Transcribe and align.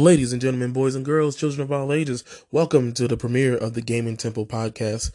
Ladies 0.00 0.32
and 0.32 0.40
gentlemen, 0.40 0.72
boys 0.72 0.94
and 0.94 1.04
girls, 1.04 1.36
children 1.36 1.60
of 1.60 1.70
all 1.70 1.92
ages, 1.92 2.24
welcome 2.50 2.94
to 2.94 3.06
the 3.06 3.18
premiere 3.18 3.54
of 3.54 3.74
the 3.74 3.82
Gaming 3.82 4.16
Temple 4.16 4.46
podcast. 4.46 5.10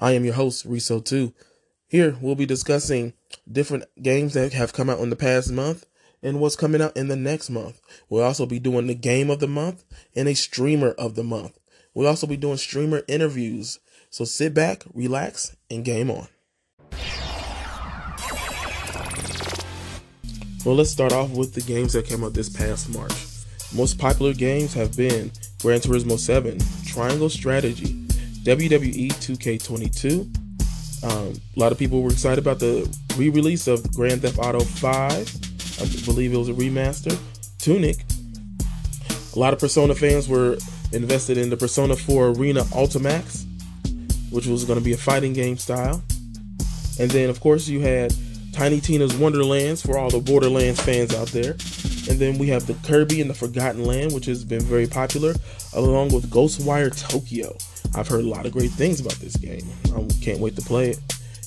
I 0.00 0.10
am 0.10 0.24
your 0.24 0.34
host, 0.34 0.68
Riso2. 0.68 1.32
Here, 1.86 2.16
we'll 2.20 2.34
be 2.34 2.44
discussing 2.44 3.12
different 3.50 3.84
games 4.02 4.34
that 4.34 4.52
have 4.52 4.72
come 4.72 4.90
out 4.90 4.98
in 4.98 5.10
the 5.10 5.14
past 5.14 5.52
month 5.52 5.86
and 6.20 6.40
what's 6.40 6.56
coming 6.56 6.82
out 6.82 6.96
in 6.96 7.06
the 7.06 7.14
next 7.14 7.48
month. 7.48 7.80
We'll 8.08 8.24
also 8.24 8.44
be 8.44 8.58
doing 8.58 8.88
the 8.88 8.96
game 8.96 9.30
of 9.30 9.38
the 9.38 9.46
month 9.46 9.84
and 10.16 10.26
a 10.26 10.34
streamer 10.34 10.90
of 10.98 11.14
the 11.14 11.22
month. 11.22 11.56
We'll 11.94 12.08
also 12.08 12.26
be 12.26 12.36
doing 12.36 12.56
streamer 12.56 13.02
interviews. 13.06 13.78
So 14.10 14.24
sit 14.24 14.52
back, 14.52 14.82
relax, 14.92 15.56
and 15.70 15.84
game 15.84 16.10
on. 16.10 16.26
Well, 20.64 20.74
let's 20.74 20.90
start 20.90 21.12
off 21.12 21.30
with 21.30 21.54
the 21.54 21.62
games 21.64 21.92
that 21.92 22.06
came 22.06 22.24
out 22.24 22.34
this 22.34 22.48
past 22.48 22.92
March. 22.92 23.33
Most 23.74 23.98
popular 23.98 24.32
games 24.32 24.72
have 24.74 24.96
been 24.96 25.32
Gran 25.60 25.80
Turismo 25.80 26.16
7, 26.16 26.58
Triangle 26.86 27.28
Strategy, 27.28 27.94
WWE 28.44 29.08
2K22. 29.08 30.44
Um, 31.04 31.32
a 31.56 31.60
lot 31.60 31.72
of 31.72 31.78
people 31.78 32.00
were 32.00 32.10
excited 32.10 32.38
about 32.38 32.60
the 32.60 32.88
re 33.16 33.30
release 33.30 33.66
of 33.66 33.92
Grand 33.92 34.22
Theft 34.22 34.38
Auto 34.38 34.60
5. 34.60 35.00
I 35.80 36.04
believe 36.04 36.32
it 36.32 36.38
was 36.38 36.48
a 36.48 36.52
remaster. 36.52 37.18
Tunic. 37.58 38.04
A 39.34 39.38
lot 39.38 39.52
of 39.52 39.58
Persona 39.58 39.94
fans 39.94 40.28
were 40.28 40.56
invested 40.92 41.36
in 41.36 41.50
the 41.50 41.56
Persona 41.56 41.96
4 41.96 42.28
Arena 42.28 42.62
Ultimax, 42.64 43.44
which 44.30 44.46
was 44.46 44.64
going 44.64 44.78
to 44.78 44.84
be 44.84 44.92
a 44.92 44.96
fighting 44.96 45.32
game 45.32 45.56
style. 45.58 46.00
And 47.00 47.10
then, 47.10 47.28
of 47.28 47.40
course, 47.40 47.66
you 47.66 47.80
had 47.80 48.14
Tiny 48.54 48.80
Tina's 48.80 49.16
Wonderlands 49.16 49.82
for 49.82 49.98
all 49.98 50.10
the 50.10 50.20
Borderlands 50.20 50.80
fans 50.80 51.12
out 51.12 51.26
there. 51.28 51.52
And 52.08 52.20
then 52.20 52.38
we 52.38 52.46
have 52.48 52.68
the 52.68 52.74
Kirby 52.86 53.20
and 53.20 53.28
the 53.28 53.34
Forgotten 53.34 53.84
Land, 53.84 54.12
which 54.12 54.26
has 54.26 54.44
been 54.44 54.60
very 54.60 54.86
popular, 54.86 55.34
along 55.72 56.14
with 56.14 56.30
Ghostwire 56.30 56.96
Tokyo. 56.96 57.56
I've 57.96 58.06
heard 58.06 58.24
a 58.24 58.28
lot 58.28 58.46
of 58.46 58.52
great 58.52 58.70
things 58.70 59.00
about 59.00 59.14
this 59.14 59.36
game. 59.36 59.64
I 59.86 60.06
can't 60.22 60.38
wait 60.38 60.54
to 60.54 60.62
play 60.62 60.90
it. 60.90 60.98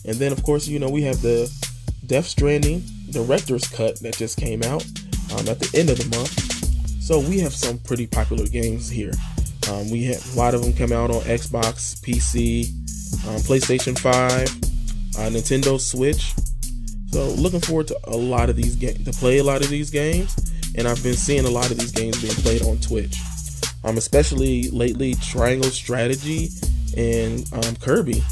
And 0.03 0.17
then, 0.17 0.33
of 0.33 0.43
course, 0.43 0.67
you 0.67 0.79
know, 0.79 0.89
we 0.89 1.03
have 1.03 1.21
the 1.21 1.49
Death 2.05 2.25
Stranding 2.25 2.83
director's 3.09 3.67
cut 3.69 4.01
that 4.01 4.17
just 4.17 4.37
came 4.37 4.61
out 4.63 4.85
um, 5.31 5.47
at 5.47 5.59
the 5.59 5.71
end 5.75 5.89
of 5.89 5.97
the 5.97 6.17
month. 6.17 7.01
So 7.01 7.21
we 7.21 7.39
have 7.39 7.53
some 7.53 7.77
pretty 7.79 8.05
popular 8.05 8.47
games 8.47 8.89
here. 8.89 9.13
Um, 9.71 9.89
we 9.89 10.03
have 10.05 10.35
a 10.35 10.37
lot 10.37 10.53
of 10.53 10.61
them 10.61 10.73
come 10.73 10.91
out 10.91 11.09
on 11.09 11.21
Xbox, 11.21 12.01
PC, 12.01 12.67
um, 13.29 13.39
PlayStation 13.43 13.97
5, 13.97 14.13
uh, 14.13 15.29
Nintendo 15.29 15.79
Switch. 15.79 16.33
So 17.11 17.29
looking 17.29 17.61
forward 17.61 17.87
to 17.87 17.99
a 18.05 18.15
lot 18.15 18.49
of 18.49 18.55
these 18.55 18.75
games 18.75 19.05
to 19.05 19.11
play 19.11 19.39
a 19.39 19.43
lot 19.43 19.61
of 19.61 19.69
these 19.69 19.89
games, 19.89 20.35
and 20.75 20.87
I've 20.87 21.01
been 21.01 21.15
seeing 21.15 21.45
a 21.45 21.49
lot 21.49 21.71
of 21.71 21.77
these 21.77 21.91
games 21.91 22.21
being 22.21 22.33
played 22.35 22.63
on 22.63 22.77
Twitch. 22.77 23.15
Um, 23.83 23.97
especially 23.97 24.69
lately, 24.69 25.15
Triangle 25.15 25.69
Strategy 25.69 26.49
and 26.97 27.47
um, 27.53 27.75
Kirby. 27.77 28.23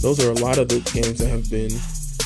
Those 0.00 0.24
are 0.24 0.30
a 0.30 0.34
lot 0.34 0.58
of 0.58 0.68
the 0.68 0.80
games 0.92 1.18
that 1.18 1.28
have 1.28 1.50
been 1.50 1.70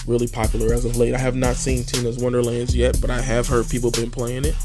really 0.07 0.27
popular 0.27 0.75
as 0.75 0.85
of 0.85 0.97
late. 0.97 1.15
I 1.15 1.19
have 1.19 1.37
not 1.37 1.57
seen 1.57 1.85
Tina's 1.85 2.19
Wonderlands 2.19 2.75
yet, 2.75 3.01
but 3.01 3.11
I 3.11 3.21
have 3.21 3.47
heard 3.47 3.69
people 3.69 3.91
been 3.91 4.11
playing 4.11 4.45
it, 4.45 4.57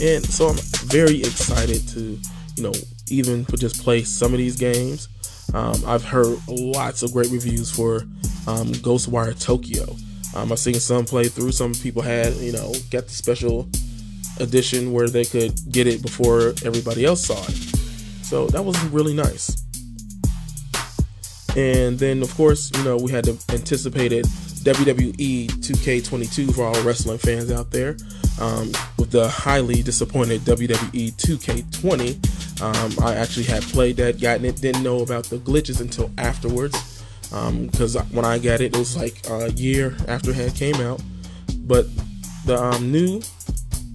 and 0.00 0.24
so 0.24 0.48
I'm 0.48 0.58
very 0.86 1.20
excited 1.20 1.86
to, 1.90 2.18
you 2.56 2.62
know, 2.62 2.72
even 3.08 3.46
just 3.56 3.82
play 3.82 4.02
some 4.02 4.32
of 4.32 4.38
these 4.38 4.56
games. 4.56 5.08
Um, 5.54 5.82
I've 5.86 6.04
heard 6.04 6.36
lots 6.48 7.02
of 7.02 7.12
great 7.12 7.30
reviews 7.30 7.70
for 7.70 8.00
um, 8.46 8.72
Ghostwire 8.82 9.38
Tokyo. 9.40 9.96
Um, 10.38 10.52
I've 10.52 10.58
seen 10.60 10.74
some 10.74 11.04
play 11.04 11.24
through. 11.24 11.50
Some 11.50 11.74
people 11.74 12.00
had, 12.00 12.32
you 12.34 12.52
know, 12.52 12.72
got 12.90 13.06
the 13.06 13.10
special 13.10 13.68
edition 14.38 14.92
where 14.92 15.08
they 15.08 15.24
could 15.24 15.52
get 15.72 15.88
it 15.88 16.00
before 16.00 16.54
everybody 16.64 17.04
else 17.04 17.24
saw 17.24 17.42
it. 17.42 17.56
So 18.22 18.46
that 18.48 18.62
was 18.62 18.80
really 18.84 19.14
nice. 19.14 19.64
And 21.56 21.98
then, 21.98 22.22
of 22.22 22.32
course, 22.36 22.70
you 22.76 22.84
know, 22.84 22.96
we 22.96 23.10
had 23.10 23.24
the 23.24 23.32
anticipated 23.52 24.26
WWE 24.26 25.48
2K22 25.48 26.54
for 26.54 26.66
all 26.66 26.82
wrestling 26.84 27.18
fans 27.18 27.50
out 27.50 27.72
there. 27.72 27.96
Um, 28.40 28.70
with 28.96 29.10
the 29.10 29.28
highly 29.28 29.82
disappointed 29.82 30.42
WWE 30.42 31.14
2K20, 31.14 32.62
um, 32.62 33.04
I 33.04 33.16
actually 33.16 33.46
had 33.46 33.64
played 33.64 33.96
that, 33.96 34.20
gotten 34.20 34.44
it, 34.44 34.60
didn't 34.60 34.84
know 34.84 35.00
about 35.00 35.24
the 35.24 35.38
glitches 35.38 35.80
until 35.80 36.12
afterwards 36.16 36.87
because 37.30 37.96
um, 37.96 38.06
when 38.06 38.24
I 38.24 38.38
got 38.38 38.60
it, 38.60 38.74
it 38.74 38.76
was 38.76 38.96
like 38.96 39.20
a 39.28 39.50
year 39.52 39.96
after 40.06 40.30
it 40.30 40.36
had 40.36 40.54
came 40.54 40.76
out. 40.76 41.02
But 41.60 41.86
the 42.46 42.60
um, 42.60 42.90
new 42.90 43.20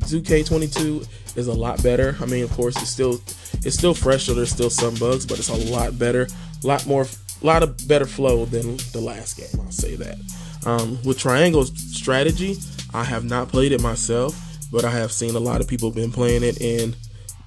2K22 0.05 1.37
is 1.37 1.47
a 1.47 1.53
lot 1.53 1.81
better. 1.81 2.15
I 2.21 2.25
mean, 2.25 2.43
of 2.43 2.51
course, 2.51 2.75
it's 2.77 2.91
still 2.91 3.21
it's 3.65 3.77
still 3.77 3.93
fresh, 3.93 4.25
so 4.25 4.33
there's 4.33 4.51
still 4.51 4.69
some 4.69 4.95
bugs, 4.95 5.25
but 5.25 5.39
it's 5.39 5.49
a 5.49 5.71
lot 5.71 5.97
better, 5.97 6.27
a 6.63 6.67
lot 6.67 6.85
more, 6.85 7.03
a 7.41 7.45
lot 7.45 7.63
of 7.63 7.87
better 7.87 8.05
flow 8.05 8.45
than 8.45 8.77
the 8.91 9.01
last 9.01 9.37
game. 9.37 9.61
I'll 9.63 9.71
say 9.71 9.95
that. 9.95 10.17
Um, 10.65 10.99
with 11.03 11.19
Triangle 11.19 11.65
Strategy, 11.65 12.57
I 12.93 13.03
have 13.03 13.23
not 13.23 13.49
played 13.49 13.71
it 13.71 13.81
myself, 13.81 14.35
but 14.71 14.85
I 14.85 14.91
have 14.91 15.11
seen 15.11 15.35
a 15.35 15.39
lot 15.39 15.61
of 15.61 15.67
people 15.67 15.91
been 15.91 16.11
playing 16.11 16.43
it, 16.43 16.61
and 16.61 16.95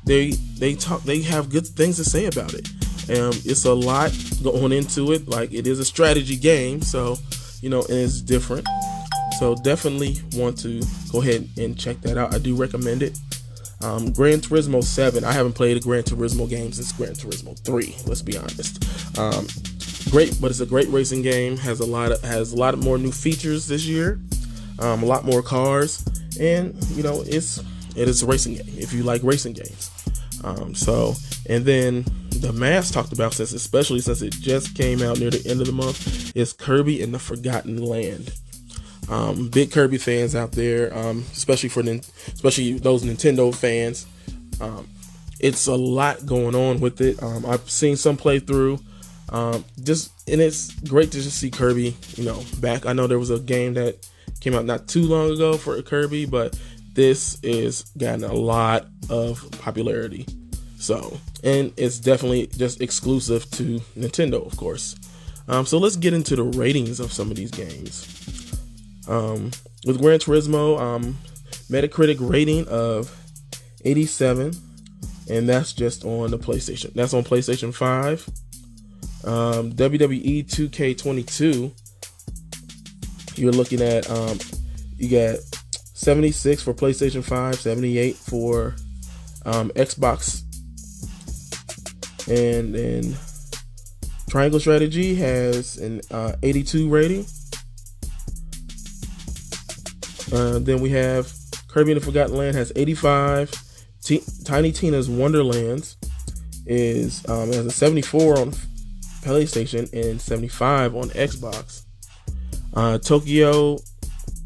they 0.05 0.31
they 0.31 0.75
talk 0.75 1.03
they 1.03 1.23
have 1.23 1.51
good 1.51 1.67
things 1.67 1.97
to 1.97 2.05
say 2.05 2.27
about 2.27 2.55
it. 2.55 2.69
Um, 3.09 3.33
it's 3.45 3.65
a 3.65 3.75
lot 3.75 4.13
going 4.43 4.73
into 4.73 5.13
it. 5.13 5.29
Like 5.29 5.53
it 5.53 5.67
is 5.67 5.79
a 5.79 5.85
strategy 5.85 6.37
game, 6.37 6.83
so 6.83 7.19
you 7.61 7.71
know, 7.71 7.83
and 7.83 7.99
it's 7.99 8.21
different. 8.21 8.67
So 9.39 9.55
definitely 9.55 10.17
want 10.35 10.59
to 10.59 10.83
go 11.13 11.21
ahead 11.21 11.49
and 11.57 11.79
check 11.79 12.01
that 12.03 12.17
out. 12.17 12.35
I 12.35 12.39
do 12.39 12.55
recommend 12.55 13.03
it. 13.03 13.19
Um, 13.83 14.13
Gran 14.13 14.39
Turismo 14.39 14.83
7. 14.83 15.25
I 15.25 15.33
haven't 15.33 15.53
played 15.53 15.77
a 15.77 15.81
Gran 15.81 16.03
Turismo 16.03 16.49
game 16.49 16.73
since 16.73 16.93
Gran 16.93 17.13
Turismo 17.13 17.59
3. 17.59 17.95
Let's 18.07 18.23
be 18.23 18.39
honest. 18.39 19.19
Um, 19.19 19.47
great, 20.11 20.39
but 20.41 20.51
it's 20.51 20.61
a 20.61 20.67
great 20.67 20.89
racing 20.89 21.23
game. 21.23 21.57
Has 21.59 21.81
a 21.81 21.87
lot 21.87 22.13
of 22.13 22.23
has 22.23 22.53
a 22.53 22.57
lot 22.57 22.75
of 22.75 22.83
more 22.83 22.99
new 22.99 23.13
features 23.13 23.69
this 23.69 23.85
year. 23.85 24.21
Um, 24.79 25.03
a 25.03 25.07
lot 25.07 25.25
more 25.25 25.43
cars, 25.43 26.05
and 26.41 26.75
you 26.91 27.03
know, 27.03 27.23
it's 27.27 27.59
it 27.95 28.09
is 28.09 28.23
a 28.23 28.27
racing 28.27 28.55
game. 28.55 28.75
If 28.77 28.93
you 28.93 29.03
like 29.03 29.23
racing 29.23 29.55
games, 29.55 29.91
um, 30.45 30.75
so 30.75 31.15
and 31.49 31.65
then 31.65 32.05
the 32.41 32.53
mass 32.53 32.91
talked 32.91 33.13
about 33.13 33.35
since 33.35 33.53
especially 33.53 34.01
since 34.01 34.23
it 34.23 34.33
just 34.33 34.75
came 34.75 35.03
out 35.03 35.19
near 35.19 35.31
the 35.31 35.49
end 35.49 35.61
of 35.61 35.67
the 35.67 35.73
month 35.73 36.37
is 36.37 36.53
Kirby 36.53 37.03
and 37.03 37.13
the 37.13 37.19
Forgotten 37.19 37.85
Land. 37.85 38.33
Um, 39.09 39.49
big 39.49 39.71
Kirby 39.71 39.99
fans 39.99 40.35
out 40.35 40.53
there, 40.53 40.97
um, 40.97 41.25
especially 41.33 41.69
for 41.69 41.81
especially 41.81 42.73
those 42.75 43.05
Nintendo 43.05 43.55
fans. 43.55 44.07
Um, 44.61 44.89
it's 45.39 45.67
a 45.67 45.75
lot 45.75 46.27
going 46.27 46.55
on 46.55 46.81
with 46.81 47.01
it. 47.01 47.23
Um, 47.23 47.47
I've 47.47 47.69
seen 47.71 47.97
some 47.97 48.17
playthrough. 48.17 48.83
Um, 49.29 49.65
just 49.83 50.13
and 50.29 50.41
it's 50.41 50.73
great 50.81 51.11
to 51.13 51.21
just 51.21 51.39
see 51.39 51.51
Kirby, 51.51 51.97
you 52.17 52.25
know, 52.25 52.43
back. 52.61 52.87
I 52.87 52.93
know 52.93 53.07
there 53.07 53.19
was 53.19 53.31
a 53.31 53.39
game 53.39 53.75
that 53.75 54.09
came 54.41 54.55
out 54.55 54.65
not 54.65 54.89
too 54.89 55.03
long 55.03 55.31
ago 55.31 55.57
for 55.57 55.81
Kirby, 55.83 56.27
but 56.27 56.59
this 56.93 57.39
is 57.43 57.83
gotten 57.99 58.25
a 58.25 58.33
lot 58.33 58.87
of 59.11 59.47
popularity. 59.61 60.27
So, 60.87 61.19
and 61.43 61.73
it's 61.77 61.99
definitely 61.99 62.47
just 62.47 62.81
exclusive 62.81 63.51
to 63.51 63.81
Nintendo, 63.99 64.47
of 64.47 64.57
course. 64.57 64.95
Um, 65.49 65.67
so 65.67 65.79
let's 65.79 65.97
get 65.97 66.15
into 66.15 66.37
the 66.37 66.45
ratings 66.45 67.01
of 67.01 67.13
some 67.13 67.29
of 67.29 67.37
these 67.37 67.51
games. 67.51 68.07
Um, 69.09 69.51
with 69.85 70.01
Gran 70.01 70.21
Turismo, 70.21 70.79
um, 70.79 71.19
Metacritic 71.69 72.19
rating 72.21 72.69
of 72.69 73.13
87, 73.85 74.53
and 75.29 75.49
that's 75.49 75.73
just 75.73 76.05
on 76.05 76.31
the 76.31 76.39
PlayStation. 76.39 76.95
That's 76.95 77.15
on 77.15 77.25
PlayStation 77.25 77.75
5. 77.75 78.29
Um, 79.25 79.73
WWE 79.73 80.47
2K22, 80.47 81.73
you're 83.37 83.51
looking 83.51 83.83
at 83.83 84.09
um, 84.09 84.39
you 84.97 85.11
got 85.11 85.41
76 85.95 86.63
for 86.63 86.73
PlayStation 86.73 87.25
5, 87.25 87.57
78 87.57 88.15
for 88.15 88.77
um, 89.45 89.71
Xbox 89.71 90.46
and 92.29 92.75
then 92.75 93.17
Triangle 94.29 94.61
Strategy 94.61 95.15
has 95.17 95.77
an 95.79 96.01
uh, 96.11 96.33
82 96.43 96.89
rating. 96.89 97.27
Uh, 100.33 100.59
then 100.59 100.81
we 100.81 100.91
have 100.91 101.33
Kirby 101.69 101.93
and 101.93 102.01
the 102.01 102.05
Forgotten 102.05 102.37
Land 102.37 102.57
has 102.57 102.73
85. 102.75 103.53
T- 104.03 104.23
Tiny 104.45 104.73
Tina's 104.73 105.09
Wonderlands 105.09 105.97
is 106.67 107.27
um, 107.29 107.53
has 107.53 107.67
a 107.67 107.71
74 107.71 108.39
on 108.39 108.51
PlayStation 109.23 109.93
and 109.93 110.21
75 110.21 110.97
on 110.97 111.11
Xbox. 111.11 111.83
Uh, 112.75 112.99
Tokyo, 112.99 113.79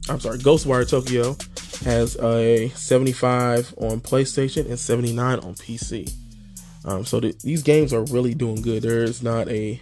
I'm 0.08 0.20
sorry, 0.20 0.38
Ghostwire 0.38 0.88
Tokyo 0.88 1.36
has 1.84 2.16
a 2.16 2.68
75 2.70 3.74
on 3.78 4.00
PlayStation 4.00 4.66
and 4.66 4.78
79 4.78 5.38
on 5.40 5.54
PC. 5.54 6.12
Um, 6.84 7.04
so 7.04 7.20
the, 7.20 7.34
these 7.42 7.62
games 7.62 7.92
are 7.92 8.04
really 8.04 8.34
doing 8.34 8.62
good. 8.62 8.82
There 8.82 9.02
is 9.02 9.22
not 9.22 9.48
a 9.48 9.78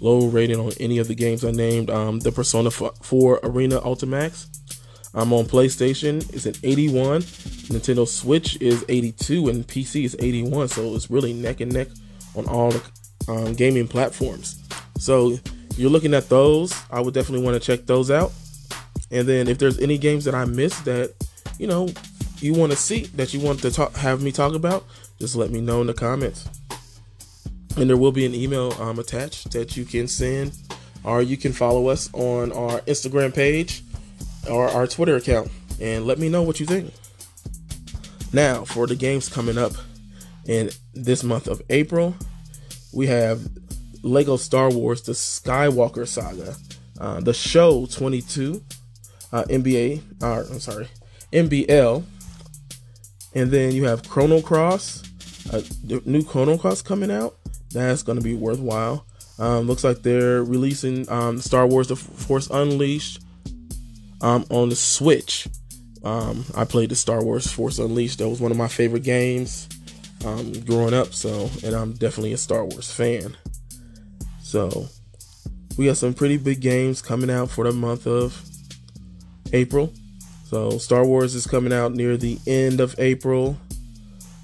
low 0.00 0.26
rating 0.26 0.60
on 0.60 0.72
any 0.80 0.98
of 0.98 1.08
the 1.08 1.14
games 1.14 1.44
I 1.44 1.50
named. 1.50 1.90
Um, 1.90 2.20
the 2.20 2.32
Persona 2.32 2.70
4 2.70 3.40
Arena 3.42 3.80
Ultimax 3.80 4.46
I'm 5.16 5.32
on 5.32 5.44
PlayStation, 5.44 6.28
it's 6.34 6.44
an 6.44 6.54
81. 6.64 7.22
Nintendo 7.22 8.06
Switch 8.06 8.60
is 8.60 8.84
82, 8.88 9.48
and 9.48 9.66
PC 9.66 10.04
is 10.04 10.16
81. 10.18 10.68
So 10.68 10.94
it's 10.96 11.08
really 11.08 11.32
neck 11.32 11.60
and 11.60 11.72
neck 11.72 11.88
on 12.34 12.46
all 12.48 12.72
the 12.72 12.82
um, 13.28 13.54
gaming 13.54 13.86
platforms. 13.86 14.60
So 14.98 15.38
you're 15.76 15.90
looking 15.90 16.14
at 16.14 16.28
those. 16.28 16.74
I 16.90 17.00
would 17.00 17.14
definitely 17.14 17.44
want 17.44 17.62
to 17.62 17.64
check 17.64 17.86
those 17.86 18.10
out. 18.10 18.32
And 19.12 19.28
then 19.28 19.46
if 19.46 19.58
there's 19.58 19.78
any 19.78 19.98
games 19.98 20.24
that 20.24 20.34
I 20.34 20.44
missed 20.46 20.84
that 20.86 21.14
you 21.58 21.68
know 21.68 21.88
you 22.44 22.52
want 22.52 22.70
to 22.70 22.76
see 22.76 23.04
that 23.16 23.32
you 23.32 23.40
want 23.40 23.60
to 23.60 23.70
talk, 23.70 23.96
have 23.96 24.22
me 24.22 24.30
talk 24.30 24.54
about, 24.54 24.84
just 25.18 25.34
let 25.34 25.50
me 25.50 25.62
know 25.62 25.80
in 25.80 25.86
the 25.86 25.94
comments. 25.94 26.46
And 27.78 27.88
there 27.88 27.96
will 27.96 28.12
be 28.12 28.26
an 28.26 28.34
email 28.34 28.72
um, 28.74 28.98
attached 28.98 29.52
that 29.52 29.78
you 29.78 29.86
can 29.86 30.06
send, 30.06 30.52
or 31.04 31.22
you 31.22 31.38
can 31.38 31.54
follow 31.54 31.88
us 31.88 32.10
on 32.12 32.52
our 32.52 32.80
Instagram 32.82 33.34
page 33.34 33.82
or 34.50 34.68
our 34.68 34.86
Twitter 34.86 35.16
account 35.16 35.50
and 35.80 36.04
let 36.04 36.18
me 36.18 36.28
know 36.28 36.42
what 36.42 36.60
you 36.60 36.66
think. 36.66 36.92
Now, 38.34 38.64
for 38.64 38.86
the 38.86 38.94
games 38.94 39.30
coming 39.30 39.56
up 39.56 39.72
in 40.44 40.68
this 40.92 41.24
month 41.24 41.48
of 41.48 41.62
April, 41.70 42.14
we 42.92 43.06
have 43.06 43.40
Lego 44.02 44.36
Star 44.36 44.70
Wars 44.70 45.00
The 45.00 45.12
Skywalker 45.12 46.06
Saga, 46.06 46.54
uh, 47.00 47.20
the 47.20 47.32
show 47.32 47.86
22, 47.86 48.62
uh, 49.32 49.44
NBA, 49.44 50.02
uh, 50.22 50.44
I'm 50.50 50.60
sorry, 50.60 50.88
NBL, 51.32 52.04
and 53.34 53.50
then 53.50 53.72
you 53.72 53.84
have 53.84 54.08
Chrono 54.08 54.40
Cross, 54.40 55.02
a 55.52 55.62
new 56.08 56.24
Chrono 56.24 56.56
Cross 56.56 56.82
coming 56.82 57.10
out. 57.10 57.36
That's 57.72 58.02
going 58.02 58.18
to 58.18 58.24
be 58.24 58.34
worthwhile. 58.34 59.04
Um, 59.38 59.66
looks 59.66 59.82
like 59.82 60.02
they're 60.02 60.44
releasing 60.44 61.08
um, 61.10 61.40
Star 61.40 61.66
Wars: 61.66 61.88
The 61.88 61.96
Force 61.96 62.48
Unleashed 62.50 63.20
um, 64.20 64.44
on 64.50 64.68
the 64.68 64.76
Switch. 64.76 65.48
Um, 66.04 66.44
I 66.54 66.64
played 66.64 66.90
the 66.90 66.96
Star 66.96 67.24
Wars 67.24 67.50
Force 67.50 67.78
Unleashed. 67.78 68.18
That 68.18 68.28
was 68.28 68.40
one 68.40 68.52
of 68.52 68.56
my 68.58 68.68
favorite 68.68 69.02
games 69.02 69.68
um, 70.24 70.52
growing 70.60 70.94
up. 70.94 71.14
So, 71.14 71.50
and 71.64 71.74
I'm 71.74 71.94
definitely 71.94 72.32
a 72.32 72.38
Star 72.38 72.64
Wars 72.64 72.92
fan. 72.92 73.36
So, 74.42 74.88
we 75.76 75.86
got 75.86 75.96
some 75.96 76.14
pretty 76.14 76.36
big 76.36 76.60
games 76.60 77.02
coming 77.02 77.30
out 77.30 77.50
for 77.50 77.64
the 77.64 77.72
month 77.72 78.06
of 78.06 78.40
April. 79.52 79.92
So, 80.54 80.78
Star 80.78 81.04
Wars 81.04 81.34
is 81.34 81.48
coming 81.48 81.72
out 81.72 81.94
near 81.94 82.16
the 82.16 82.38
end 82.46 82.78
of 82.78 82.94
April. 83.00 83.58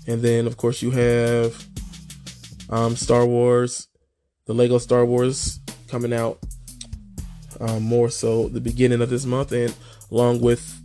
And 0.08 0.20
then, 0.20 0.48
of 0.48 0.56
course, 0.56 0.82
you 0.82 0.90
have 0.90 1.64
um, 2.68 2.96
Star 2.96 3.24
Wars, 3.24 3.86
the 4.46 4.52
Lego 4.52 4.78
Star 4.78 5.06
Wars 5.06 5.60
coming 5.86 6.12
out 6.12 6.40
um, 7.60 7.84
more 7.84 8.10
so 8.10 8.48
the 8.48 8.60
beginning 8.60 9.00
of 9.00 9.08
this 9.08 9.24
month, 9.24 9.52
and 9.52 9.72
along 10.10 10.40
with 10.40 10.76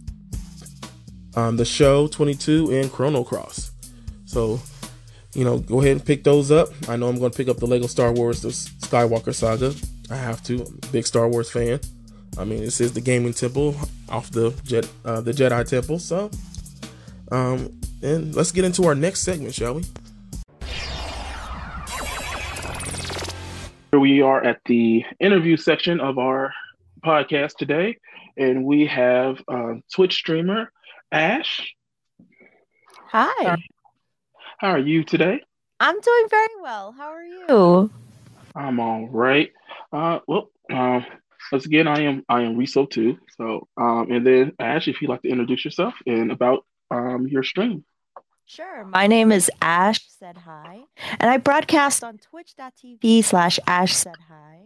um, 1.36 1.58
the 1.58 1.66
show 1.66 2.06
22 2.06 2.70
and 2.70 2.92
Chrono 2.92 3.24
Cross. 3.24 3.72
So, 4.26 4.60
you 5.34 5.44
know, 5.44 5.58
go 5.58 5.82
ahead 5.82 5.94
and 5.94 6.06
pick 6.06 6.24
those 6.24 6.52
up. 6.52 6.70
I 6.88 6.98
know 6.98 7.08
I'm 7.08 7.18
going 7.18 7.32
to 7.32 7.36
pick 7.36 7.48
up 7.48 7.58
the 7.58 7.66
Lego 7.66 7.88
Star 7.88 8.12
Wars, 8.12 8.44
the 8.44 8.50
Skywalker 8.50 9.34
Saga. 9.34 9.74
I 10.12 10.18
have 10.18 10.44
to. 10.44 10.72
Big 10.92 11.08
Star 11.08 11.28
Wars 11.28 11.50
fan. 11.50 11.80
I 12.38 12.44
mean, 12.44 12.60
this 12.60 12.82
is 12.82 12.92
the 12.94 13.02
gaming 13.02 13.34
temple 13.34 13.76
off 14.10 14.30
the 14.32 14.54
Jet, 14.64 14.90
uh, 15.06 15.22
the 15.22 15.32
Jedi 15.32 15.68
Temple. 15.68 16.00
So, 16.00 16.30
um, 17.32 17.80
and 18.02 18.36
let's 18.36 18.52
get 18.52 18.66
into 18.66 18.86
our 18.86 18.96
next 18.96 19.22
segment, 19.22 19.54
shall 19.54 19.76
we? 19.76 19.84
Here 23.92 24.00
we 24.00 24.22
are 24.22 24.44
at 24.44 24.60
the 24.66 25.06
interview 25.22 25.56
section 25.56 26.02
of 26.02 26.18
our 26.18 26.54
podcast 27.06 27.56
today, 27.56 27.98
and 28.38 28.66
we 28.66 28.86
have 28.88 29.42
uh, 29.48 29.76
Twitch 29.94 30.16
streamer 30.16 30.72
Ash. 31.12 31.74
Hi. 33.12 33.56
How 34.58 34.72
are 34.72 34.80
you 34.80 35.06
today? 35.06 35.42
I'm 35.80 36.00
doing 36.00 36.28
very 36.30 36.62
well. 36.62 36.92
How 36.92 37.12
are 37.12 37.24
you? 37.24 37.90
I'm 38.56 38.80
all 38.82 39.08
right. 39.08 39.52
Uh, 39.94 40.20
well, 40.28 40.50
um, 40.72 41.06
once 41.52 41.66
again, 41.66 41.88
I 41.88 42.02
am 42.02 42.24
I 42.30 42.42
am 42.42 42.58
Riso 42.58 42.86
too. 42.86 43.18
So, 43.38 43.68
um, 43.78 44.12
and 44.12 44.26
then 44.26 44.54
Ash, 44.60 44.88
if 44.88 45.02
you'd 45.02 45.10
like 45.10 45.22
to 45.24 45.30
introduce 45.30 45.66
yourself 45.66 45.94
and 46.06 46.32
about 46.32 46.66
um 46.92 47.28
your 47.28 47.44
stream. 47.44 47.84
Sure. 48.48 48.86
My 48.86 49.08
name 49.08 49.32
is 49.32 49.50
Ash 49.62 50.00
Said 50.08 50.38
Hi, 50.38 50.82
and 51.20 51.30
I 51.30 51.38
broadcast 51.38 52.04
on 52.04 52.20
twitch.tv 52.20 53.24
slash 53.24 53.60
Ash 53.66 53.96
Said 53.96 54.16
Hi. 54.28 54.66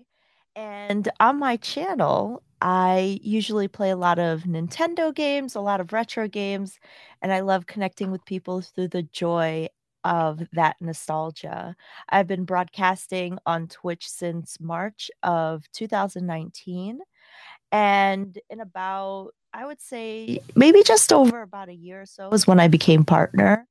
And 0.55 1.07
on 1.21 1.39
my 1.39 1.55
channel, 1.55 2.43
I 2.61 3.19
usually 3.23 3.69
play 3.69 3.91
a 3.91 3.95
lot 3.95 4.19
of 4.19 4.43
Nintendo 4.43 5.15
games, 5.15 5.55
a 5.55 5.61
lot 5.61 5.79
of 5.79 5.93
retro 5.93 6.27
games, 6.27 6.77
and 7.21 7.31
I 7.31 7.39
love 7.39 7.67
connecting 7.67 8.11
with 8.11 8.25
people 8.25 8.59
through 8.61 8.89
the 8.89 9.03
joy 9.03 9.69
of 10.03 10.41
that 10.53 10.77
nostalgia. 10.79 11.75
I've 12.09 12.27
been 12.27 12.45
broadcasting 12.45 13.37
on 13.45 13.67
Twitch 13.67 14.09
since 14.09 14.59
March 14.59 15.11
of 15.23 15.69
2019. 15.73 16.99
And 17.71 18.37
in 18.49 18.59
about, 18.61 19.31
I 19.53 19.65
would 19.65 19.81
say, 19.81 20.39
maybe 20.55 20.83
just 20.83 21.13
over 21.13 21.41
about 21.41 21.69
a 21.69 21.75
year 21.75 22.01
or 22.01 22.05
so 22.05 22.29
is 22.29 22.47
when 22.47 22.59
I 22.59 22.67
became 22.67 23.03
partner. 23.03 23.67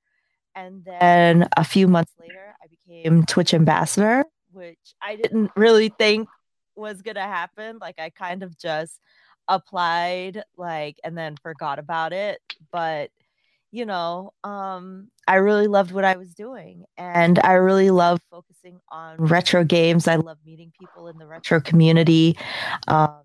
And 0.55 0.85
then 0.85 1.49
a 1.57 1.65
few 1.65 1.89
months 1.89 2.13
later, 2.21 2.55
I 2.63 2.67
became 2.67 3.25
Twitch 3.27 3.55
ambassador, 3.55 4.25
which 4.53 4.95
I 5.01 5.17
didn't 5.17 5.53
really 5.57 5.89
think 5.89 6.29
was 6.75 7.03
going 7.03 7.15
to 7.15 7.21
happen. 7.23 7.79
Like, 7.81 7.99
I 7.99 8.11
kind 8.11 8.43
of 8.43 8.59
just 8.59 8.99
applied, 9.47 10.43
like, 10.57 10.99
and 11.05 11.17
then 11.17 11.37
forgot 11.43 11.79
about 11.79 12.13
it. 12.13 12.41
But, 12.73 13.11
you 13.71 13.85
know, 13.85 14.33
um, 14.45 15.11
I 15.27 15.37
really 15.37 15.67
loved 15.67 15.93
what 15.93 16.05
I 16.05 16.17
was 16.17 16.35
doing. 16.35 16.85
And 16.97 17.39
I 17.41 17.53
really 17.55 17.91
love 17.91 18.21
focusing 18.31 18.81
on 18.91 19.17
retro 19.19 19.65
games. 19.65 20.09
I 20.09 20.17
love 20.17 20.39
meeting 20.45 20.73
people 20.79 21.09
in 21.09 21.19
the 21.19 21.27
retro 21.27 21.61
community. 21.61 22.37
Um, 22.87 23.21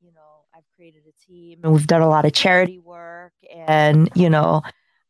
you 0.00 0.12
know, 0.12 0.44
I've 0.54 0.64
created 0.76 1.02
a 1.08 1.26
team 1.26 1.60
and 1.64 1.72
we've 1.72 1.86
done 1.86 2.02
a 2.02 2.08
lot 2.08 2.24
of 2.24 2.32
charity 2.32 2.78
work. 2.78 3.32
And, 3.66 4.08
you 4.14 4.30
know, 4.30 4.62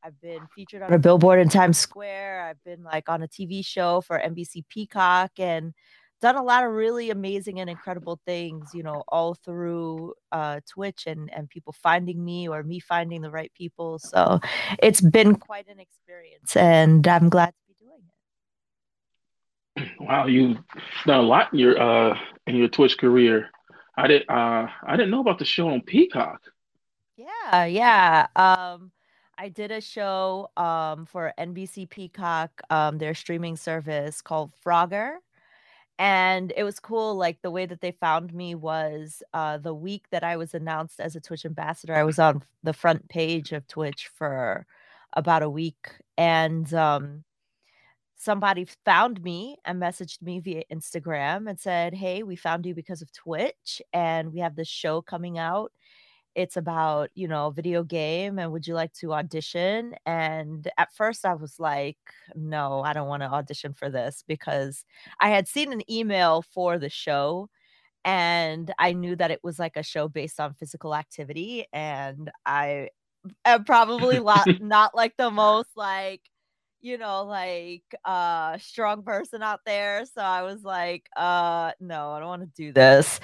I've 0.02 0.18
been 0.22 0.46
featured 0.54 0.82
on 0.82 0.92
a 0.92 0.98
billboard 0.98 1.38
in 1.38 1.50
Times 1.50 1.76
Square. 1.76 2.46
I've 2.48 2.64
been 2.64 2.82
like 2.82 3.10
on 3.10 3.22
a 3.22 3.28
TV 3.28 3.64
show 3.64 4.00
for 4.00 4.18
NBC 4.18 4.66
Peacock 4.68 5.32
and 5.38 5.74
done 6.20 6.36
a 6.36 6.42
lot 6.42 6.64
of 6.64 6.72
really 6.72 7.10
amazing 7.10 7.60
and 7.60 7.70
incredible 7.70 8.20
things, 8.26 8.70
you 8.74 8.82
know, 8.82 9.04
all 9.08 9.34
through 9.34 10.14
uh, 10.32 10.60
Twitch 10.68 11.06
and 11.06 11.32
and 11.32 11.48
people 11.48 11.72
finding 11.72 12.24
me 12.24 12.48
or 12.48 12.62
me 12.62 12.80
finding 12.80 13.20
the 13.22 13.30
right 13.30 13.52
people. 13.54 13.98
So 13.98 14.40
it's 14.82 15.00
been 15.00 15.36
quite 15.36 15.68
an 15.68 15.78
experience, 15.80 16.56
and 16.56 17.06
I'm 17.06 17.28
glad 17.28 17.50
to 17.50 17.62
be 17.66 17.74
doing 17.78 18.02
it. 19.76 19.88
Wow, 20.00 20.26
you've 20.26 20.58
done 21.06 21.20
a 21.20 21.22
lot 21.22 21.52
in 21.52 21.58
your 21.58 21.80
uh 21.80 22.18
in 22.46 22.56
your 22.56 22.68
Twitch 22.68 22.98
career. 22.98 23.50
I 23.96 24.06
did 24.06 24.22
uh 24.28 24.66
I 24.82 24.96
didn't 24.96 25.10
know 25.10 25.20
about 25.20 25.38
the 25.38 25.44
show 25.44 25.68
on 25.68 25.82
Peacock. 25.82 26.40
Yeah, 27.16 27.64
yeah. 27.64 28.26
Um 28.36 28.92
I 29.40 29.48
did 29.48 29.70
a 29.70 29.80
show 29.80 30.50
um, 30.56 31.06
for 31.06 31.32
NBC 31.38 31.88
Peacock, 31.88 32.60
um, 32.70 32.98
their 32.98 33.14
streaming 33.14 33.56
service 33.56 34.20
called 34.20 34.50
Frogger. 34.66 35.18
And 35.98 36.52
it 36.56 36.62
was 36.62 36.78
cool. 36.78 37.16
Like 37.16 37.42
the 37.42 37.50
way 37.50 37.66
that 37.66 37.80
they 37.80 37.90
found 37.90 38.32
me 38.32 38.54
was 38.54 39.22
uh, 39.34 39.58
the 39.58 39.74
week 39.74 40.04
that 40.10 40.22
I 40.22 40.36
was 40.36 40.54
announced 40.54 41.00
as 41.00 41.16
a 41.16 41.20
Twitch 41.20 41.44
ambassador, 41.44 41.94
I 41.94 42.04
was 42.04 42.20
on 42.20 42.42
the 42.62 42.72
front 42.72 43.08
page 43.08 43.52
of 43.52 43.66
Twitch 43.66 44.08
for 44.14 44.64
about 45.14 45.42
a 45.42 45.50
week. 45.50 45.88
And 46.16 46.72
um, 46.72 47.24
somebody 48.16 48.66
found 48.84 49.22
me 49.22 49.56
and 49.64 49.80
messaged 49.82 50.22
me 50.22 50.38
via 50.38 50.62
Instagram 50.72 51.48
and 51.48 51.58
said, 51.58 51.94
Hey, 51.94 52.22
we 52.22 52.36
found 52.36 52.64
you 52.64 52.74
because 52.74 53.02
of 53.02 53.12
Twitch, 53.12 53.82
and 53.92 54.32
we 54.32 54.40
have 54.40 54.54
this 54.54 54.68
show 54.68 55.02
coming 55.02 55.38
out 55.38 55.72
it's 56.34 56.56
about 56.56 57.10
you 57.14 57.28
know 57.28 57.50
video 57.50 57.82
game 57.82 58.38
and 58.38 58.52
would 58.52 58.66
you 58.66 58.74
like 58.74 58.92
to 58.94 59.12
audition? 59.14 59.94
And 60.06 60.68
at 60.78 60.92
first 60.94 61.24
i 61.24 61.34
was 61.34 61.58
like 61.58 61.98
no 62.34 62.80
i 62.82 62.92
don't 62.92 63.08
want 63.08 63.22
to 63.22 63.28
audition 63.28 63.72
for 63.74 63.90
this 63.90 64.24
because 64.26 64.84
i 65.20 65.28
had 65.28 65.48
seen 65.48 65.72
an 65.72 65.82
email 65.90 66.42
for 66.42 66.78
the 66.78 66.88
show 66.88 67.48
and 68.04 68.72
i 68.78 68.92
knew 68.92 69.16
that 69.16 69.30
it 69.30 69.40
was 69.42 69.58
like 69.58 69.76
a 69.76 69.82
show 69.82 70.08
based 70.08 70.40
on 70.40 70.54
physical 70.54 70.94
activity 70.94 71.66
and 71.72 72.30
i 72.46 72.88
am 73.44 73.64
probably 73.64 74.20
not, 74.24 74.46
not 74.60 74.94
like 74.94 75.14
the 75.16 75.30
most 75.30 75.68
like 75.76 76.22
you 76.80 76.98
know, 76.98 77.24
like 77.24 77.82
uh 78.04 78.58
strong 78.58 79.02
person 79.02 79.42
out 79.42 79.60
there. 79.66 80.04
So 80.06 80.20
I 80.20 80.42
was 80.42 80.62
like, 80.62 81.08
uh 81.16 81.72
no, 81.80 82.12
I 82.12 82.18
don't 82.20 82.28
want 82.28 82.42
to 82.42 82.62
do 82.62 82.72
this. 82.72 83.20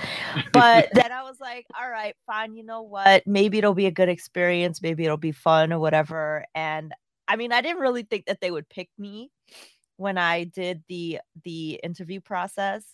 But 0.53 0.89
then 0.95 1.13
I 1.13 1.23
was 1.23 1.39
like, 1.41 1.67
all 1.79 1.89
right, 1.89 2.15
fine, 2.27 2.55
you 2.55 2.65
know 2.65 2.83
what? 2.83 3.27
Maybe 3.27 3.59
it'll 3.59 3.75
be 3.75 3.87
a 3.87 3.91
good 3.91 4.09
experience, 4.09 4.83
maybe 4.83 5.05
it'll 5.05 5.17
be 5.17 5.33
fun 5.33 5.73
or 5.73 5.79
whatever. 5.79 6.45
And 6.55 6.93
I 7.29 7.37
mean, 7.37 7.53
I 7.53 7.61
didn't 7.61 7.81
really 7.81 8.03
think 8.03 8.27
that 8.27 8.41
they 8.41 8.51
would 8.51 8.69
pick 8.69 8.91
me 8.99 9.31
when 9.97 10.19
I 10.19 10.45
did 10.45 10.83
the 10.89 11.21
the 11.45 11.81
interview 11.83 12.21
process, 12.21 12.85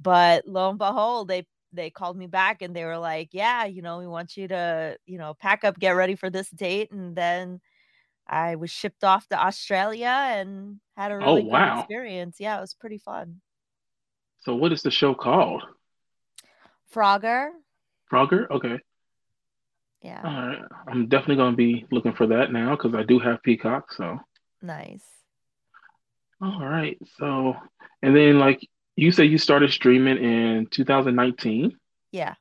but 0.00 0.46
lo 0.46 0.70
and 0.70 0.78
behold, 0.78 1.28
they 1.28 1.46
they 1.72 1.90
called 1.90 2.16
me 2.16 2.26
back 2.26 2.62
and 2.62 2.74
they 2.74 2.84
were 2.84 2.98
like, 2.98 3.30
"Yeah, 3.32 3.64
you 3.64 3.82
know, 3.82 3.98
we 3.98 4.06
want 4.06 4.36
you 4.36 4.48
to, 4.48 4.96
you 5.06 5.18
know, 5.18 5.34
pack 5.34 5.64
up, 5.64 5.78
get 5.78 5.90
ready 5.90 6.14
for 6.16 6.30
this 6.30 6.48
date." 6.50 6.90
And 6.92 7.14
then 7.16 7.60
I 8.28 8.56
was 8.56 8.70
shipped 8.70 9.04
off 9.04 9.28
to 9.28 9.38
Australia 9.40 10.06
and 10.08 10.80
had 10.96 11.12
a 11.12 11.14
Oh 11.16 11.36
really 11.36 11.42
good 11.50 11.78
experience. 11.78 12.36
Yeah, 12.40 12.58
it 12.58 12.60
was 12.60 12.74
pretty 12.74 12.98
fun. 12.98 13.40
So 14.40 14.54
what 14.54 14.72
is 14.72 14.82
the 14.82 14.90
show 14.90 15.14
called? 15.14 15.62
Frogger. 16.94 17.48
Frogger? 18.12 18.48
Okay. 18.50 18.78
Yeah, 20.02 20.20
All 20.24 20.46
right. 20.48 20.62
I'm 20.86 21.08
definitely 21.08 21.36
gonna 21.36 21.56
be 21.56 21.86
looking 21.90 22.12
for 22.12 22.28
that 22.28 22.52
now 22.52 22.76
because 22.76 22.94
I 22.94 23.02
do 23.02 23.18
have 23.18 23.42
Peacock. 23.42 23.92
So 23.92 24.20
nice. 24.62 25.02
all 26.40 26.64
right. 26.64 26.96
So 27.18 27.56
and 28.02 28.14
then 28.14 28.38
like 28.38 28.60
you 28.94 29.10
say 29.10 29.24
you 29.24 29.38
started 29.38 29.72
streaming 29.72 30.18
in 30.18 30.66
2019 30.70 31.76
Yeah. 32.12 32.34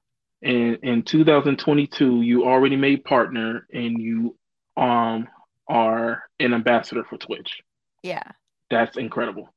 and 0.43 0.77
in 0.83 1.03
2022 1.03 2.21
you 2.21 2.45
already 2.45 2.75
made 2.75 3.03
partner 3.03 3.65
and 3.73 3.99
you 3.99 4.37
um 4.77 5.27
are 5.67 6.23
an 6.39 6.53
ambassador 6.53 7.03
for 7.03 7.17
Twitch. 7.17 7.61
Yeah. 8.03 8.23
That's 8.69 8.97
incredible. 8.97 9.53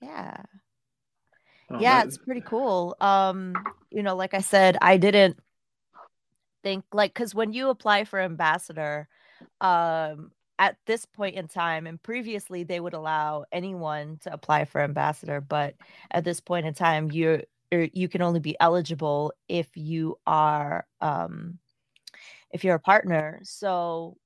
Yeah. 0.00 0.42
Oh, 1.70 1.80
Yeah, 1.80 2.02
it's 2.04 2.18
pretty 2.18 2.40
cool. 2.40 2.96
Um, 3.00 3.54
you 3.90 4.02
know, 4.02 4.16
like 4.16 4.34
I 4.34 4.40
said, 4.40 4.76
I 4.80 4.96
didn't 4.96 5.38
think 6.62 6.84
like 6.92 7.12
because 7.12 7.34
when 7.34 7.52
you 7.52 7.68
apply 7.68 8.04
for 8.04 8.20
ambassador, 8.20 9.08
um, 9.60 10.32
at 10.58 10.76
this 10.86 11.04
point 11.06 11.36
in 11.36 11.46
time, 11.46 11.86
and 11.86 12.02
previously 12.02 12.64
they 12.64 12.80
would 12.80 12.94
allow 12.94 13.44
anyone 13.52 14.18
to 14.22 14.32
apply 14.32 14.64
for 14.64 14.80
ambassador, 14.80 15.40
but 15.40 15.74
at 16.10 16.24
this 16.24 16.40
point 16.40 16.66
in 16.66 16.74
time, 16.74 17.10
you're 17.10 17.42
you 17.70 18.08
can 18.08 18.22
only 18.22 18.40
be 18.40 18.56
eligible 18.60 19.32
if 19.46 19.68
you 19.76 20.18
are 20.26 20.86
um 21.02 21.58
if 22.50 22.64
you're 22.64 22.76
a 22.76 22.80
partner. 22.80 23.40
So 23.42 24.16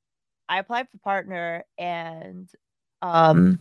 I 0.52 0.58
applied 0.58 0.86
for 0.90 0.98
partner 0.98 1.64
and 1.78 2.48
um 3.00 3.58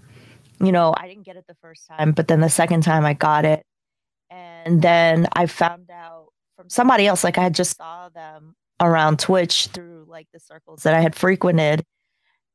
you 0.60 0.72
know, 0.72 0.94
I 0.96 1.08
didn't 1.08 1.26
get 1.26 1.38
it 1.38 1.46
the 1.48 1.56
first 1.62 1.88
time, 1.88 2.12
but 2.12 2.28
then 2.28 2.42
the 2.42 2.50
second 2.50 2.84
time 2.84 3.06
I 3.06 3.14
got 3.14 3.46
it. 3.46 3.66
And 4.30 4.82
then 4.82 5.28
I 5.34 5.48
found 5.48 5.90
out 5.90 6.28
from 6.56 6.70
somebody 6.70 7.08
else, 7.08 7.24
like 7.24 7.38
I 7.38 7.44
had 7.44 7.56
just 7.56 7.78
saw 7.78 8.10
them 8.10 8.56
around 8.80 9.20
Twitch 9.20 9.68
through 9.68 10.06
like 10.08 10.28
the 10.34 10.40
circles 10.40 10.84
that 10.84 10.94
I 10.94 11.02
had 11.02 11.16
frequented 11.16 11.84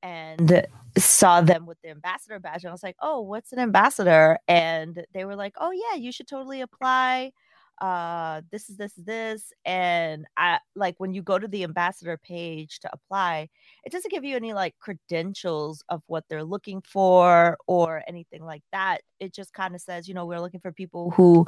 and 0.02 0.66
saw 0.98 1.40
them 1.40 1.66
with 1.66 1.78
the 1.82 1.90
ambassador 1.90 2.38
badge. 2.38 2.62
And 2.62 2.68
I 2.68 2.72
was 2.72 2.82
like, 2.82 2.96
oh, 3.00 3.22
what's 3.22 3.52
an 3.52 3.58
ambassador? 3.58 4.38
And 4.46 5.04
they 5.12 5.24
were 5.24 5.36
like, 5.36 5.54
oh, 5.58 5.72
yeah, 5.72 5.98
you 5.98 6.12
should 6.12 6.28
totally 6.28 6.60
apply. 6.60 7.32
Uh, 7.80 8.42
this 8.50 8.68
is 8.70 8.76
this, 8.76 8.92
this. 8.96 9.52
And 9.64 10.26
I 10.36 10.58
like 10.74 10.94
when 10.98 11.12
you 11.12 11.22
go 11.22 11.38
to 11.38 11.48
the 11.48 11.64
ambassador 11.64 12.16
page 12.16 12.80
to 12.80 12.90
apply, 12.92 13.48
it 13.84 13.92
doesn't 13.92 14.10
give 14.10 14.24
you 14.24 14.36
any 14.36 14.52
like 14.52 14.74
credentials 14.80 15.84
of 15.88 16.02
what 16.06 16.24
they're 16.28 16.44
looking 16.44 16.82
for 16.82 17.56
or 17.66 18.02
anything 18.08 18.44
like 18.44 18.62
that. 18.72 19.02
It 19.20 19.34
just 19.34 19.52
kind 19.52 19.74
of 19.74 19.80
says, 19.80 20.08
you 20.08 20.14
know, 20.14 20.26
we're 20.26 20.40
looking 20.40 20.60
for 20.60 20.72
people 20.72 21.10
who 21.10 21.46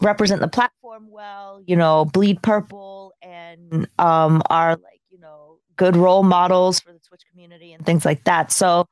represent 0.00 0.40
the 0.40 0.48
platform 0.48 1.10
well, 1.10 1.60
you 1.66 1.76
know, 1.76 2.04
bleed 2.04 2.42
purple 2.42 3.12
and 3.22 3.88
um 3.98 4.42
are 4.50 4.72
like, 4.72 5.00
you 5.10 5.18
know, 5.18 5.58
good 5.76 5.96
role 5.96 6.22
models 6.22 6.80
for 6.80 6.92
the 6.92 6.98
Twitch 6.98 7.22
community 7.30 7.72
and 7.72 7.86
things 7.86 8.04
like 8.04 8.24
that. 8.24 8.52
So 8.52 8.88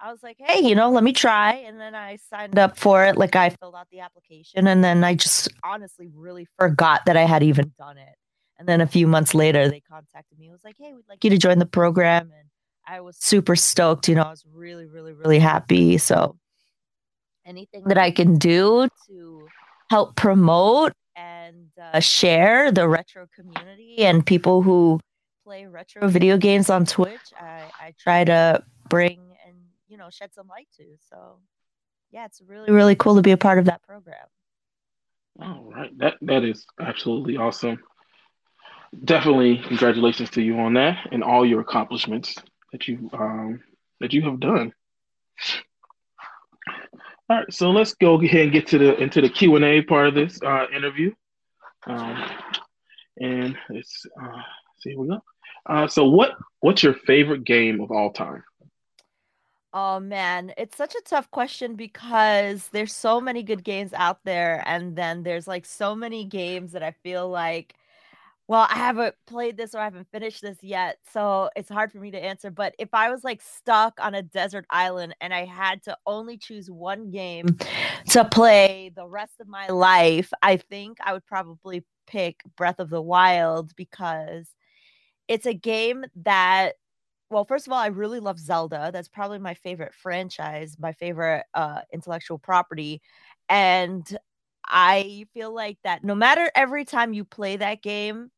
I 0.00 0.12
was 0.12 0.22
like, 0.22 0.36
hey, 0.38 0.60
you 0.60 0.74
know, 0.74 0.90
let 0.90 1.02
me 1.02 1.12
try. 1.12 1.54
And 1.54 1.80
then 1.80 1.94
I 1.94 2.18
signed 2.30 2.58
up 2.58 2.78
for 2.78 3.04
it. 3.04 3.16
Like 3.16 3.34
I 3.34 3.50
filled 3.50 3.74
out 3.74 3.88
the 3.90 4.00
application 4.00 4.68
and 4.68 4.84
then 4.84 5.02
I 5.02 5.14
just 5.14 5.48
honestly 5.64 6.08
really 6.14 6.46
forgot 6.58 7.04
that 7.06 7.16
I 7.16 7.22
had 7.24 7.42
even 7.42 7.72
done 7.78 7.98
it. 7.98 8.14
And 8.58 8.68
then 8.68 8.80
a 8.80 8.86
few 8.86 9.06
months 9.06 9.34
later, 9.34 9.68
they 9.68 9.80
contacted 9.80 10.38
me. 10.38 10.48
It 10.48 10.52
was 10.52 10.64
like, 10.64 10.76
hey, 10.78 10.92
we'd 10.92 11.08
like 11.08 11.22
you 11.24 11.30
to 11.30 11.38
join 11.38 11.58
the 11.58 11.66
program. 11.66 12.30
And 12.36 12.48
I 12.86 13.00
was 13.00 13.16
super 13.16 13.56
stoked. 13.56 14.08
You 14.08 14.16
know, 14.16 14.22
I 14.22 14.30
was 14.30 14.44
really, 14.52 14.86
really, 14.86 15.12
really 15.12 15.38
happy. 15.38 15.98
So 15.98 16.36
anything 17.46 17.84
that 17.84 17.98
I 17.98 18.10
can 18.10 18.36
do 18.36 18.88
to 19.08 19.48
help 19.90 20.16
promote 20.16 20.92
and 21.16 21.70
uh, 21.80 22.00
share 22.00 22.70
the 22.70 22.88
retro 22.88 23.26
community 23.34 23.98
and 23.98 24.24
people 24.24 24.62
who 24.62 25.00
play 25.44 25.66
retro 25.66 26.08
video 26.08 26.36
games 26.36 26.68
on 26.70 26.84
Twitch, 26.84 27.32
I, 27.40 27.62
I 27.80 27.94
try 27.98 28.24
to 28.24 28.62
bring 28.88 29.20
you 29.98 30.04
know 30.04 30.10
shed 30.10 30.32
some 30.32 30.46
light 30.46 30.68
to. 30.76 30.84
So 31.10 31.38
yeah, 32.10 32.24
it's 32.24 32.40
really 32.40 32.70
really 32.70 32.94
cool 32.94 33.16
to 33.16 33.22
be 33.22 33.32
a 33.32 33.36
part 33.36 33.58
of 33.58 33.64
that 33.64 33.82
program. 33.82 34.26
all 35.42 35.72
right. 35.74 35.96
That 35.98 36.14
that 36.22 36.44
is 36.44 36.64
absolutely 36.80 37.36
awesome. 37.36 37.80
Definitely 39.04 39.60
congratulations 39.66 40.30
to 40.30 40.42
you 40.42 40.58
on 40.58 40.74
that 40.74 41.08
and 41.10 41.22
all 41.22 41.44
your 41.44 41.60
accomplishments 41.60 42.36
that 42.72 42.86
you 42.86 43.10
um 43.12 43.60
that 44.00 44.12
you 44.12 44.22
have 44.22 44.38
done. 44.38 44.72
All 47.30 47.36
right, 47.36 47.52
so 47.52 47.70
let's 47.70 47.94
go 47.94 48.18
ahead 48.22 48.40
and 48.40 48.52
get 48.52 48.68
to 48.68 48.78
the 48.78 48.96
into 49.02 49.20
the 49.20 49.28
Q 49.28 49.56
and 49.56 49.64
A 49.64 49.82
part 49.82 50.06
of 50.06 50.14
this 50.14 50.40
uh, 50.42 50.66
interview. 50.74 51.12
Um, 51.86 52.24
and 53.20 53.56
it's 53.70 54.06
uh, 54.20 54.42
see 54.80 54.90
here 54.90 55.00
we 55.00 55.08
go. 55.08 55.20
Uh, 55.66 55.88
so 55.88 56.04
what 56.04 56.36
what's 56.60 56.82
your 56.82 56.94
favorite 56.94 57.44
game 57.44 57.80
of 57.80 57.90
all 57.90 58.12
time? 58.12 58.44
Oh 59.74 60.00
man, 60.00 60.52
it's 60.56 60.76
such 60.78 60.94
a 60.94 61.02
tough 61.04 61.30
question 61.30 61.74
because 61.76 62.68
there's 62.72 62.94
so 62.94 63.20
many 63.20 63.42
good 63.42 63.62
games 63.64 63.92
out 63.92 64.24
there, 64.24 64.62
and 64.66 64.96
then 64.96 65.22
there's 65.24 65.46
like 65.46 65.66
so 65.66 65.94
many 65.94 66.24
games 66.24 66.72
that 66.72 66.82
I 66.82 66.92
feel 67.02 67.28
like 67.28 67.74
Well, 68.48 68.66
I 68.70 68.76
haven't 68.76 69.14
played 69.26 69.56
this 69.58 69.74
or 69.74 69.80
I 69.80 69.84
haven't 69.84 70.08
finished 70.12 70.42
this 70.42 70.58
yet, 70.62 70.98
so 71.12 71.50
it's 71.56 71.70
hard 71.70 71.92
for 71.92 71.98
me 72.00 72.10
to 72.12 72.24
answer. 72.24 72.50
But 72.52 72.74
if 72.78 72.90
I 72.94 73.10
was 73.10 73.24
like 73.24 73.42
stuck 73.42 73.94
on 74.00 74.14
a 74.14 74.22
desert 74.22 74.66
island 74.70 75.16
and 75.20 75.34
I 75.34 75.46
had 75.46 75.82
to 75.84 75.96
only 76.06 76.38
choose 76.38 76.70
one 76.70 77.10
game 77.12 77.58
to 78.10 78.24
play 78.26 78.92
the 78.96 79.06
rest 79.08 79.40
of 79.40 79.48
my 79.48 79.68
life, 79.68 80.32
I 80.42 80.58
think 80.58 80.98
I 81.04 81.12
would 81.14 81.26
probably 81.26 81.84
pick 82.08 82.40
Breath 82.56 82.80
of 82.80 82.90
the 82.90 83.02
Wild 83.02 83.76
because 83.76 84.48
it's 85.28 85.46
a 85.46 85.54
game 85.54 86.04
that, 86.24 86.74
well, 87.30 87.44
first 87.44 87.66
of 87.66 87.72
all, 87.72 87.78
I 87.78 87.88
really 87.88 88.20
love 88.20 88.38
Zelda. 88.38 88.90
That's 88.92 89.08
probably 89.08 89.38
my 89.38 89.54
favorite 89.54 89.94
franchise, 89.94 90.76
my 90.78 90.92
favorite 90.92 91.44
uh, 91.54 91.80
intellectual 91.92 92.38
property. 92.38 93.02
And 93.48 94.06
I 94.66 95.26
feel 95.34 95.52
like 95.54 95.78
that 95.84 96.04
no 96.04 96.14
matter 96.14 96.50
every 96.54 96.84
time 96.84 97.12
you 97.12 97.24
play 97.24 97.56
that 97.56 97.82
game, 97.82 98.30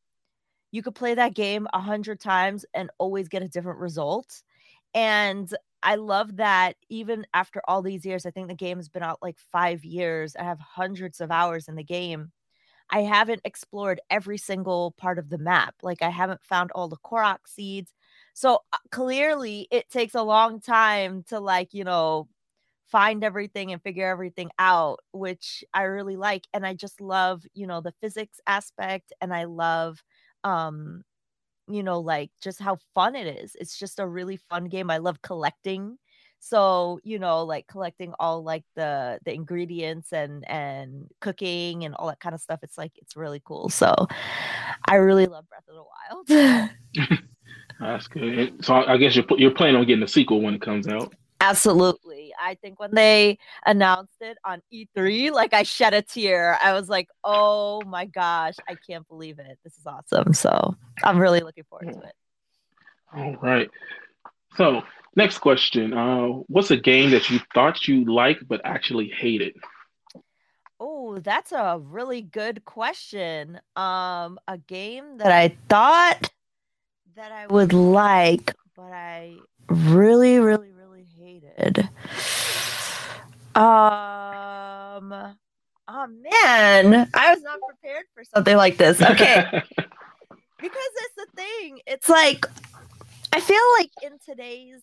you 0.71 0.81
could 0.83 0.95
play 0.95 1.15
that 1.15 1.33
game 1.35 1.67
a 1.73 1.79
hundred 1.79 2.19
times 2.19 2.65
and 2.73 2.89
always 2.97 3.27
get 3.27 3.43
a 3.43 3.47
different 3.47 3.79
result. 3.79 4.41
And 4.93 5.53
I 5.83 5.95
love 5.95 6.37
that 6.37 6.75
even 6.89 7.25
after 7.33 7.61
all 7.67 7.81
these 7.81 8.05
years, 8.05 8.25
I 8.25 8.31
think 8.31 8.47
the 8.47 8.55
game 8.55 8.77
has 8.77 8.89
been 8.89 9.03
out 9.03 9.19
like 9.21 9.37
five 9.51 9.83
years. 9.83 10.35
I 10.35 10.43
have 10.43 10.59
hundreds 10.59 11.21
of 11.21 11.31
hours 11.31 11.67
in 11.67 11.75
the 11.75 11.83
game. 11.83 12.31
I 12.89 13.01
haven't 13.01 13.41
explored 13.45 14.01
every 14.09 14.37
single 14.37 14.91
part 14.97 15.17
of 15.19 15.29
the 15.29 15.37
map. 15.37 15.75
Like 15.81 16.01
I 16.01 16.09
haven't 16.09 16.43
found 16.43 16.71
all 16.71 16.89
the 16.89 16.97
Korok 16.97 17.39
seeds. 17.47 17.93
So 18.33 18.59
uh, 18.73 18.77
clearly 18.91 19.67
it 19.71 19.89
takes 19.89 20.15
a 20.15 20.23
long 20.23 20.61
time 20.61 21.23
to 21.29 21.39
like, 21.39 21.73
you 21.73 21.83
know, 21.83 22.27
find 22.87 23.23
everything 23.23 23.71
and 23.71 23.81
figure 23.81 24.07
everything 24.09 24.49
out, 24.59 24.99
which 25.13 25.63
I 25.73 25.83
really 25.83 26.17
like. 26.17 26.45
And 26.53 26.65
I 26.65 26.73
just 26.73 26.99
love, 27.01 27.43
you 27.53 27.67
know, 27.67 27.81
the 27.81 27.93
physics 28.01 28.39
aspect 28.47 29.13
and 29.21 29.33
I 29.33 29.45
love 29.45 30.03
um 30.43 31.03
you 31.67 31.83
know 31.83 31.99
like 31.99 32.31
just 32.41 32.59
how 32.61 32.77
fun 32.95 33.15
it 33.15 33.27
is. 33.27 33.55
It's 33.59 33.77
just 33.77 33.99
a 33.99 34.07
really 34.07 34.37
fun 34.49 34.65
game. 34.65 34.89
I 34.91 34.97
love 34.97 35.21
collecting. 35.21 35.97
So 36.39 36.99
you 37.03 37.19
know 37.19 37.43
like 37.45 37.67
collecting 37.67 38.13
all 38.19 38.43
like 38.43 38.63
the 38.75 39.19
the 39.25 39.33
ingredients 39.33 40.11
and 40.13 40.47
and 40.49 41.07
cooking 41.21 41.85
and 41.85 41.95
all 41.95 42.07
that 42.07 42.19
kind 42.19 42.35
of 42.35 42.41
stuff 42.41 42.59
it's 42.63 42.77
like 42.77 42.93
it's 42.97 43.15
really 43.15 43.41
cool. 43.45 43.69
So 43.69 43.93
i 44.87 44.95
really 44.95 45.27
love 45.27 45.45
breath 45.49 45.63
of 45.69 45.75
the 45.75 45.83
wild 46.37 46.71
That's 47.79 48.07
good. 48.07 48.63
So 48.63 48.75
I 48.75 48.97
guess 48.97 49.15
you're 49.15 49.25
you're 49.37 49.51
planning 49.51 49.75
on 49.77 49.85
getting 49.85 50.03
a 50.03 50.07
sequel 50.07 50.41
when 50.41 50.53
it 50.53 50.61
comes 50.61 50.87
out. 50.87 51.13
absolutely 51.43 52.31
i 52.39 52.53
think 52.61 52.79
when 52.79 52.93
they 52.93 53.35
announced 53.65 54.21
it 54.21 54.37
on 54.45 54.61
e3 54.71 55.31
like 55.31 55.53
i 55.55 55.63
shed 55.63 55.91
a 55.91 56.01
tear 56.03 56.55
i 56.63 56.71
was 56.71 56.87
like 56.87 57.07
oh 57.23 57.81
my 57.87 58.05
gosh 58.05 58.53
i 58.69 58.75
can't 58.87 59.07
believe 59.07 59.39
it 59.39 59.57
this 59.63 59.75
is 59.75 59.85
awesome 59.87 60.33
so 60.35 60.75
i'm 61.03 61.17
really 61.17 61.39
looking 61.39 61.63
forward 61.63 61.91
to 61.91 61.99
it 62.01 62.13
All 63.13 63.35
right. 63.41 63.69
So 64.55 64.81
next 65.15 65.39
question. 65.39 65.93
Uh, 65.93 66.27
what's 66.47 66.71
a 66.71 66.77
game 66.77 67.11
that 67.11 67.29
you 67.29 67.39
thought 67.53 67.87
you 67.87 68.05
liked 68.05 68.47
but 68.47 68.61
actually 68.63 69.09
hated? 69.09 69.55
Oh, 70.79 71.19
that's 71.19 71.51
a 71.51 71.79
really 71.79 72.21
good 72.21 72.65
question. 72.65 73.59
Um, 73.75 74.39
a 74.47 74.57
game 74.57 75.17
that 75.17 75.31
I 75.31 75.55
thought 75.69 76.31
that 77.15 77.31
I 77.31 77.47
would 77.47 77.73
like, 77.73 78.53
but 78.75 78.91
I 78.91 79.37
really, 79.67 80.39
really, 80.39 80.71
really 80.71 81.05
hated. 81.17 81.89
Um, 83.55 85.35
Oh 85.93 86.07
man, 86.07 87.09
I 87.13 87.33
was 87.33 87.43
not 87.43 87.59
prepared 87.67 88.05
for 88.13 88.23
something 88.23 88.55
like 88.55 88.77
this. 88.77 89.01
Okay. 89.01 89.43
because 89.51 90.89
that's 90.95 91.15
the 91.17 91.27
thing. 91.35 91.79
It's 91.85 92.07
like 92.07 92.45
I 93.33 93.41
feel 93.41 93.61
like 93.77 93.89
in 94.01 94.17
today's 94.25 94.81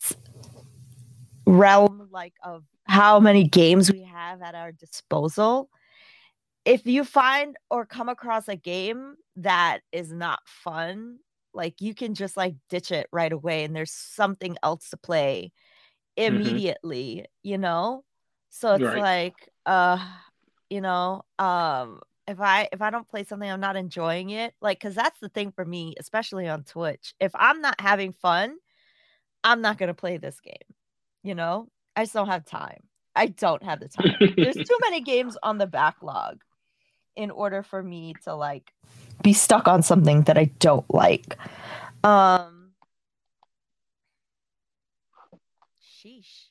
realm 1.47 2.09
like 2.11 2.35
of 2.45 2.65
how 2.85 3.21
many 3.21 3.45
games 3.45 3.91
we 3.91 4.03
have 4.03 4.43
at 4.43 4.55
our 4.55 4.71
disposal, 4.71 5.71
if 6.67 6.87
you 6.87 7.05
find 7.05 7.57
or 7.71 7.87
come 7.87 8.11
across 8.11 8.47
a 8.49 8.57
game 8.57 9.15
that 9.37 9.81
is 9.93 10.13
not 10.13 10.41
fun, 10.45 11.21
like 11.55 11.81
you 11.81 11.95
can 11.95 12.15
just 12.15 12.37
like 12.37 12.55
ditch 12.69 12.91
it 12.91 13.09
right 13.13 13.33
away 13.33 13.65
and 13.65 13.75
there's 13.75 13.93
something 13.93 14.57
else 14.63 14.91
to 14.91 14.97
play 14.97 15.53
mm-hmm. 16.19 16.37
immediately, 16.37 17.17
mm-hmm. 17.17 17.49
you 17.49 17.59
know? 17.59 18.05
So 18.51 18.75
it's 18.75 18.85
right. 18.85 18.99
like 18.99 19.49
uh 19.67 19.99
you 20.71 20.81
know, 20.81 21.23
um 21.39 22.01
if 22.27 22.41
I 22.41 22.69
if 22.73 22.83
I 22.83 22.91
don't 22.91 23.09
play 23.09 23.25
something 23.25 23.51
I'm 23.51 23.61
not 23.61 23.77
enjoying 23.77 24.31
it, 24.31 24.55
like 24.61 24.81
cuz 24.81 24.95
that's 24.95 25.19
the 25.21 25.29
thing 25.29 25.53
for 25.53 25.65
me, 25.65 25.95
especially 25.99 26.49
on 26.49 26.65
Twitch. 26.65 27.15
If 27.21 27.33
I'm 27.35 27.61
not 27.61 27.81
having 27.81 28.13
fun, 28.13 28.57
I'm 29.45 29.63
not 29.63 29.79
going 29.79 29.89
to 29.89 29.95
play 29.95 30.19
this 30.19 30.41
game. 30.41 30.55
You 31.23 31.35
know? 31.35 31.69
I 31.97 32.03
just 32.03 32.15
don't 32.15 32.29
have 32.29 32.45
time. 32.45 32.81
I 33.15 33.27
don't 33.27 33.63
have 33.63 33.81
the 33.81 33.89
time. 33.89 34.15
There's 34.37 34.55
too 34.55 34.79
many 34.83 35.01
games 35.01 35.37
on 35.43 35.59
the 35.59 35.67
backlog 35.67 36.43
in 37.19 37.31
order 37.33 37.63
for 37.63 37.83
me 37.83 38.15
to 38.25 38.35
like 38.35 38.73
be 39.23 39.33
stuck 39.33 39.67
on 39.67 39.83
something 39.83 40.23
that 40.23 40.39
I 40.39 40.45
don't 40.61 40.89
like. 40.95 41.37
Um 42.05 42.71
Sheesh. 45.83 46.47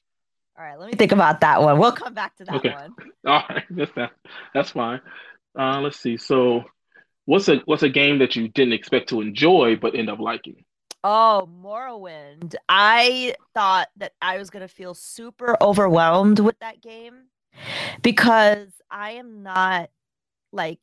All 0.58 0.66
right, 0.66 0.78
let 0.78 0.92
me 0.92 0.96
think 0.96 1.14
about 1.14 1.42
that 1.42 1.62
one. 1.62 1.80
We'll 1.80 1.94
come 1.94 2.14
back 2.14 2.36
to 2.38 2.46
that 2.46 2.56
okay. 2.56 2.74
one. 2.74 2.96
All 3.28 3.44
right, 3.50 3.64
that's 3.70 3.92
that. 3.96 4.12
That's 4.54 4.72
fine. 4.72 5.02
Uh, 5.58 5.80
let's 5.82 6.00
see. 6.00 6.18
So, 6.18 6.64
what's 7.26 7.48
a 7.48 7.62
what's 7.66 7.84
a 7.84 7.90
game 7.90 8.20
that 8.20 8.36
you 8.36 8.48
didn't 8.48 8.74
expect 8.74 9.10
to 9.10 9.22
enjoy 9.22 9.76
but 9.76 9.96
end 9.96 10.10
up 10.10 10.20
liking? 10.20 10.66
Oh, 11.04 11.48
Morrowind. 11.64 12.56
I 12.68 13.36
thought 13.54 13.88
that 13.98 14.14
I 14.22 14.40
was 14.40 14.50
going 14.50 14.62
to 14.62 14.68
feel 14.68 14.94
super 14.94 15.56
overwhelmed 15.62 16.40
with 16.40 16.58
that 16.60 16.82
game 16.82 17.28
because 18.02 18.70
I 18.90 19.12
am 19.12 19.44
not 19.44 19.90
like 20.52 20.80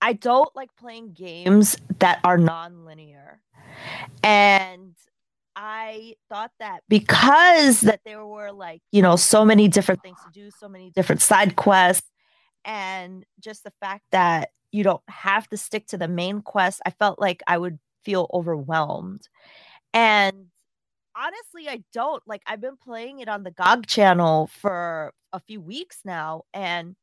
I 0.00 0.14
don't 0.14 0.54
like 0.56 0.70
playing 0.76 1.12
games 1.12 1.76
that 2.00 2.20
are 2.24 2.38
non-linear. 2.38 3.40
And 4.22 4.94
I 5.54 6.14
thought 6.28 6.50
that 6.58 6.80
because 6.88 7.82
that 7.82 8.00
there 8.04 8.26
were 8.26 8.50
like, 8.50 8.82
you 8.90 9.02
know, 9.02 9.16
so 9.16 9.44
many 9.44 9.68
different 9.68 10.02
things 10.02 10.18
to 10.24 10.30
do, 10.32 10.50
so 10.50 10.68
many 10.68 10.90
different 10.90 11.22
side 11.22 11.56
quests 11.56 12.08
and 12.64 13.24
just 13.40 13.64
the 13.64 13.72
fact 13.80 14.04
that 14.12 14.50
you 14.70 14.82
don't 14.82 15.02
have 15.08 15.48
to 15.50 15.56
stick 15.56 15.86
to 15.88 15.98
the 15.98 16.08
main 16.08 16.40
quest, 16.40 16.80
I 16.86 16.90
felt 16.90 17.20
like 17.20 17.42
I 17.46 17.58
would 17.58 17.78
feel 18.04 18.28
overwhelmed. 18.32 19.28
And 19.92 20.46
honestly, 21.16 21.68
I 21.68 21.84
don't. 21.92 22.22
Like, 22.26 22.42
I've 22.46 22.60
been 22.60 22.76
playing 22.76 23.20
it 23.20 23.28
on 23.28 23.42
the 23.42 23.50
GOG 23.50 23.86
channel 23.86 24.48
for 24.60 25.12
a 25.32 25.40
few 25.40 25.60
weeks 25.60 25.98
now, 26.04 26.44
and 26.54 26.96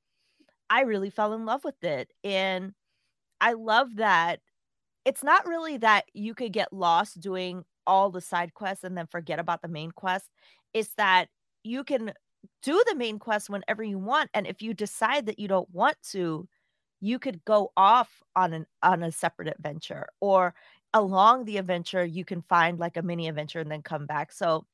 I 0.69 0.81
really 0.81 1.09
fell 1.09 1.33
in 1.33 1.45
love 1.45 1.63
with 1.63 1.83
it. 1.83 2.11
And 2.23 2.73
I 3.41 3.53
love 3.53 3.95
that 3.95 4.39
it's 5.05 5.23
not 5.23 5.47
really 5.47 5.77
that 5.77 6.05
you 6.13 6.35
could 6.35 6.53
get 6.53 6.73
lost 6.73 7.19
doing 7.19 7.63
all 7.87 8.11
the 8.11 8.21
side 8.21 8.53
quests 8.53 8.83
and 8.83 8.97
then 8.97 9.07
forget 9.07 9.39
about 9.39 9.61
the 9.61 9.67
main 9.67 9.91
quest. 9.91 10.29
It's 10.73 10.93
that 10.97 11.29
you 11.63 11.83
can 11.83 12.13
do 12.61 12.83
the 12.87 12.95
main 12.95 13.19
quest 13.19 13.49
whenever 13.49 13.83
you 13.83 13.97
want. 13.97 14.29
And 14.33 14.45
if 14.45 14.61
you 14.61 14.73
decide 14.73 15.25
that 15.25 15.39
you 15.39 15.47
don't 15.47 15.69
want 15.73 15.97
to, 16.11 16.47
you 17.01 17.17
could 17.19 17.43
go 17.45 17.71
off 17.77 18.21
on 18.35 18.53
an 18.53 18.65
on 18.83 19.03
a 19.03 19.11
separate 19.11 19.47
adventure 19.47 20.07
or 20.19 20.53
along 20.93 21.45
the 21.45 21.57
adventure 21.57 22.03
you 22.03 22.25
can 22.25 22.41
find 22.43 22.79
like 22.79 22.97
a 22.97 23.01
mini 23.01 23.27
adventure 23.27 23.59
and 23.59 23.71
then 23.71 23.81
come 23.81 24.05
back 24.05 24.31
so 24.31 24.65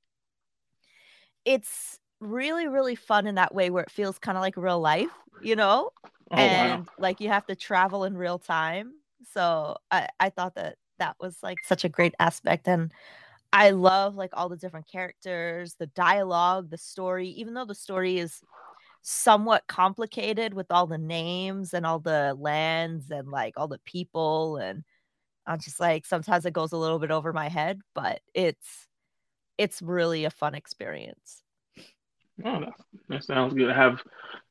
it's 1.43 1.99
really 2.19 2.67
really 2.67 2.95
fun 2.95 3.27
in 3.27 3.35
that 3.35 3.53
way 3.53 3.69
where 3.69 3.83
it 3.83 3.91
feels 3.91 4.17
kind 4.17 4.37
of 4.37 4.41
like 4.41 4.55
real 4.57 4.79
life 4.79 5.09
you 5.41 5.55
know 5.55 5.89
oh, 6.31 6.35
and 6.35 6.85
wow. 6.85 6.93
like 6.97 7.19
you 7.19 7.29
have 7.29 7.45
to 7.45 7.55
travel 7.55 8.03
in 8.03 8.15
real 8.15 8.39
time 8.39 8.93
so 9.33 9.75
i 9.91 10.07
i 10.19 10.29
thought 10.29 10.55
that 10.55 10.75
that 10.97 11.15
was 11.19 11.37
like 11.43 11.57
such 11.63 11.83
a 11.83 11.89
great 11.89 12.15
aspect 12.19 12.67
and 12.67 12.91
i 13.51 13.69
love 13.69 14.15
like 14.15 14.31
all 14.33 14.47
the 14.47 14.55
different 14.55 14.87
characters 14.87 15.75
the 15.75 15.87
dialogue 15.87 16.69
the 16.69 16.77
story 16.77 17.29
even 17.29 17.53
though 17.53 17.65
the 17.65 17.75
story 17.75 18.17
is 18.17 18.41
somewhat 19.01 19.63
complicated 19.67 20.53
with 20.53 20.65
all 20.71 20.87
the 20.87 20.97
names 20.97 21.73
and 21.75 21.85
all 21.85 21.99
the 21.99 22.35
lands 22.39 23.11
and 23.11 23.29
like 23.29 23.53
all 23.55 23.67
the 23.67 23.79
people 23.85 24.57
and 24.57 24.83
I'm 25.47 25.59
just 25.59 25.79
like 25.79 26.05
sometimes 26.05 26.45
it 26.45 26.53
goes 26.53 26.71
a 26.71 26.77
little 26.77 26.99
bit 26.99 27.11
over 27.11 27.31
my 27.31 27.49
head, 27.49 27.81
but 27.93 28.21
it's 28.33 28.87
it's 29.57 29.81
really 29.81 30.25
a 30.25 30.29
fun 30.29 30.55
experience. 30.55 31.43
Oh, 32.43 32.59
that, 32.59 32.73
that 33.09 33.23
sounds 33.23 33.53
good. 33.53 33.69
I 33.69 33.75
have 33.75 34.01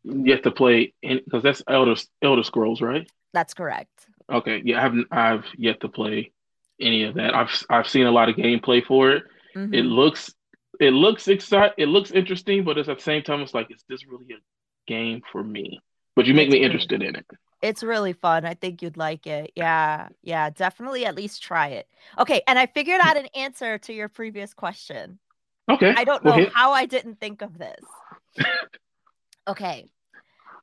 yet 0.04 0.42
to 0.44 0.50
play 0.50 0.94
because 1.02 1.42
that's 1.42 1.62
Elder 1.68 1.96
Elder 2.22 2.42
Scrolls, 2.42 2.80
right? 2.80 3.10
That's 3.32 3.54
correct. 3.54 4.06
Okay, 4.32 4.62
yeah, 4.64 4.78
I 4.78 4.82
haven't. 4.82 5.08
I've 5.10 5.44
yet 5.58 5.80
to 5.80 5.88
play 5.88 6.32
any 6.80 7.04
of 7.04 7.14
that. 7.14 7.34
I've 7.34 7.50
I've 7.68 7.88
seen 7.88 8.06
a 8.06 8.10
lot 8.10 8.28
of 8.28 8.36
gameplay 8.36 8.84
for 8.84 9.10
it. 9.12 9.24
Mm-hmm. 9.54 9.74
It 9.74 9.82
looks 9.82 10.32
it 10.80 10.90
looks 10.90 11.28
excite 11.28 11.72
it 11.76 11.86
looks 11.86 12.10
interesting, 12.10 12.64
but 12.64 12.78
it's 12.78 12.88
at 12.88 12.98
the 12.98 13.02
same 13.04 13.22
time 13.22 13.40
it's 13.40 13.54
like 13.54 13.70
is 13.70 13.84
this 13.88 14.06
really 14.06 14.26
a 14.32 14.90
game 14.90 15.20
for 15.30 15.42
me? 15.42 15.80
But 16.16 16.26
you 16.26 16.34
make 16.34 16.48
it's 16.48 16.54
me 16.54 16.64
interested 16.64 17.02
in 17.02 17.16
it. 17.16 17.26
It's 17.60 17.82
really 17.82 18.12
fun. 18.12 18.44
I 18.44 18.54
think 18.54 18.82
you'd 18.82 18.96
like 18.96 19.26
it. 19.26 19.52
Yeah. 19.56 20.08
Yeah. 20.22 20.50
Definitely 20.50 21.06
at 21.06 21.16
least 21.16 21.42
try 21.42 21.68
it. 21.68 21.88
Okay. 22.18 22.42
And 22.46 22.58
I 22.58 22.66
figured 22.66 23.00
out 23.02 23.16
an 23.16 23.26
answer 23.34 23.78
to 23.78 23.92
your 23.92 24.08
previous 24.08 24.52
question. 24.52 25.18
Okay. 25.70 25.94
I 25.96 26.04
don't 26.04 26.24
know 26.24 26.46
how 26.52 26.72
I 26.72 26.86
didn't 26.86 27.20
think 27.20 27.42
of 27.42 27.58
this. 27.58 27.80
okay. 29.48 29.86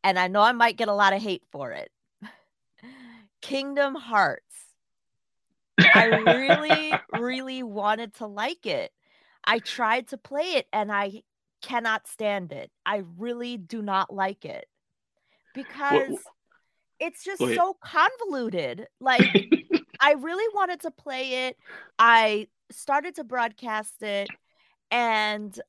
And 0.04 0.18
I 0.18 0.28
know 0.28 0.42
I 0.42 0.52
might 0.52 0.78
get 0.78 0.88
a 0.88 0.94
lot 0.94 1.14
of 1.14 1.22
hate 1.22 1.44
for 1.52 1.72
it. 1.72 1.92
Kingdom 3.42 3.96
Hearts. 3.96 4.44
I 5.80 6.06
really, 6.06 6.94
really 7.20 7.64
wanted 7.64 8.14
to 8.16 8.28
like 8.28 8.66
it. 8.66 8.92
I 9.44 9.60
tried 9.60 10.10
to 10.10 10.18
play 10.18 10.54
it 10.54 10.68
and 10.72 10.92
I 10.92 11.24
cannot 11.62 12.08
stand 12.08 12.52
it. 12.52 12.72
I 12.86 13.04
really 13.18 13.58
do 13.58 13.82
not 13.82 14.14
like 14.14 14.46
it 14.46 14.68
because 15.54 16.14
it's 17.00 17.24
just 17.24 17.40
so 17.40 17.76
convoluted. 17.84 18.88
Like 19.00 19.22
I 20.00 20.14
really 20.14 20.54
wanted 20.54 20.82
to 20.82 20.92
play 20.92 21.48
it. 21.48 21.58
I 21.98 22.48
started 22.72 23.16
to 23.16 23.24
broadcast 23.24 24.02
it 24.04 24.30
and 24.92 25.60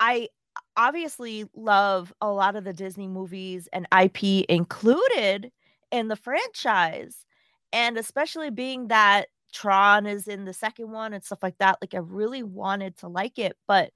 I 0.00 0.28
obviously 0.76 1.44
love 1.54 2.12
a 2.20 2.30
lot 2.30 2.56
of 2.56 2.64
the 2.64 2.72
Disney 2.72 3.08
movies 3.08 3.68
and 3.72 3.86
IP 3.96 4.44
included 4.48 5.50
in 5.90 6.08
the 6.08 6.16
franchise. 6.16 7.24
And 7.72 7.96
especially 7.96 8.50
being 8.50 8.88
that 8.88 9.28
Tron 9.52 10.06
is 10.06 10.28
in 10.28 10.44
the 10.44 10.52
second 10.52 10.90
one 10.90 11.12
and 11.12 11.24
stuff 11.24 11.42
like 11.42 11.58
that, 11.58 11.78
like 11.80 11.94
I 11.94 11.98
really 11.98 12.42
wanted 12.42 12.96
to 12.98 13.08
like 13.08 13.38
it, 13.38 13.56
but 13.66 13.92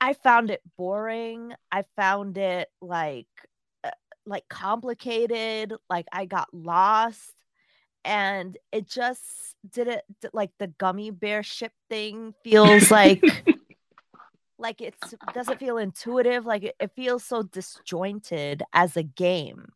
I 0.00 0.14
found 0.14 0.50
it 0.50 0.60
boring. 0.76 1.52
I 1.72 1.84
found 1.96 2.38
it 2.38 2.68
like 2.80 3.26
uh, 3.84 3.90
like 4.26 4.46
complicated 4.48 5.72
like 5.88 6.04
i 6.12 6.26
got 6.26 6.46
lost 6.52 7.32
and 8.04 8.58
it 8.70 8.86
just 8.86 9.24
did 9.72 9.88
it 9.88 10.04
like 10.32 10.50
the 10.58 10.66
gummy 10.66 11.10
bear 11.10 11.42
ship 11.42 11.72
thing 11.88 12.34
feels 12.44 12.90
like 12.90 13.22
like 14.60 14.80
it 14.80 14.94
doesn't 15.34 15.58
feel 15.58 15.78
intuitive 15.78 16.46
like 16.46 16.64
it, 16.64 16.76
it 16.80 16.90
feels 16.94 17.24
so 17.24 17.42
disjointed 17.42 18.62
as 18.72 18.96
a 18.96 19.02
game 19.02 19.72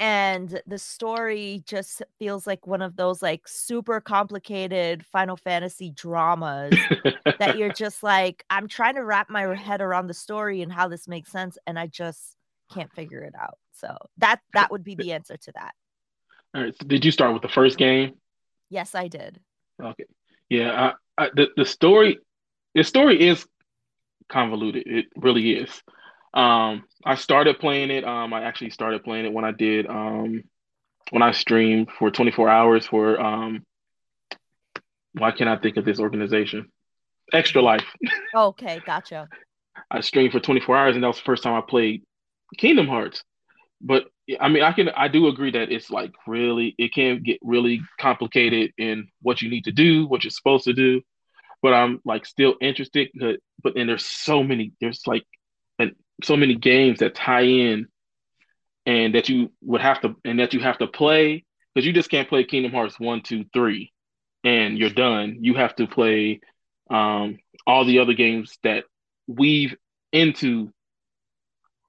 and 0.00 0.62
the 0.66 0.78
story 0.78 1.60
just 1.66 2.02
feels 2.20 2.46
like 2.46 2.66
one 2.66 2.82
of 2.82 2.94
those 2.94 3.20
like 3.20 3.48
super 3.48 4.00
complicated 4.00 5.04
final 5.04 5.36
fantasy 5.36 5.90
dramas 5.90 6.74
that 7.38 7.56
you're 7.56 7.72
just 7.76 8.02
like 8.02 8.44
i'm 8.50 8.68
trying 8.68 8.94
to 8.94 9.04
wrap 9.04 9.28
my 9.30 9.54
head 9.56 9.80
around 9.80 10.06
the 10.06 10.14
story 10.14 10.62
and 10.62 10.72
how 10.72 10.88
this 10.88 11.08
makes 11.08 11.30
sense 11.30 11.58
and 11.66 11.78
i 11.78 11.86
just 11.86 12.38
can't 12.72 12.92
figure 12.92 13.22
it 13.22 13.34
out. 13.38 13.58
So 13.72 13.96
that 14.18 14.40
that 14.54 14.70
would 14.70 14.84
be 14.84 14.94
the 14.94 15.12
answer 15.12 15.36
to 15.36 15.52
that. 15.52 15.72
All 16.54 16.62
right. 16.62 16.74
So 16.78 16.86
did 16.86 17.04
you 17.04 17.10
start 17.10 17.32
with 17.32 17.42
the 17.42 17.48
first 17.48 17.78
game? 17.78 18.14
Yes, 18.70 18.94
I 18.94 19.08
did. 19.08 19.40
Okay. 19.82 20.04
Yeah. 20.48 20.92
I, 21.18 21.24
I, 21.24 21.30
the 21.34 21.48
the 21.56 21.64
story, 21.64 22.18
the 22.74 22.84
story 22.84 23.28
is 23.28 23.46
convoluted. 24.28 24.86
It 24.86 25.06
really 25.16 25.52
is. 25.52 25.82
Um, 26.34 26.84
I 27.04 27.14
started 27.14 27.58
playing 27.58 27.90
it. 27.90 28.04
Um, 28.04 28.32
I 28.32 28.42
actually 28.42 28.70
started 28.70 29.02
playing 29.04 29.26
it 29.26 29.32
when 29.32 29.44
I 29.44 29.52
did 29.52 29.86
um, 29.86 30.44
when 31.10 31.22
I 31.22 31.32
streamed 31.32 31.88
for 31.98 32.10
24 32.10 32.48
hours 32.48 32.86
for 32.86 33.20
um, 33.20 33.64
why 35.14 35.32
can't 35.32 35.48
I 35.48 35.56
think 35.56 35.76
of 35.76 35.84
this 35.84 36.00
organization? 36.00 36.70
Extra 37.32 37.62
Life. 37.62 37.84
okay, 38.36 38.80
gotcha. 38.84 39.28
I 39.90 40.00
streamed 40.00 40.32
for 40.32 40.40
24 40.40 40.76
hours, 40.76 40.94
and 40.94 41.02
that 41.02 41.08
was 41.08 41.16
the 41.16 41.22
first 41.22 41.42
time 41.42 41.54
I 41.54 41.62
played 41.66 42.02
Kingdom 42.56 42.88
Hearts. 42.88 43.22
but 43.80 44.06
I 44.40 44.48
mean, 44.48 44.62
I 44.62 44.72
can 44.72 44.90
I 44.90 45.08
do 45.08 45.28
agree 45.28 45.50
that 45.52 45.72
it's 45.72 45.90
like 45.90 46.12
really 46.26 46.74
it 46.78 46.92
can 46.92 47.22
get 47.22 47.38
really 47.42 47.80
complicated 47.98 48.72
in 48.76 49.08
what 49.22 49.40
you 49.40 49.48
need 49.48 49.64
to 49.64 49.72
do, 49.72 50.06
what 50.06 50.24
you're 50.24 50.30
supposed 50.30 50.64
to 50.64 50.74
do. 50.74 51.00
But 51.62 51.74
I'm 51.74 52.00
like 52.04 52.26
still 52.26 52.54
interested. 52.60 53.08
But 53.62 53.74
then 53.74 53.86
there's 53.86 54.06
so 54.06 54.42
many 54.42 54.72
there's 54.80 55.02
like 55.06 55.24
and 55.78 55.92
so 56.22 56.36
many 56.36 56.54
games 56.54 57.00
that 57.00 57.14
tie 57.14 57.42
in, 57.42 57.88
and 58.86 59.14
that 59.14 59.28
you 59.28 59.52
would 59.62 59.80
have 59.80 60.00
to 60.02 60.16
and 60.24 60.38
that 60.40 60.54
you 60.54 60.60
have 60.60 60.78
to 60.78 60.86
play 60.86 61.44
because 61.74 61.86
you 61.86 61.92
just 61.92 62.10
can't 62.10 62.28
play 62.28 62.44
Kingdom 62.44 62.72
Hearts 62.72 62.98
one, 62.98 63.22
two, 63.22 63.44
three, 63.52 63.92
and 64.44 64.78
you're 64.78 64.90
done. 64.90 65.38
You 65.40 65.54
have 65.54 65.74
to 65.76 65.86
play 65.86 66.40
um, 66.90 67.38
all 67.66 67.84
the 67.84 67.98
other 68.00 68.14
games 68.14 68.58
that 68.62 68.84
weave 69.26 69.76
into 70.12 70.72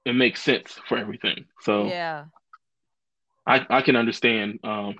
and 0.05 0.17
make 0.17 0.37
sense 0.37 0.79
for 0.87 0.97
everything. 0.97 1.45
So 1.61 1.85
Yeah. 1.85 2.25
I 3.45 3.65
I 3.69 3.81
can 3.81 3.95
understand 3.95 4.59
um 4.63 4.95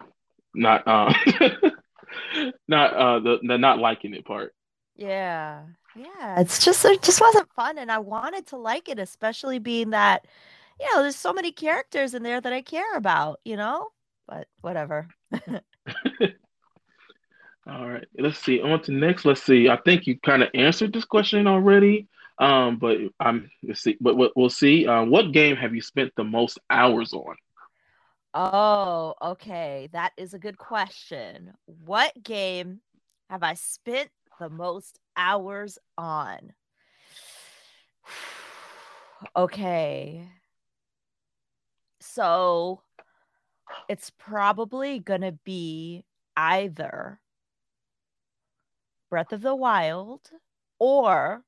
not 0.56 0.88
uh 0.88 1.14
not 2.68 2.94
uh 2.94 3.20
the, 3.20 3.40
the 3.44 3.58
not 3.58 3.80
liking 3.80 4.14
it 4.14 4.26
part. 4.26 4.54
Yeah. 5.00 5.62
Yeah. 5.96 6.40
It's 6.40 6.64
just 6.64 6.84
it 6.84 7.02
just 7.02 7.22
wasn't 7.22 7.52
fun 7.54 7.78
and 7.78 7.90
I 7.92 8.00
wanted 8.00 8.48
to 8.48 8.58
like 8.58 8.90
it, 8.90 9.00
especially 9.00 9.58
being 9.58 9.92
that, 9.92 10.28
you 10.80 10.86
know, 10.94 11.02
there's 11.02 11.16
so 11.16 11.34
many 11.34 11.52
characters 11.54 12.14
in 12.14 12.22
there 12.22 12.42
that 12.42 12.54
I 12.54 12.62
care 12.62 12.96
about, 12.96 13.40
you 13.46 13.56
know? 13.56 13.88
But 14.28 14.48
whatever. 14.62 15.08
All 17.68 17.88
right, 17.88 18.06
let's 18.18 18.40
see. 18.40 18.62
On 18.62 18.82
to 18.84 18.92
next. 18.92 19.26
Let's 19.26 19.44
see. 19.44 19.70
I 19.70 19.78
think 19.78 20.06
you 20.06 20.20
kind 20.20 20.44
of 20.44 20.50
answered 20.54 20.92
this 20.92 21.06
question 21.06 21.48
already. 21.48 22.08
Um, 22.38 22.78
but 22.78 22.98
I'm 23.20 23.50
let's 23.64 23.82
see. 23.82 23.98
But 24.02 24.18
we'll, 24.18 24.32
we'll 24.36 24.50
see. 24.50 24.86
Uh, 24.88 25.06
what 25.06 25.32
game 25.32 25.56
have 25.56 25.74
you 25.74 25.82
spent 25.82 26.12
the 26.16 26.24
most 26.24 26.60
hours 26.70 27.14
on? 27.14 27.36
Oh, 28.34 29.14
okay. 29.22 29.88
That 29.94 30.12
is 30.18 30.34
a 30.34 30.40
good 30.40 30.58
question. 30.58 31.54
What 31.66 32.12
game 32.22 32.82
have 33.30 33.44
I 33.44 33.54
spent 33.54 34.10
the 34.40 34.50
most 34.50 35.00
hours 35.16 35.78
on? 35.98 36.54
Okay. 39.36 40.26
So 42.00 42.82
it's 43.90 44.10
probably 44.12 45.00
going 45.00 45.22
to 45.22 45.34
be 45.44 46.06
either 46.38 47.20
Breath 49.10 49.34
of 49.34 49.42
the 49.42 49.56
Wild 49.56 50.22
or 50.80 51.44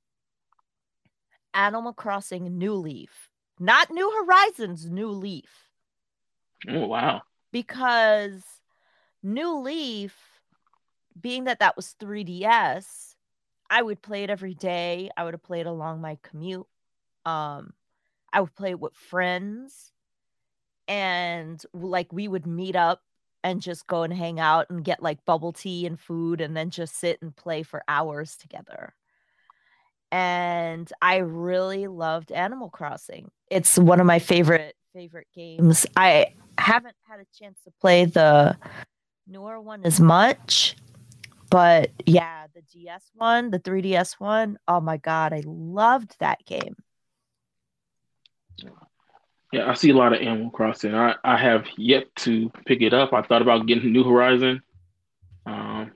Animal 1.54 1.94
Crossing 1.94 2.58
New 2.58 2.74
Leaf. 2.74 3.30
Not 3.60 3.90
New 3.92 4.12
Horizons, 4.12 4.90
New 4.90 5.10
Leaf 5.10 5.70
Oh 6.68 6.88
wow. 6.88 7.22
because 7.52 8.44
New 9.24 9.60
Leaf, 9.60 10.16
being 11.20 11.46
that 11.46 11.60
that 11.60 11.76
was 11.76 11.96
3DS, 12.00 13.16
I 13.70 13.82
would 13.82 14.02
play 14.02 14.24
it 14.24 14.30
every 14.30 14.54
day. 14.54 15.10
I 15.16 15.24
would 15.24 15.34
have 15.34 15.44
played 15.44 15.66
along 15.66 16.02
my 16.02 16.18
commute. 16.22 16.68
Um, 17.26 17.74
I 18.34 18.42
would 18.42 18.56
play 18.56 18.72
it 18.72 18.80
with 18.80 18.94
friends, 18.94 19.92
and 20.88 21.62
like 21.74 22.12
we 22.12 22.28
would 22.28 22.48
meet 22.48 22.76
up 22.76 23.02
and 23.44 23.62
just 23.62 23.88
go 23.88 24.04
and 24.04 24.14
hang 24.14 24.40
out 24.40 24.70
and 24.70 24.84
get 24.84 25.02
like 25.02 25.26
bubble 25.26 25.54
tea 25.54 25.86
and 25.86 26.00
food, 26.00 26.42
and 26.42 26.56
then 26.56 26.70
just 26.70 26.96
sit 26.96 27.22
and 27.22 27.36
play 27.36 27.64
for 27.64 27.84
hours 27.88 28.36
together. 28.36 28.94
And 30.12 30.92
I 31.02 31.18
really 31.18 31.88
loved 31.88 32.32
Animal 32.32 32.70
Crossing. 32.70 33.32
It's 33.50 33.78
one 33.78 34.00
of 34.00 34.06
my 34.06 34.20
favorite 34.20 34.76
favorite 34.94 35.28
games. 35.34 35.86
I 35.96 36.34
haven't 36.58 36.96
had 37.08 37.20
a 37.20 37.26
chance 37.40 37.60
to 37.64 37.72
play 37.80 38.06
the 38.06 38.58
newer 39.28 39.60
one 39.60 39.86
as 39.86 40.00
much, 40.00 40.76
but 41.52 41.92
yeah, 42.08 42.48
the 42.56 42.62
DS 42.62 43.04
one, 43.14 43.52
the 43.52 43.60
3DS 43.60 44.20
one, 44.20 44.58
oh 44.68 44.80
my 44.82 44.98
god, 44.98 45.34
I 45.34 45.44
loved 45.46 46.16
that 46.20 46.44
game. 46.46 46.76
Yeah, 49.54 49.70
I 49.70 49.74
see 49.74 49.90
a 49.90 49.96
lot 49.96 50.14
of 50.14 50.22
Animal 50.22 50.50
Crossing. 50.50 50.96
I, 50.96 51.16
I 51.26 51.36
have 51.38 51.66
yet 51.78 52.06
to 52.18 52.50
pick 52.66 52.82
it 52.82 52.94
up. 52.94 53.12
I 53.14 53.22
thought 53.22 53.42
about 53.42 53.66
getting 53.68 53.92
New 53.92 54.04
Horizon, 54.06 54.62
um, 55.46 55.92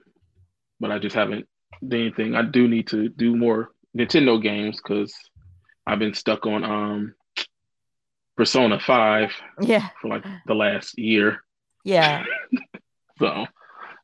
but 0.81 0.91
I 0.91 0.99
just 0.99 1.15
haven't 1.15 1.47
done 1.87 2.01
anything. 2.01 2.35
I 2.35 2.41
do 2.41 2.67
need 2.67 2.87
to 2.87 3.07
do 3.07 3.35
more 3.35 3.69
Nintendo 3.97 4.41
games 4.41 4.77
because 4.81 5.15
I've 5.87 5.99
been 5.99 6.13
stuck 6.13 6.45
on 6.45 6.65
um, 6.65 7.15
Persona 8.35 8.77
5 8.77 9.31
Yeah, 9.61 9.87
for 10.01 10.09
like 10.09 10.25
the 10.47 10.53
last 10.53 10.99
year. 10.99 11.41
yeah, 11.85 12.25
So 13.19 13.45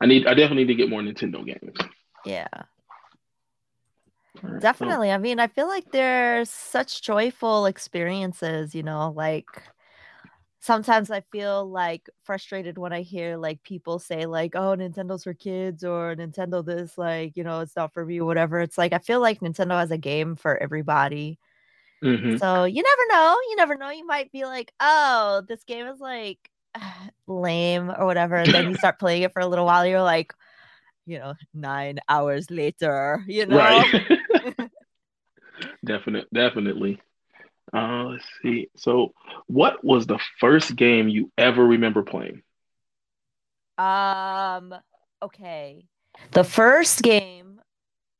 I 0.01 0.05
need 0.07 0.27
I 0.27 0.33
definitely 0.33 0.63
need 0.65 0.73
to 0.73 0.75
get 0.75 0.89
more 0.89 1.01
Nintendo 1.01 1.45
games. 1.45 1.77
yeah. 2.25 2.47
All 4.43 4.49
right, 4.49 4.53
so- 4.53 4.59
Definitely. 4.59 5.11
I 5.11 5.17
mean, 5.17 5.39
I 5.39 5.47
feel 5.47 5.67
like 5.67 5.91
there's 5.91 6.49
such 6.49 7.01
joyful 7.01 7.65
experiences, 7.67 8.73
you 8.75 8.83
know, 8.83 9.13
like 9.15 9.45
sometimes 10.59 11.09
I 11.09 11.21
feel 11.31 11.67
like 11.69 12.07
frustrated 12.23 12.77
when 12.77 12.93
I 12.93 13.01
hear 13.01 13.35
like 13.37 13.63
people 13.63 13.97
say 13.99 14.25
like, 14.27 14.55
"Oh, 14.55 14.75
Nintendo's 14.75 15.23
for 15.23 15.33
kids" 15.33 15.83
or 15.83 16.15
"Nintendo 16.15 16.63
this 16.65 16.97
like, 16.97 17.35
you 17.37 17.43
know, 17.43 17.61
it's 17.61 17.75
not 17.75 17.93
for 17.93 18.05
me," 18.05 18.21
whatever. 18.21 18.59
It's 18.61 18.77
like 18.77 18.93
I 18.93 18.99
feel 18.99 19.19
like 19.19 19.39
Nintendo 19.41 19.79
has 19.79 19.91
a 19.91 19.97
game 19.97 20.35
for 20.35 20.57
everybody. 20.61 21.39
Mhm. 22.03 22.39
So 22.39 22.63
you 22.65 22.83
never 22.83 23.01
know. 23.09 23.37
You 23.49 23.55
never 23.57 23.75
know. 23.75 23.89
You 23.89 24.05
might 24.05 24.31
be 24.31 24.45
like, 24.45 24.71
"Oh, 24.79 25.41
this 25.47 25.63
game 25.63 25.87
is 25.87 25.99
like 25.99 26.50
lame 27.27 27.89
or 27.89 28.05
whatever." 28.05 28.35
And 28.35 28.53
then 28.53 28.69
you 28.69 28.75
start 28.75 28.99
playing 28.99 29.23
it 29.23 29.33
for 29.33 29.41
a 29.41 29.47
little 29.47 29.65
while, 29.65 29.85
you're 29.85 30.01
like, 30.01 30.33
you 31.05 31.19
know, 31.19 31.33
9 31.53 31.99
hours 32.07 32.49
later, 32.49 33.23
you 33.27 33.45
know. 33.45 33.57
Right. 33.57 34.19
Definite, 35.85 36.27
definitely. 36.33 37.01
Uh, 37.73 38.05
let's 38.05 38.25
see. 38.41 38.69
So, 38.75 39.13
what 39.47 39.83
was 39.83 40.05
the 40.05 40.19
first 40.39 40.75
game 40.75 41.07
you 41.07 41.31
ever 41.37 41.65
remember 41.65 42.03
playing? 42.03 42.41
Um, 43.77 44.75
okay. 45.21 45.85
The 46.31 46.43
first 46.43 47.01
game 47.01 47.61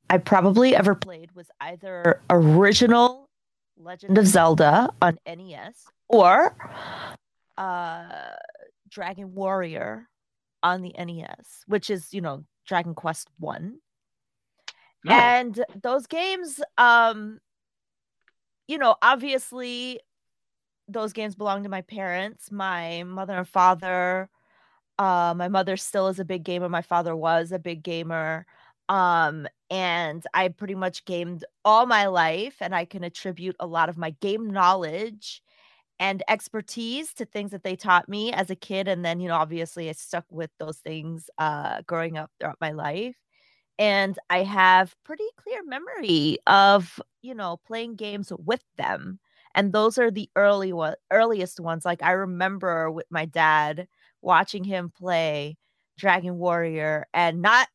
I 0.10 0.18
probably 0.18 0.76
ever 0.76 0.96
played 0.96 1.32
was 1.34 1.48
either 1.60 2.22
original 2.30 3.30
Legend 3.78 4.18
of 4.18 4.28
Zelda 4.28 4.90
on 5.02 5.18
NES 5.26 5.86
or 6.08 6.56
uh 7.58 8.36
Dragon 8.90 9.34
Warrior 9.34 10.08
on 10.64 10.82
the 10.82 10.94
NES, 10.98 11.64
which 11.68 11.90
is, 11.90 12.14
you 12.14 12.22
know, 12.22 12.44
Dragon 12.68 12.94
Quest 12.94 13.30
1. 13.40 13.78
No. 15.04 15.14
And 15.14 15.64
those 15.82 16.08
games 16.08 16.62
um 16.78 17.40
you 18.68 18.78
know, 18.78 18.96
obviously 19.02 20.00
those 20.88 21.14
games 21.14 21.36
belong 21.36 21.64
to 21.64 21.70
my 21.70 21.82
parents, 21.82 22.52
my 22.52 23.04
mother 23.04 23.38
and 23.38 23.48
father 23.48 24.30
uh, 25.02 25.34
my 25.36 25.48
mother 25.48 25.78
still 25.78 26.10
is 26.10 26.20
a 26.20 26.26
big 26.26 26.44
gamer. 26.44 26.70
My 26.70 26.84
father 26.84 27.16
was 27.16 27.52
a 27.52 27.58
big 27.58 27.82
gamer. 27.82 28.46
Um, 28.88 29.48
and 29.72 30.24
I 30.34 30.50
pretty 30.50 30.76
much 30.76 31.06
gamed 31.06 31.44
all 31.66 31.88
my 31.88 32.06
life, 32.06 32.58
and 32.60 32.76
I 32.76 32.86
can 32.86 33.04
attribute 33.04 33.56
a 33.60 33.66
lot 33.66 33.90
of 33.90 33.98
my 33.98 34.12
game 34.22 34.52
knowledge 34.52 35.42
and 36.02 36.24
expertise 36.28 37.14
to 37.14 37.26
things 37.26 37.52
that 37.52 37.64
they 37.64 37.76
taught 37.76 38.10
me 38.10 38.34
as 38.34 38.50
a 38.50 38.56
kid. 38.56 38.88
And 38.88 39.06
then, 39.06 39.20
you 39.20 39.28
know, 39.28 39.36
obviously 39.36 39.88
I 39.88 39.92
stuck 39.92 40.26
with 40.32 40.50
those 40.58 40.80
things 40.80 41.30
uh, 41.38 41.84
growing 41.86 42.18
up 42.18 42.32
throughout 42.40 42.58
my 42.60 42.72
life. 42.72 43.16
And 43.78 44.18
I 44.28 44.42
have 44.42 44.96
pretty 45.06 45.28
clear 45.38 45.64
memory 45.64 46.40
of, 46.48 47.00
you 47.22 47.36
know, 47.36 47.60
playing 47.68 47.98
games 47.98 48.34
with 48.36 48.64
them. 48.78 49.20
And 49.54 49.74
those 49.74 50.00
are 50.00 50.10
the 50.10 50.28
early 50.36 50.74
one, 50.74 50.96
earliest 51.12 51.60
ones. 51.60 51.86
Like 51.86 52.02
I 52.02 52.14
remember 52.14 52.90
with 52.90 53.06
my 53.12 53.26
dad 53.26 53.88
watching 54.24 54.64
him 54.64 54.92
play 54.98 55.56
Dragon 56.00 56.40
Warrior 56.40 57.06
and 57.14 57.44
not 57.44 57.68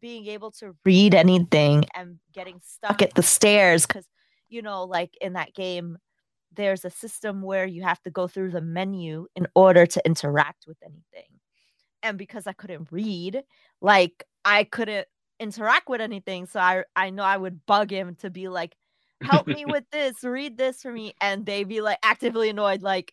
being 0.00 0.26
able 0.26 0.52
to 0.52 0.76
read 0.84 1.16
anything 1.16 1.84
and 1.96 2.18
getting 2.32 2.60
stuck 2.62 3.02
at 3.02 3.14
the 3.14 3.22
stairs 3.22 3.86
because 3.86 4.06
you 4.48 4.62
know 4.62 4.84
like 4.84 5.16
in 5.20 5.34
that 5.34 5.54
game 5.54 5.96
there's 6.54 6.84
a 6.84 6.90
system 6.90 7.42
where 7.42 7.66
you 7.66 7.82
have 7.82 8.00
to 8.02 8.10
go 8.10 8.28
through 8.28 8.50
the 8.50 8.60
menu 8.60 9.26
in 9.36 9.46
order 9.54 9.86
to 9.86 10.02
interact 10.04 10.64
with 10.66 10.76
anything 10.82 11.30
and 12.02 12.18
because 12.18 12.46
i 12.46 12.52
couldn't 12.52 12.88
read 12.90 13.42
like 13.80 14.24
i 14.44 14.64
couldn't 14.64 15.06
interact 15.40 15.88
with 15.88 16.00
anything 16.00 16.46
so 16.46 16.60
i 16.60 16.84
i 16.96 17.10
know 17.10 17.22
i 17.22 17.36
would 17.36 17.64
bug 17.66 17.90
him 17.90 18.14
to 18.14 18.30
be 18.30 18.48
like 18.48 18.76
help 19.22 19.46
me 19.46 19.64
with 19.66 19.84
this 19.90 20.22
read 20.22 20.56
this 20.56 20.82
for 20.82 20.92
me 20.92 21.14
and 21.20 21.46
they'd 21.46 21.68
be 21.68 21.80
like 21.80 21.98
actively 22.02 22.50
annoyed 22.50 22.82
like 22.82 23.12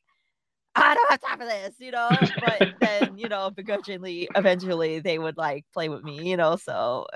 I 0.75 0.93
don't 0.93 1.09
have 1.09 1.21
time 1.21 1.39
for 1.39 1.45
this, 1.45 1.75
you 1.79 1.91
know. 1.91 2.21
But 2.39 2.63
then, 2.79 3.17
you 3.17 3.27
know, 3.27 3.49
begrudgingly, 3.49 4.29
eventually 4.35 4.99
they 4.99 5.19
would 5.19 5.35
like 5.35 5.65
play 5.73 5.89
with 5.89 6.03
me, 6.03 6.29
you 6.29 6.37
know. 6.37 6.55
So 6.55 7.07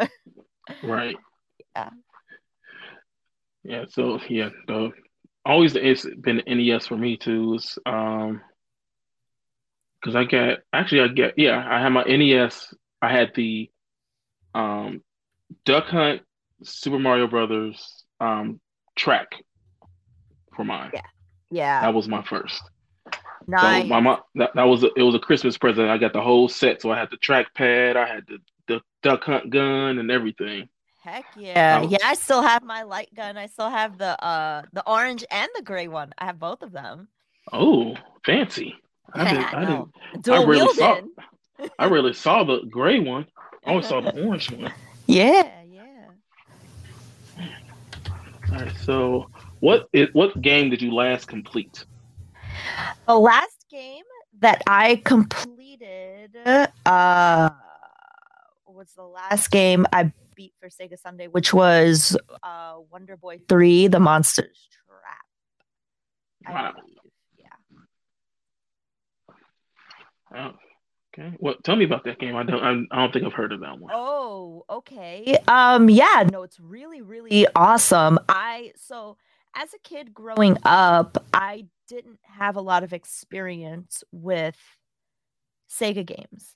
Right. 0.81 1.15
Yeah. 1.75 1.89
Yeah. 3.63 3.85
So 3.89 4.19
yeah, 4.29 4.49
the 4.67 4.91
always 5.45 5.75
it's 5.75 6.05
been 6.05 6.41
NES 6.47 6.87
for 6.87 6.97
me 6.97 7.17
too. 7.17 7.55
It's, 7.55 7.77
um, 7.85 8.41
because 10.01 10.15
I 10.15 10.25
got 10.25 10.59
actually 10.73 11.01
I 11.01 11.07
get 11.07 11.33
yeah 11.37 11.65
I 11.69 11.81
had 11.81 11.89
my 11.89 12.03
NES. 12.03 12.73
I 13.01 13.11
had 13.11 13.31
the 13.35 13.69
um, 14.53 15.01
Duck 15.65 15.85
Hunt, 15.85 16.21
Super 16.63 16.99
Mario 16.99 17.27
Brothers 17.27 18.03
um, 18.19 18.59
track 18.95 19.27
for 20.55 20.63
mine. 20.63 20.91
Yeah, 20.93 21.01
yeah. 21.51 21.81
That 21.81 21.93
was 21.93 22.07
my 22.07 22.21
first. 22.23 22.61
Nice. 23.47 23.83
So 23.83 23.87
my 23.87 23.99
mom 23.99 24.19
that, 24.35 24.51
that 24.55 24.63
was 24.63 24.83
a, 24.83 24.89
it 24.95 25.03
was 25.03 25.15
a 25.15 25.19
Christmas 25.19 25.57
present. 25.57 25.89
I 25.89 25.97
got 25.97 26.13
the 26.13 26.21
whole 26.21 26.47
set. 26.47 26.81
So 26.81 26.91
I 26.91 26.99
had 26.99 27.09
the 27.09 27.17
trackpad, 27.17 27.95
I 27.95 28.07
had 28.07 28.23
the, 28.27 28.37
the 28.67 28.81
duck 29.01 29.23
hunt 29.23 29.49
gun 29.49 29.99
and 29.99 30.11
everything. 30.11 30.69
Heck 31.03 31.25
yeah. 31.35 31.81
Was, 31.81 31.91
yeah, 31.91 31.97
I 32.05 32.13
still 32.13 32.41
have 32.41 32.63
my 32.63 32.83
light 32.83 33.13
gun. 33.13 33.35
I 33.37 33.47
still 33.47 33.69
have 33.69 33.97
the 33.97 34.23
uh 34.23 34.61
the 34.71 34.87
orange 34.87 35.25
and 35.29 35.49
the 35.53 35.61
gray 35.61 35.89
one. 35.89 36.13
I 36.17 36.25
have 36.25 36.39
both 36.39 36.61
of 36.61 36.71
them. 36.71 37.09
Oh, 37.51 37.97
fancy. 38.25 38.75
I 39.13 39.33
didn't 39.33 39.53
I, 39.53 39.85
didn't 40.21 40.39
I 40.39 40.43
really 40.45 40.73
saw 40.73 41.01
I 41.77 41.85
really 41.85 42.13
saw 42.13 42.45
the 42.45 42.61
gray 42.69 42.99
one. 42.99 43.27
I 43.65 43.71
only 43.71 43.83
saw 43.83 43.99
the 43.99 44.17
orange 44.25 44.49
one. 44.49 44.71
Yeah, 45.05 45.49
yeah. 45.69 46.07
All 48.53 48.59
right, 48.59 48.75
so 48.85 49.29
what 49.59 49.89
is 49.91 50.07
what 50.13 50.41
game 50.41 50.69
did 50.69 50.81
you 50.81 50.93
last 50.93 51.27
complete? 51.27 51.85
The 53.07 53.19
last 53.19 53.65
game 53.69 54.05
that 54.39 54.63
I 54.67 55.01
completed 55.03 56.37
uh 56.85 57.49
was 58.67 58.93
the 58.95 59.03
last 59.03 59.51
game 59.51 59.85
I 59.91 60.13
beat 60.35 60.53
for 60.59 60.69
Sega 60.69 60.99
Sunday, 60.99 61.27
which 61.27 61.53
was 61.53 62.17
uh 62.41 62.75
Wonder 62.91 63.17
Boy 63.17 63.39
3, 63.47 63.87
The 63.87 63.99
Monster's 63.99 64.67
Trap. 66.45 66.53
Wow. 66.53 66.73
Yeah. 67.37 67.47
Oh, 70.35 70.51
okay. 71.13 71.35
Well, 71.39 71.55
tell 71.63 71.75
me 71.75 71.85
about 71.85 72.03
that 72.05 72.19
game. 72.19 72.35
I 72.35 72.43
don't. 72.43 72.87
I 72.91 73.01
don't 73.01 73.13
think 73.13 73.25
I've 73.25 73.33
heard 73.33 73.53
of 73.53 73.61
that 73.61 73.79
one. 73.79 73.91
Oh, 73.93 74.65
okay. 74.69 75.37
Um. 75.47 75.89
Yeah. 75.89 76.27
No, 76.31 76.43
it's 76.43 76.59
really, 76.59 77.01
really 77.01 77.47
awesome. 77.55 78.19
I 78.27 78.73
so 78.75 79.17
as 79.55 79.73
a 79.73 79.79
kid 79.79 80.13
growing 80.13 80.57
up, 80.63 81.23
I 81.33 81.65
didn't 81.87 82.19
have 82.23 82.55
a 82.55 82.61
lot 82.61 82.83
of 82.83 82.93
experience 82.93 84.03
with 84.11 84.57
Sega 85.69 86.05
games. 86.05 86.55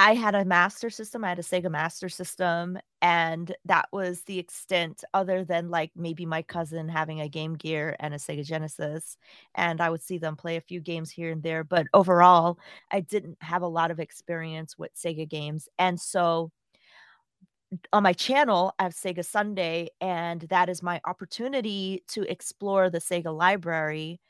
I 0.00 0.14
had 0.14 0.36
a 0.36 0.44
master 0.44 0.90
system, 0.90 1.24
I 1.24 1.30
had 1.30 1.40
a 1.40 1.42
Sega 1.42 1.68
master 1.68 2.08
system, 2.08 2.78
and 3.02 3.52
that 3.64 3.88
was 3.92 4.22
the 4.22 4.38
extent, 4.38 5.02
other 5.12 5.44
than 5.44 5.70
like 5.70 5.90
maybe 5.96 6.24
my 6.24 6.40
cousin 6.42 6.88
having 6.88 7.20
a 7.20 7.28
Game 7.28 7.54
Gear 7.56 7.96
and 7.98 8.14
a 8.14 8.16
Sega 8.16 8.46
Genesis. 8.46 9.16
And 9.56 9.80
I 9.80 9.90
would 9.90 10.00
see 10.00 10.18
them 10.18 10.36
play 10.36 10.56
a 10.56 10.60
few 10.60 10.80
games 10.80 11.10
here 11.10 11.32
and 11.32 11.42
there. 11.42 11.64
But 11.64 11.88
overall, 11.94 12.60
I 12.92 13.00
didn't 13.00 13.38
have 13.40 13.62
a 13.62 13.66
lot 13.66 13.90
of 13.90 13.98
experience 13.98 14.78
with 14.78 14.94
Sega 14.94 15.28
games. 15.28 15.68
And 15.80 16.00
so 16.00 16.52
on 17.92 18.04
my 18.04 18.12
channel, 18.12 18.74
I 18.78 18.84
have 18.84 18.94
Sega 18.94 19.24
Sunday, 19.24 19.88
and 20.00 20.42
that 20.42 20.68
is 20.68 20.80
my 20.80 21.00
opportunity 21.06 22.04
to 22.08 22.22
explore 22.30 22.88
the 22.88 23.00
Sega 23.00 23.36
library 23.36 24.20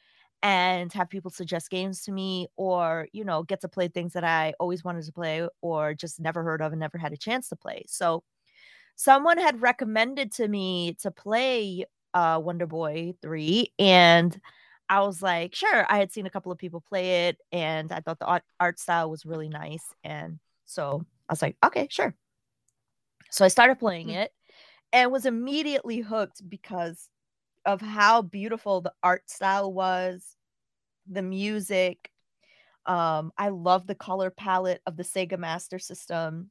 and 0.42 0.92
have 0.92 1.08
people 1.08 1.30
suggest 1.30 1.70
games 1.70 2.02
to 2.02 2.12
me 2.12 2.46
or 2.56 3.08
you 3.12 3.24
know 3.24 3.42
get 3.42 3.60
to 3.60 3.68
play 3.68 3.88
things 3.88 4.12
that 4.12 4.24
i 4.24 4.52
always 4.60 4.84
wanted 4.84 5.04
to 5.04 5.12
play 5.12 5.46
or 5.60 5.94
just 5.94 6.20
never 6.20 6.42
heard 6.42 6.62
of 6.62 6.72
and 6.72 6.80
never 6.80 6.98
had 6.98 7.12
a 7.12 7.16
chance 7.16 7.48
to 7.48 7.56
play 7.56 7.84
so 7.88 8.22
someone 8.94 9.38
had 9.38 9.60
recommended 9.60 10.32
to 10.32 10.46
me 10.46 10.96
to 11.00 11.10
play 11.10 11.84
uh 12.14 12.40
wonder 12.42 12.66
boy 12.66 13.12
3 13.20 13.72
and 13.78 14.40
i 14.88 15.00
was 15.00 15.20
like 15.20 15.54
sure 15.54 15.86
i 15.88 15.98
had 15.98 16.12
seen 16.12 16.26
a 16.26 16.30
couple 16.30 16.52
of 16.52 16.58
people 16.58 16.80
play 16.80 17.28
it 17.28 17.38
and 17.50 17.90
i 17.90 18.00
thought 18.00 18.18
the 18.18 18.26
art, 18.26 18.44
art 18.60 18.78
style 18.78 19.10
was 19.10 19.26
really 19.26 19.48
nice 19.48 19.84
and 20.04 20.38
so 20.66 21.04
i 21.28 21.32
was 21.32 21.42
like 21.42 21.56
okay 21.64 21.88
sure 21.90 22.14
so 23.30 23.44
i 23.44 23.48
started 23.48 23.78
playing 23.78 24.08
mm-hmm. 24.08 24.18
it 24.18 24.32
and 24.92 25.10
was 25.10 25.26
immediately 25.26 25.98
hooked 25.98 26.48
because 26.48 27.08
of 27.68 27.82
how 27.82 28.22
beautiful 28.22 28.80
the 28.80 28.94
art 29.02 29.28
style 29.28 29.70
was, 29.70 30.36
the 31.06 31.20
music. 31.20 32.10
Um, 32.86 33.30
I 33.36 33.50
love 33.50 33.86
the 33.86 33.94
color 33.94 34.30
palette 34.30 34.80
of 34.86 34.96
the 34.96 35.02
Sega 35.02 35.38
Master 35.38 35.78
System. 35.78 36.50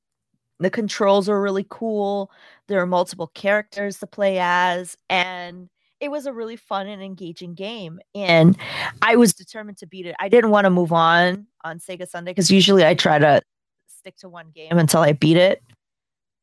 The 0.59 0.69
controls 0.69 1.27
are 1.27 1.41
really 1.41 1.65
cool. 1.67 2.29
There 2.67 2.79
are 2.79 2.85
multiple 2.85 3.31
characters 3.33 3.97
to 3.97 4.07
play 4.07 4.37
as, 4.39 4.95
and 5.09 5.69
it 5.99 6.11
was 6.11 6.27
a 6.27 6.33
really 6.33 6.55
fun 6.55 6.85
and 6.85 7.01
engaging 7.01 7.55
game. 7.55 7.99
And 8.13 8.55
I 9.01 9.15
was 9.15 9.33
determined 9.33 9.79
to 9.79 9.87
beat 9.87 10.05
it. 10.05 10.15
I 10.19 10.29
didn't 10.29 10.51
want 10.51 10.65
to 10.65 10.69
move 10.69 10.93
on 10.93 11.47
on 11.63 11.79
Sega 11.79 12.07
Sunday 12.07 12.29
because 12.29 12.51
usually 12.51 12.85
I 12.85 12.93
try 12.93 13.17
to 13.17 13.41
stick 13.87 14.17
to 14.17 14.29
one 14.29 14.51
game 14.53 14.77
until 14.77 15.01
I 15.01 15.13
beat 15.13 15.37
it. 15.37 15.63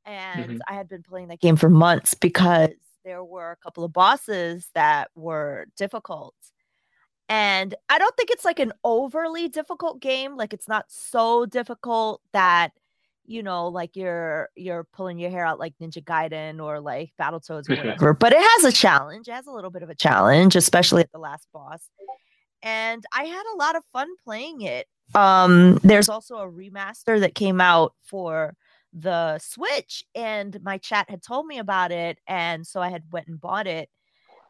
And 0.05 0.51
mm-hmm. 0.51 0.59
I 0.69 0.75
had 0.75 0.89
been 0.89 1.05
playing 1.05 1.29
that 1.29 1.41
game 1.41 1.55
for 1.55 1.71
months 1.71 2.15
because 2.15 2.71
there 3.05 3.25
were 3.25 3.53
a 3.53 3.57
couple 3.57 3.85
of 3.85 3.93
bosses 3.93 4.69
that 4.75 5.11
were 5.15 5.67
difficult. 5.77 6.35
And 7.29 7.75
I 7.89 7.99
don't 7.99 8.17
think 8.17 8.31
it's 8.31 8.45
like 8.45 8.59
an 8.59 8.73
overly 8.83 9.49
difficult 9.49 10.01
game. 10.01 10.37
Like 10.37 10.53
it's 10.53 10.69
not 10.69 10.87
so 10.89 11.47
difficult 11.47 12.21
that 12.33 12.73
you 13.27 13.43
know, 13.43 13.69
like 13.69 13.97
you're 13.97 14.51
you're 14.55 14.85
pulling 14.93 15.19
your 15.19 15.31
hair 15.31 15.47
out 15.47 15.59
like 15.59 15.75
Ninja 15.81 16.05
Gaiden 16.05 16.63
or 16.63 16.81
like 16.81 17.13
Battletoads 17.19 17.71
or 17.71 17.77
whatever. 17.77 18.13
but 18.13 18.33
it 18.33 18.41
has 18.41 18.65
a 18.65 18.73
challenge. 18.73 19.29
It 19.29 19.33
has 19.33 19.47
a 19.47 19.53
little 19.53 19.71
bit 19.71 19.83
of 19.83 19.91
a 19.91 19.95
challenge, 19.95 20.57
especially 20.57 21.03
at 21.03 21.13
the 21.13 21.19
last 21.19 21.49
boss. 21.53 21.89
And 22.63 23.05
I 23.13 23.25
had 23.25 23.43
a 23.55 23.57
lot 23.57 23.77
of 23.77 23.85
fun 23.93 24.09
playing 24.25 24.63
it. 24.63 24.87
Um, 25.15 25.79
there's 25.83 26.09
also 26.09 26.37
a 26.37 26.51
remaster 26.51 27.21
that 27.21 27.35
came 27.35 27.61
out 27.61 27.95
for 28.03 28.55
the 28.95 29.39
Switch 29.39 30.05
and 30.15 30.59
my 30.63 30.79
chat 30.79 31.11
had 31.11 31.23
told 31.23 31.47
me 31.47 31.59
about 31.59 31.91
it 31.91 32.19
and 32.27 32.67
so 32.67 32.81
I 32.81 32.89
had 32.89 33.03
went 33.11 33.27
and 33.27 33.41
bought 33.41 33.67
it. 33.67 33.91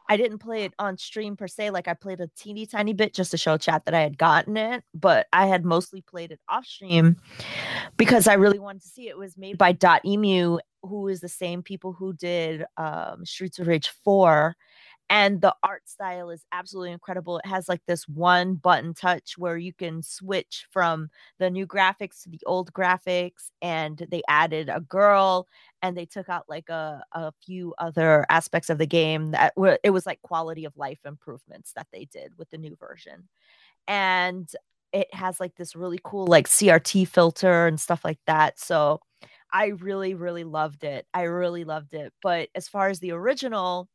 I 0.07 0.17
didn't 0.17 0.37
play 0.37 0.65
it 0.65 0.73
on 0.77 0.99
stream 0.99 1.35
per 1.35 1.47
se 1.47 1.71
like 1.71 1.87
I 1.87 1.95
played 1.95 2.21
a 2.21 2.29
teeny 2.37 2.67
tiny 2.67 2.93
bit 2.93 3.13
just 3.13 3.31
to 3.31 3.37
show 3.37 3.57
chat 3.57 3.85
that 3.85 3.95
I 3.95 4.01
had 4.01 4.19
gotten 4.19 4.55
it, 4.55 4.83
but 4.93 5.25
I 5.33 5.47
had 5.47 5.65
mostly 5.65 6.01
played 6.01 6.31
it 6.31 6.39
off 6.47 6.65
stream 6.65 7.17
because 7.97 8.27
I 8.27 8.35
really 8.35 8.59
wanted 8.59 8.83
to 8.83 8.87
see 8.87 9.07
it. 9.07 9.11
it 9.11 9.17
was 9.17 9.35
made 9.35 9.57
by 9.57 9.73
Dotemu 9.73 10.59
who 10.83 11.07
is 11.07 11.19
the 11.19 11.27
same 11.29 11.63
people 11.63 11.93
who 11.93 12.13
did 12.13 12.63
um, 12.77 13.25
Streets 13.25 13.59
of 13.59 13.67
Rage 13.67 13.91
4 14.03 14.55
and 15.09 15.39
the 15.41 15.55
art 15.63 15.87
style 15.87 16.29
is 16.31 16.45
absolutely 16.51 16.91
incredible. 16.91 17.37
It 17.37 17.47
has 17.47 17.69
like 17.69 17.81
this 17.85 18.07
one 18.07 18.55
button 18.55 18.93
touch 18.93 19.37
where 19.37 19.57
you 19.57 19.71
can 19.71 20.01
switch 20.01 20.65
from 20.71 21.09
the 21.37 21.49
new 21.49 21.67
graphics 21.67 22.23
to 22.23 22.29
the 22.29 22.39
old 22.45 22.73
graphics, 22.73 23.51
and 23.61 24.05
they 24.09 24.23
added 24.27 24.69
a 24.69 24.81
girl 24.81 25.47
and 25.81 25.95
they 25.95 26.05
took 26.05 26.27
out 26.29 26.45
like 26.49 26.69
a, 26.69 27.03
a 27.11 27.31
few 27.45 27.75
other 27.77 28.25
aspects 28.29 28.69
of 28.69 28.79
the 28.79 28.87
game 28.87 29.31
that 29.31 29.53
were 29.55 29.77
it 29.83 29.91
was 29.91 30.05
like 30.05 30.21
quality 30.23 30.65
of 30.65 30.75
life 30.75 30.99
improvements 31.05 31.73
that 31.73 31.87
they 31.93 32.05
did 32.05 32.37
with 32.37 32.49
the 32.49 32.57
new 32.57 32.75
version. 32.75 33.29
And 33.87 34.49
it 34.91 35.13
has 35.13 35.39
like 35.39 35.55
this 35.55 35.75
really 35.75 35.99
cool 36.03 36.25
like 36.25 36.47
CRT 36.47 37.07
filter 37.07 37.67
and 37.67 37.79
stuff 37.79 38.03
like 38.03 38.19
that. 38.25 38.59
So 38.59 39.01
I 39.51 39.67
really, 39.67 40.15
really 40.15 40.43
loved 40.43 40.83
it. 40.83 41.05
I 41.13 41.23
really 41.23 41.63
loved 41.63 41.93
it. 41.93 42.13
But 42.21 42.49
as 42.55 42.67
far 42.67 42.89
as 42.89 42.99
the 42.99 43.11
original, 43.11 43.87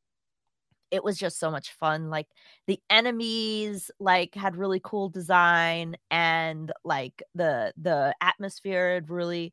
it 0.91 1.05
was 1.05 1.19
just 1.19 1.39
so 1.39 1.51
much 1.51 1.73
fun 1.73 2.11
like 2.11 2.27
the 2.67 2.81
enemies 2.91 3.91
like 4.01 4.35
had 4.35 4.57
really 4.57 4.81
cool 4.83 5.09
design 5.09 5.97
and 6.11 6.73
like 6.85 7.23
the 7.35 7.73
the 7.81 8.15
atmosphere 8.21 8.95
had 8.95 9.11
really 9.11 9.53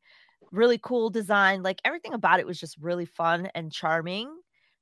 really 0.50 0.78
cool 0.78 1.10
design 1.10 1.62
like 1.62 1.80
everything 1.84 2.14
about 2.14 2.40
it 2.40 2.46
was 2.46 2.58
just 2.58 2.76
really 2.78 3.06
fun 3.06 3.48
and 3.54 3.72
charming. 3.72 4.30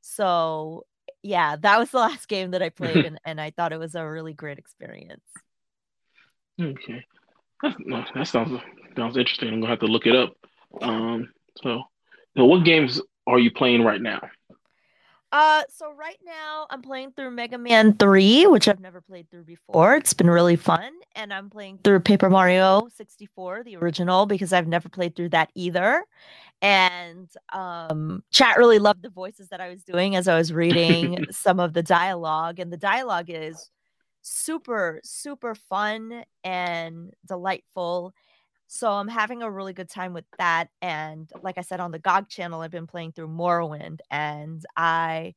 So 0.01 0.85
yeah 1.23 1.57
that 1.57 1.79
was 1.79 1.91
the 1.91 1.99
last 2.09 2.29
game 2.29 2.53
that 2.53 2.63
i 2.63 2.69
played 2.69 2.97
and, 3.05 3.19
and 3.25 3.41
i 3.41 3.51
thought 3.51 3.73
it 3.73 3.79
was 3.79 3.95
a 3.95 4.07
really 4.07 4.35
great 4.35 4.59
experience. 4.59 5.25
Okay. 6.61 7.05
That 7.63 8.27
sounds 8.27 8.61
sounds 8.97 9.17
interesting. 9.17 9.49
I'm 9.49 9.61
gonna 9.61 9.71
have 9.71 9.81
to 9.81 9.87
look 9.87 10.07
it 10.07 10.17
up. 10.17 10.35
Um 10.81 11.33
so 11.63 11.83
so 12.37 12.45
what 12.45 12.65
games 12.65 13.01
are 13.27 13.39
you 13.39 13.51
playing 13.51 13.83
right 13.83 14.01
now 14.01 14.21
uh, 15.33 15.63
so 15.69 15.93
right 15.93 16.19
now 16.25 16.67
I'm 16.71 16.83
playing 16.83 17.13
through 17.13 17.31
Mega 17.33 17.59
Man 17.59 17.95
3, 17.95 18.47
which 18.47 18.69
I've 18.69 18.81
never 18.81 19.01
played 19.01 19.31
through 19.31 19.45
before. 19.45 19.97
It's 19.97 20.15
been 20.15 20.31
really 20.31 20.57
fun. 20.57 20.93
And 21.15 21.33
I'm 21.33 21.51
playing 21.51 21.81
through 21.83 22.01
Paper 22.01 22.31
Mario 22.31 22.89
64, 22.95 23.65
the 23.65 23.77
original, 23.77 24.27
because 24.27 24.53
I've 24.53 24.69
never 24.69 24.89
played 24.89 25.17
through 25.17 25.31
that 25.31 25.51
either. 25.55 26.05
And 26.63 27.29
um, 27.53 28.23
chat 28.31 28.57
really 28.57 28.79
loved 28.79 29.03
the 29.03 29.11
voices 29.11 29.49
that 29.49 29.61
I 29.61 29.69
was 29.69 29.83
doing 29.83 30.17
as 30.17 30.29
I 30.29 30.37
was 30.37 30.53
reading 30.53 31.27
some 31.31 31.61
of 31.61 31.73
the 31.73 31.83
dialogue. 31.83 32.59
And 32.61 32.73
the 32.73 32.77
dialogue 32.77 33.29
is 33.29 33.71
super, 34.23 35.01
super 35.05 35.55
fun 35.55 36.25
and 36.45 37.13
delightful. 37.27 38.15
So 38.67 38.91
I'm 38.91 39.09
having 39.09 39.43
a 39.43 39.51
really 39.51 39.73
good 39.73 39.91
time 39.91 40.13
with 40.13 40.25
that. 40.39 40.69
And 40.83 41.31
like 41.43 41.59
I 41.59 41.63
said 41.63 41.81
on 41.81 41.93
the 41.93 41.99
GOG 41.99 42.29
channel, 42.29 42.61
I've 42.61 42.71
been 42.71 42.87
playing 42.87 43.13
through 43.13 43.29
Morrowind 43.29 44.01
and 44.11 44.65
I 44.77 45.35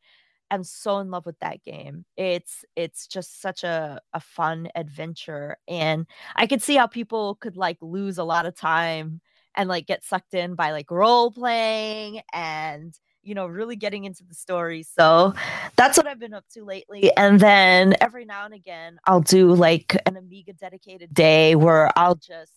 am 0.51 0.63
so 0.63 0.99
in 0.99 1.11
love 1.11 1.25
with 1.25 1.39
that 1.39 1.63
game. 1.63 2.05
It's 2.17 2.65
it's 2.75 3.07
just 3.07 3.41
such 3.41 3.63
a, 3.63 4.01
a 4.13 4.19
fun 4.19 4.69
adventure. 4.75 5.57
And 5.67 6.07
I 6.35 6.47
could 6.47 6.61
see 6.61 6.75
how 6.75 6.87
people 6.87 7.35
could 7.35 7.57
like 7.57 7.77
lose 7.81 8.17
a 8.17 8.23
lot 8.23 8.45
of 8.45 8.55
time 8.55 9.21
and 9.55 9.69
like 9.69 9.87
get 9.87 10.03
sucked 10.03 10.33
in 10.33 10.55
by 10.55 10.71
like 10.71 10.89
role 10.89 11.31
playing 11.31 12.21
and 12.33 12.97
you 13.21 13.35
know 13.35 13.45
really 13.45 13.75
getting 13.75 14.05
into 14.05 14.23
the 14.23 14.33
story 14.33 14.83
so 14.83 15.33
that's 15.75 15.97
what 15.97 16.07
i've 16.07 16.19
been 16.19 16.33
up 16.33 16.45
to 16.53 16.63
lately 16.63 17.11
and 17.17 17.39
then 17.39 17.93
every 17.99 18.23
now 18.23 18.45
and 18.45 18.53
again 18.53 18.97
i'll 19.05 19.19
do 19.19 19.53
like 19.53 19.97
an 20.05 20.15
amiga 20.15 20.53
dedicated 20.53 21.13
day 21.13 21.55
where 21.55 21.91
i'll 21.97 22.15
just 22.15 22.53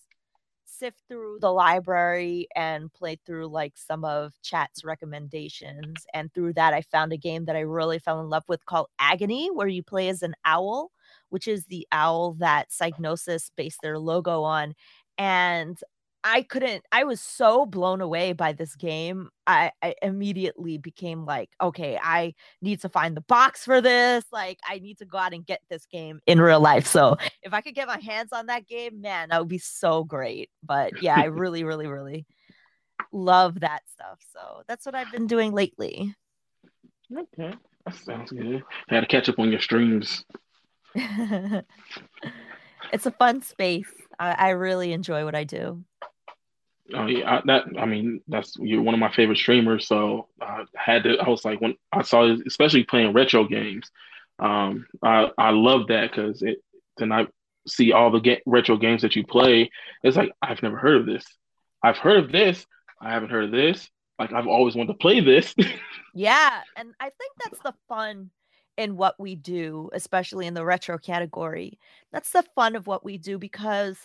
sift 0.83 1.03
through 1.09 1.39
the 1.41 1.53
library 1.53 2.49
and 2.57 2.93
play 2.93 3.17
through 3.25 3.47
like 3.47 3.75
some 3.77 4.05
of 4.05 4.33
chat's 4.43 4.85
recommendations 4.85 5.95
and 6.13 6.35
through 6.35 6.53
that 6.53 6.75
i 6.75 6.83
found 6.83 7.13
a 7.13 7.17
game 7.17 7.45
that 7.45 7.55
i 7.55 7.61
really 7.61 8.01
fell 8.01 8.21
in 8.21 8.29
love 8.29 8.43
with 8.49 8.67
called 8.67 8.89
agony 8.99 9.49
where 9.49 9.69
you 9.69 9.81
play 9.81 10.09
as 10.09 10.25
an 10.25 10.35
owl 10.45 10.91
which 11.29 11.47
is 11.47 11.67
the 11.67 11.87
owl 11.93 12.33
that 12.33 12.69
psygnosis 12.71 13.53
based 13.57 13.79
their 13.81 13.97
logo 13.97 14.43
on 14.43 14.75
and 15.19 15.79
I 16.25 16.43
couldn't, 16.43 16.85
I 16.93 17.05
was 17.05 17.21
so 17.21 17.67
blown 17.67 18.01
away 18.01 18.33
by 18.33 18.53
this 18.53 18.77
game. 18.77 19.29
I, 19.47 19.73
I, 19.83 19.95
immediately 20.03 20.79
became 20.79 21.25
like, 21.25 21.51
okay, 21.61 21.99
I 22.01 22.35
need 22.61 22.81
to 22.83 22.89
find 22.89 23.17
the 23.17 23.23
box 23.23 23.65
for 23.65 23.81
this. 23.81 24.25
Like, 24.31 24.61
I 24.69 24.79
need 24.79 24.99
to 24.99 25.05
go 25.05 25.19
out 25.19 25.35
and 25.35 25.45
get 25.45 25.61
this 25.69 25.85
game 25.87 26.21
in 26.27 26.41
real 26.41 26.61
life. 26.61 26.87
So, 26.87 27.17
if 27.43 27.53
I 27.53 27.61
could 27.61 27.75
get 27.75 27.89
my 27.89 27.99
hands 27.99 28.33
on 28.33 28.47
that 28.47 28.69
game, 28.69 29.01
man, 29.01 29.31
that 29.31 29.41
would 29.41 29.49
be 29.49 29.59
so 29.59 30.05
great. 30.05 30.49
But 30.63 31.03
yeah, 31.03 31.17
I 31.19 31.25
really, 31.27 31.65
really, 31.65 31.89
really 31.89 32.25
love 33.11 33.61
that 33.61 33.83
stuff. 33.93 34.21
So, 34.33 34.63
that's 34.69 34.87
what 34.87 34.95
I've 34.95 35.11
been 35.11 35.27
doing 35.27 35.53
lately. 35.53 36.15
Okay, 37.13 37.55
that 37.85 37.95
sounds 37.97 38.31
good. 38.31 38.63
I 38.89 38.95
had 38.95 39.01
to 39.01 39.07
catch 39.07 39.29
up 39.29 39.41
on 39.41 39.51
your 39.51 39.61
streams. 39.61 40.25
it's 40.95 41.65
a 43.07 43.11
fun 43.11 43.43
space. 43.43 43.91
I, 44.19 44.33
I 44.33 44.49
really 44.51 44.93
enjoy 44.93 45.25
what 45.25 45.35
I 45.35 45.45
do. 45.45 45.85
Oh 46.95 47.07
yeah, 47.07 47.37
I, 47.37 47.43
that 47.47 47.65
I 47.79 47.87
mean 47.87 48.21
that's 48.29 48.57
you're 48.59 48.83
one 48.83 48.95
of 48.95 49.01
my 49.01 49.13
favorite 49.13 49.39
streamers. 49.39 49.87
So 49.87 50.29
I 50.41 50.65
had 50.75 51.05
to. 51.05 51.17
I 51.19 51.29
was 51.29 51.45
like 51.45 51.61
when 51.61 51.77
I 51.93 52.03
saw, 52.03 52.35
especially 52.47 52.85
playing 52.85 53.13
retro 53.13 53.45
games, 53.45 53.91
um, 54.39 54.87
I 55.03 55.31
I 55.39 55.51
love 55.51 55.89
that 55.89 56.11
because 56.11 56.43
it. 56.43 56.63
Then 56.99 57.13
I 57.13 57.27
see 57.67 57.93
all 57.93 58.11
the 58.11 58.39
retro 58.45 58.77
games 58.77 59.03
that 59.03 59.17
you 59.17 59.25
play. 59.25 59.71
It's 60.03 60.17
like 60.17 60.33
I've 60.43 60.63
never 60.63 60.77
heard 60.77 60.97
of 60.97 61.07
this. 61.07 61.25
I've 61.83 61.99
heard 61.99 62.25
of 62.25 62.33
this. 62.33 62.67
I 63.01 63.11
haven't 63.11 63.31
heard 63.31 63.45
of 63.45 63.51
this. 63.51 63.89
Like 64.19 64.33
I've 64.33 64.47
always 64.47 64.75
wanted 64.75 64.93
to 64.93 64.99
play 64.99 65.21
this. 65.21 65.55
yeah, 66.15 66.61
and 66.77 66.95
I 67.01 67.05
think 67.05 67.33
that's 67.43 67.63
the 67.63 67.75
fun 67.89 68.31
in 68.77 68.97
what 68.97 69.19
we 69.19 69.35
do, 69.35 69.91
especially 69.93 70.47
in 70.47 70.55
the 70.55 70.65
retro 70.65 70.99
category. 70.99 71.79
That's 72.13 72.31
the 72.31 72.45
fun 72.55 72.77
of 72.77 72.87
what 72.87 73.05
we 73.05 73.19
do 73.19 73.39
because 73.39 73.99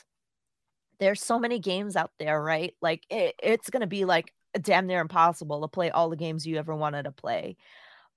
there's 0.99 1.21
so 1.21 1.39
many 1.39 1.59
games 1.59 1.95
out 1.95 2.11
there, 2.19 2.41
right? 2.41 2.73
Like 2.81 3.05
it, 3.09 3.35
it's 3.41 3.69
going 3.69 3.81
to 3.81 3.87
be 3.87 4.05
like 4.05 4.33
damn 4.59 4.87
near 4.87 5.01
impossible 5.01 5.61
to 5.61 5.67
play 5.67 5.91
all 5.91 6.09
the 6.09 6.15
games 6.15 6.45
you 6.45 6.57
ever 6.57 6.75
wanted 6.75 7.03
to 7.03 7.11
play. 7.11 7.57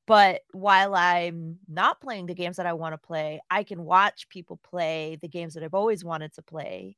But 0.07 0.41
while 0.53 0.95
I'm 0.95 1.59
not 1.69 2.01
playing 2.01 2.27
the 2.27 2.35
games 2.35 2.57
that 2.57 2.67
I 2.67 2.73
want 2.73 2.95
to 2.95 2.99
play, 2.99 3.41
I 3.51 3.63
can 3.63 3.85
watch 3.85 4.29
people 4.29 4.59
play 4.69 5.19
the 5.21 5.29
games 5.29 5.55
that 5.55 5.63
I've 5.63 5.75
always 5.75 6.05
wanted 6.05 6.35
to 6.35 6.43
play 6.43 6.97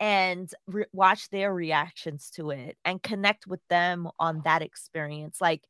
and 0.00 0.50
re- 0.66 0.86
watch 0.92 1.28
their 1.30 1.52
reactions 1.52 2.30
to 2.36 2.50
it 2.50 2.76
and 2.84 3.02
connect 3.02 3.46
with 3.46 3.60
them 3.68 4.08
on 4.18 4.40
that 4.44 4.62
experience. 4.62 5.40
Like 5.40 5.62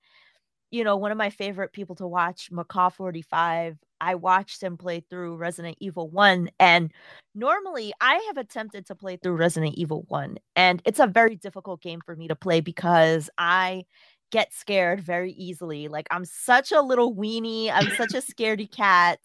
you 0.70 0.85
know, 0.85 0.96
one 0.96 1.12
of 1.12 1.18
my 1.18 1.31
favorite 1.31 1.72
people 1.72 1.94
to 1.96 2.07
watch, 2.07 2.50
Macaw45, 2.50 3.77
I 4.00 4.14
watched 4.16 4.62
him 4.62 4.77
play 4.77 5.05
through 5.09 5.37
Resident 5.37 5.77
Evil 5.81 6.11
1. 6.11 6.50
And 6.59 6.92
normally 7.35 7.92
I 8.00 8.16
have 8.27 8.37
attempted 8.37 8.87
to 8.87 8.94
play 8.94 9.16
through 9.16 9.37
Resident 9.37 9.77
Evil 9.77 10.05
1. 10.09 10.38
And 10.57 10.83
it's 10.85 11.00
a 11.00 11.07
very 11.07 11.37
difficult 11.37 11.81
game 11.81 12.00
for 12.05 12.16
me 12.16 12.29
to 12.29 12.37
play 12.37 12.61
because 12.61 13.31
I 13.38 13.85
get 14.31 14.53
scared 14.53 15.00
very 15.00 15.33
easily. 15.33 15.88
Like 15.88 16.09
I'm 16.11 16.24
such 16.24 16.72
a 16.72 16.83
little 16.83 17.14
weenie, 17.14 17.70
I'm 17.72 17.90
such 17.96 18.14
a 18.14 18.18
scaredy 18.18 18.70
cat 18.70 19.20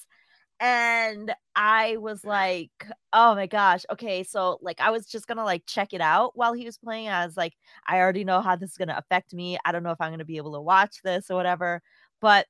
and 0.60 1.34
I 1.56 1.98
was 1.98 2.26
like, 2.26 2.72
oh 3.14 3.34
my 3.36 3.48
gosh, 3.48 3.86
okay. 3.92 4.24
So 4.24 4.60
like 4.62 4.82
I 4.82 4.92
was 4.92 5.06
just 5.06 5.28
gonna 5.28 5.46
like 5.46 5.64
check 5.66 5.94
it 5.94 6.02
out 6.02 6.32
while 6.36 6.54
he 6.54 6.66
was 6.66 6.78
playing. 6.78 7.10
I 7.10 7.26
was 7.26 7.38
like, 7.38 7.54
I 7.88 8.00
already 8.00 8.24
know 8.24 8.42
how 8.42 8.56
this 8.56 8.72
is 8.72 8.78
gonna 8.78 8.98
affect 8.98 9.34
me. 9.34 9.58
I 9.64 9.72
don't 9.72 9.84
know 9.84 9.92
if 9.92 10.02
I'm 10.02 10.12
gonna 10.12 10.26
be 10.26 10.38
able 10.38 10.54
to 10.54 10.62
watch 10.62 10.98
this 11.04 11.32
or 11.32 11.36
whatever. 11.36 11.82
But 12.22 12.48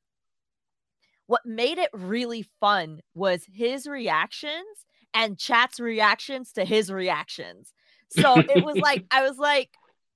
what 1.28 1.46
made 1.46 1.78
it 1.78 1.92
really 1.94 2.48
fun 2.60 3.02
was 3.14 3.46
his 3.54 3.86
reactions 3.86 4.86
and 5.14 5.38
chat's 5.38 5.80
reactions 5.80 6.54
to 6.54 6.66
his 6.66 6.92
reactions. 6.92 7.74
So 8.10 8.40
it 8.40 8.66
was 8.66 8.78
like 8.78 9.06
I 9.12 9.22
was 9.22 9.38
like 9.38 9.70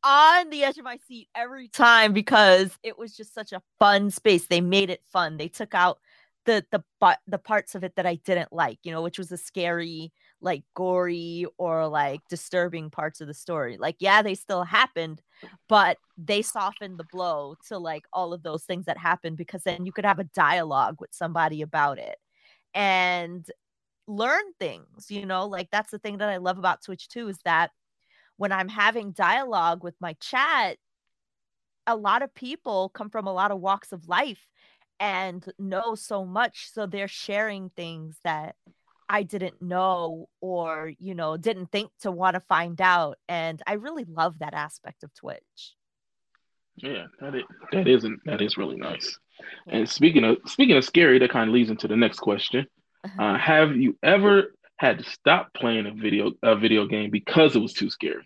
on 0.03 0.49
the 0.49 0.63
edge 0.63 0.79
of 0.79 0.83
my 0.83 0.97
seat 1.07 1.29
every 1.35 1.67
time 1.67 2.13
because 2.13 2.77
it 2.81 2.97
was 2.97 3.15
just 3.15 3.33
such 3.33 3.51
a 3.51 3.61
fun 3.79 4.09
space. 4.09 4.47
They 4.47 4.61
made 4.61 4.89
it 4.89 5.01
fun. 5.11 5.37
They 5.37 5.47
took 5.47 5.75
out 5.75 5.99
the 6.45 6.65
the 6.71 6.83
but 6.99 7.19
the 7.27 7.37
parts 7.37 7.75
of 7.75 7.83
it 7.83 7.95
that 7.95 8.05
I 8.05 8.15
didn't 8.15 8.53
like, 8.53 8.79
you 8.83 8.91
know, 8.91 9.01
which 9.01 9.17
was 9.17 9.29
the 9.29 9.37
scary, 9.37 10.11
like 10.41 10.63
gory 10.75 11.45
or 11.57 11.87
like 11.87 12.21
disturbing 12.29 12.89
parts 12.89 13.21
of 13.21 13.27
the 13.27 13.33
story. 13.33 13.77
Like, 13.77 13.97
yeah, 13.99 14.21
they 14.21 14.35
still 14.35 14.63
happened, 14.63 15.21
but 15.69 15.97
they 16.17 16.41
softened 16.41 16.97
the 16.99 17.05
blow 17.11 17.55
to 17.67 17.77
like 17.77 18.05
all 18.13 18.33
of 18.33 18.43
those 18.43 18.63
things 18.63 18.85
that 18.85 18.97
happened 18.97 19.37
because 19.37 19.63
then 19.63 19.85
you 19.85 19.91
could 19.93 20.05
have 20.05 20.19
a 20.19 20.25
dialogue 20.25 20.97
with 20.99 21.13
somebody 21.13 21.61
about 21.61 21.99
it 21.99 22.17
and 22.73 23.45
learn 24.07 24.43
things, 24.59 25.09
you 25.09 25.25
know, 25.25 25.47
like 25.47 25.69
that's 25.71 25.91
the 25.91 25.99
thing 25.99 26.17
that 26.17 26.29
I 26.29 26.37
love 26.37 26.57
about 26.57 26.83
Twitch 26.83 27.07
too 27.07 27.29
is 27.29 27.39
that 27.45 27.71
when 28.37 28.51
I'm 28.51 28.69
having 28.69 29.11
dialogue 29.11 29.83
with 29.83 29.95
my 30.01 30.13
chat, 30.19 30.77
a 31.87 31.95
lot 31.95 32.21
of 32.21 32.33
people 32.33 32.89
come 32.89 33.09
from 33.09 33.27
a 33.27 33.33
lot 33.33 33.51
of 33.51 33.59
walks 33.59 33.91
of 33.91 34.07
life 34.07 34.47
and 34.99 35.45
know 35.59 35.95
so 35.95 36.25
much 36.25 36.71
so 36.71 36.85
they're 36.85 37.07
sharing 37.07 37.69
things 37.69 38.17
that 38.23 38.55
I 39.09 39.23
didn't 39.23 39.61
know 39.61 40.29
or 40.41 40.91
you 40.99 41.15
know 41.15 41.37
didn't 41.37 41.71
think 41.71 41.91
to 42.01 42.11
want 42.11 42.35
to 42.35 42.39
find 42.39 42.79
out 42.81 43.17
and 43.27 43.61
I 43.67 43.73
really 43.73 44.05
love 44.05 44.39
that 44.39 44.53
aspect 44.53 45.03
of 45.03 45.13
Twitch. 45.13 45.75
Yeah, 46.75 47.05
that 47.21 47.35
is 47.35 47.43
that 47.71 47.87
isn't 47.87 48.19
that 48.25 48.41
is 48.41 48.57
really 48.57 48.77
nice. 48.77 49.17
Yeah. 49.67 49.77
And 49.77 49.89
speaking 49.89 50.23
of 50.23 50.37
speaking 50.47 50.77
of 50.77 50.83
scary, 50.83 51.19
that 51.19 51.31
kind 51.31 51.49
of 51.49 51.53
leads 51.53 51.69
into 51.69 51.87
the 51.87 51.97
next 51.97 52.19
question. 52.19 52.67
Uh, 53.19 53.37
have 53.37 53.75
you 53.75 53.97
ever 54.01 54.53
had 54.77 54.97
to 54.97 55.03
stop 55.03 55.53
playing 55.53 55.85
a 55.85 55.91
video 55.91 56.31
a 56.41 56.55
video 56.55 56.87
game 56.87 57.09
because 57.11 57.53
it 57.53 57.59
was 57.59 57.73
too 57.73 57.89
scary? 57.89 58.25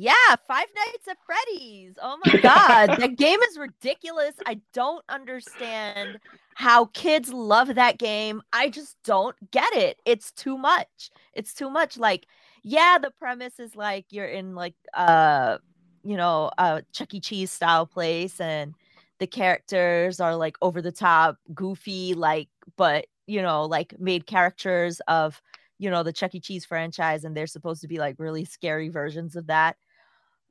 Yeah, 0.00 0.12
Five 0.46 0.68
Nights 0.76 1.08
at 1.10 1.16
Freddy's. 1.26 1.94
Oh 2.00 2.18
my 2.24 2.38
god, 2.40 2.98
that 3.00 3.16
game 3.18 3.40
is 3.42 3.58
ridiculous. 3.58 4.32
I 4.46 4.60
don't 4.72 5.04
understand 5.08 6.20
how 6.54 6.84
kids 6.84 7.32
love 7.32 7.74
that 7.74 7.98
game. 7.98 8.40
I 8.52 8.68
just 8.68 8.96
don't 9.02 9.34
get 9.50 9.74
it. 9.74 10.00
It's 10.04 10.30
too 10.30 10.56
much. 10.56 11.10
It's 11.32 11.52
too 11.52 11.68
much. 11.68 11.98
Like, 11.98 12.26
yeah, 12.62 12.98
the 13.02 13.10
premise 13.10 13.58
is 13.58 13.74
like 13.74 14.06
you're 14.10 14.28
in 14.28 14.54
like 14.54 14.76
uh, 14.94 15.58
you 16.04 16.16
know, 16.16 16.52
a 16.58 16.84
Chuck 16.92 17.12
E. 17.14 17.18
Cheese 17.18 17.50
style 17.50 17.84
place 17.84 18.40
and 18.40 18.76
the 19.18 19.26
characters 19.26 20.20
are 20.20 20.36
like 20.36 20.56
over 20.62 20.80
the 20.80 20.92
top, 20.92 21.38
goofy, 21.56 22.14
like, 22.14 22.48
but 22.76 23.06
you 23.26 23.42
know, 23.42 23.64
like 23.64 23.98
made 23.98 24.28
characters 24.28 25.00
of 25.08 25.42
you 25.80 25.90
know 25.90 26.04
the 26.04 26.12
Chuck 26.12 26.36
E. 26.36 26.40
Cheese 26.40 26.64
franchise, 26.64 27.24
and 27.24 27.36
they're 27.36 27.48
supposed 27.48 27.80
to 27.80 27.88
be 27.88 27.98
like 27.98 28.14
really 28.20 28.44
scary 28.44 28.90
versions 28.90 29.34
of 29.34 29.48
that 29.48 29.76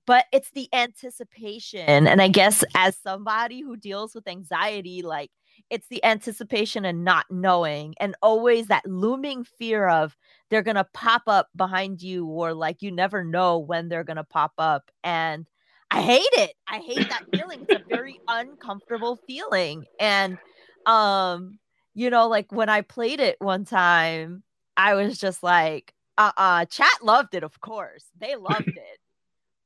but 0.08 0.26
it's 0.32 0.50
the 0.52 0.68
anticipation 0.74 2.08
and 2.08 2.20
i 2.20 2.28
guess 2.28 2.64
as 2.74 2.98
somebody 2.98 3.62
who 3.62 3.78
deals 3.78 4.16
with 4.16 4.28
anxiety 4.28 5.04
like 5.04 5.30
it's 5.70 5.88
the 5.90 6.04
anticipation 6.04 6.86
and 6.86 7.04
not 7.04 7.26
knowing 7.30 7.94
and 8.00 8.16
always 8.24 8.68
that 8.68 8.86
looming 8.88 9.44
fear 9.44 9.88
of 9.88 10.16
they're 10.50 10.64
going 10.64 10.76
to 10.76 10.88
pop 10.94 11.24
up 11.28 11.50
behind 11.56 12.02
you 12.02 12.26
or 12.26 12.54
like 12.54 12.82
you 12.82 12.92
never 12.92 13.24
know 13.24 13.60
when 13.60 13.90
they're 13.90 14.04
going 14.04 14.18
to 14.18 14.24
pop 14.24 14.54
up 14.58 14.90
and 15.04 15.46
i 15.92 16.02
hate 16.02 16.28
it. 16.34 16.54
I 16.68 16.80
hate 16.80 17.10
that 17.10 17.24
feeling. 17.34 17.66
It's 17.68 17.82
a 17.82 17.86
very 17.88 18.20
uncomfortable 18.28 19.20
feeling 19.28 19.86
and 20.00 20.38
um 20.86 21.60
you 21.94 22.10
know 22.10 22.28
like 22.28 22.52
when 22.52 22.70
i 22.70 22.82
played 22.82 23.20
it 23.20 23.36
one 23.40 23.66
time 23.66 24.44
i 24.78 24.94
was 24.96 25.18
just 25.18 25.44
like 25.44 25.94
uh-uh. 26.20 26.66
Chat 26.66 26.90
loved 27.04 27.36
it 27.36 27.44
of 27.44 27.60
course. 27.62 28.06
They 28.20 28.36
loved 28.36 28.70
it 28.70 28.97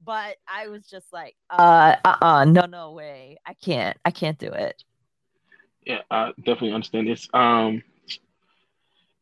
but 0.03 0.37
I 0.47 0.67
was 0.67 0.87
just 0.87 1.11
like, 1.13 1.35
uh, 1.49 1.95
uh, 2.03 2.15
uh, 2.21 2.45
no, 2.45 2.65
no 2.65 2.91
way, 2.91 3.37
I 3.45 3.53
can't, 3.53 3.97
I 4.03 4.11
can't 4.11 4.37
do 4.37 4.51
it. 4.51 4.83
Yeah, 5.85 6.01
I 6.09 6.31
definitely 6.37 6.73
understand 6.73 7.07
this. 7.07 7.27
Um, 7.33 7.83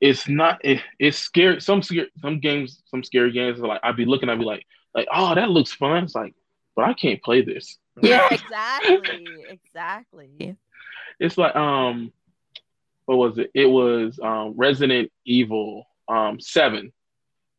it's 0.02 0.28
not, 0.28 0.64
it, 0.64 0.82
it's 0.98 1.18
scary. 1.18 1.60
Some 1.62 1.82
scary, 1.82 2.10
some 2.22 2.40
games, 2.40 2.82
some 2.90 3.04
scary 3.04 3.32
games. 3.32 3.60
Like 3.60 3.82
I'd 3.84 3.98
be 3.98 4.06
looking, 4.06 4.30
I'd 4.30 4.40
be 4.40 4.46
like, 4.46 4.66
like, 4.94 5.08
oh, 5.14 5.36
that 5.36 5.50
looks 5.50 5.72
fun. 5.74 6.04
It's 6.04 6.16
like, 6.16 6.34
but 6.76 6.86
I 6.86 6.94
can't 6.94 7.22
play 7.22 7.42
this. 7.42 7.78
Yeah, 8.02 8.28
exactly, 8.32 9.28
exactly. 9.50 10.56
It's 11.20 11.38
like, 11.38 11.56
um, 11.56 12.14
what 13.06 13.18
was 13.18 13.38
it? 13.38 13.52
It 13.54 13.66
was 13.66 14.20
um, 14.22 14.54
Resident 14.56 15.12
Evil 15.26 15.86
um, 16.08 16.40
Seven. 16.40 16.94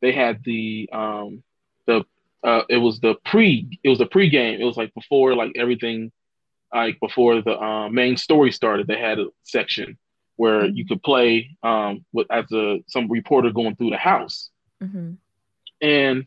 They 0.01 0.13
had 0.13 0.43
the 0.45 0.89
um, 0.93 1.43
the 1.87 2.05
uh, 2.43 2.63
it 2.69 2.79
was 2.79 3.01
the 3.01 3.15
pre 3.25 3.79
it 3.83 3.89
was 3.89 3.99
the 3.99 4.07
pre-game. 4.07 4.61
It 4.61 4.65
was 4.65 4.77
like 4.77 4.95
before 4.95 5.35
like 5.35 5.53
everything 5.57 6.11
like 6.73 6.99
before 7.01 7.43
the 7.43 7.59
uh, 7.59 7.89
main 7.89 8.17
story 8.17 8.53
started. 8.53 8.87
They 8.87 8.99
had 8.99 9.19
a 9.19 9.27
section 9.43 9.99
where 10.37 10.63
mm-hmm. 10.63 10.77
you 10.77 10.87
could 10.87 11.03
play 11.03 11.57
um, 11.63 12.05
with 12.13 12.27
as 12.31 12.51
a 12.53 12.83
some 12.87 13.11
reporter 13.11 13.51
going 13.51 13.77
through 13.77 13.91
the 13.91 13.99
house, 13.99 14.51
mm-hmm. 14.83 15.13
and 15.81 16.27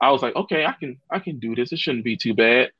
I 0.00 0.10
was 0.10 0.22
like, 0.22 0.34
okay, 0.34 0.64
I 0.64 0.72
can 0.72 0.98
I 1.10 1.18
can 1.18 1.38
do 1.38 1.54
this. 1.54 1.72
It 1.72 1.78
shouldn't 1.78 2.04
be 2.04 2.16
too 2.16 2.34
bad. 2.34 2.70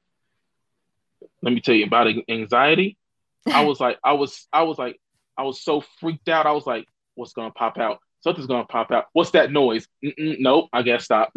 Let 1.43 1.53
me 1.53 1.61
tell 1.61 1.75
you 1.75 1.85
about 1.85 2.09
anxiety. 2.29 2.97
I 3.47 3.65
was 3.65 3.81
like, 3.81 3.99
I 4.03 4.13
was 4.13 4.47
I 4.53 4.63
was 4.63 4.79
like, 4.79 5.01
I 5.37 5.43
was 5.43 5.63
so 5.63 5.83
freaked 6.01 6.29
out. 6.29 6.47
I 6.47 6.53
was 6.53 6.67
like, 6.67 6.87
what's 7.15 7.33
gonna 7.33 7.53
pop 7.53 7.79
out? 7.79 7.99
Something's 8.21 8.49
gonna 8.49 8.67
pop 8.67 8.91
out. 8.91 9.07
What's 9.13 9.31
that 9.33 9.53
noise? 9.53 9.87
Mm-mm, 10.05 10.41
nope, 10.41 10.69
I 10.73 10.83
guess 10.83 11.05
stop. 11.05 11.33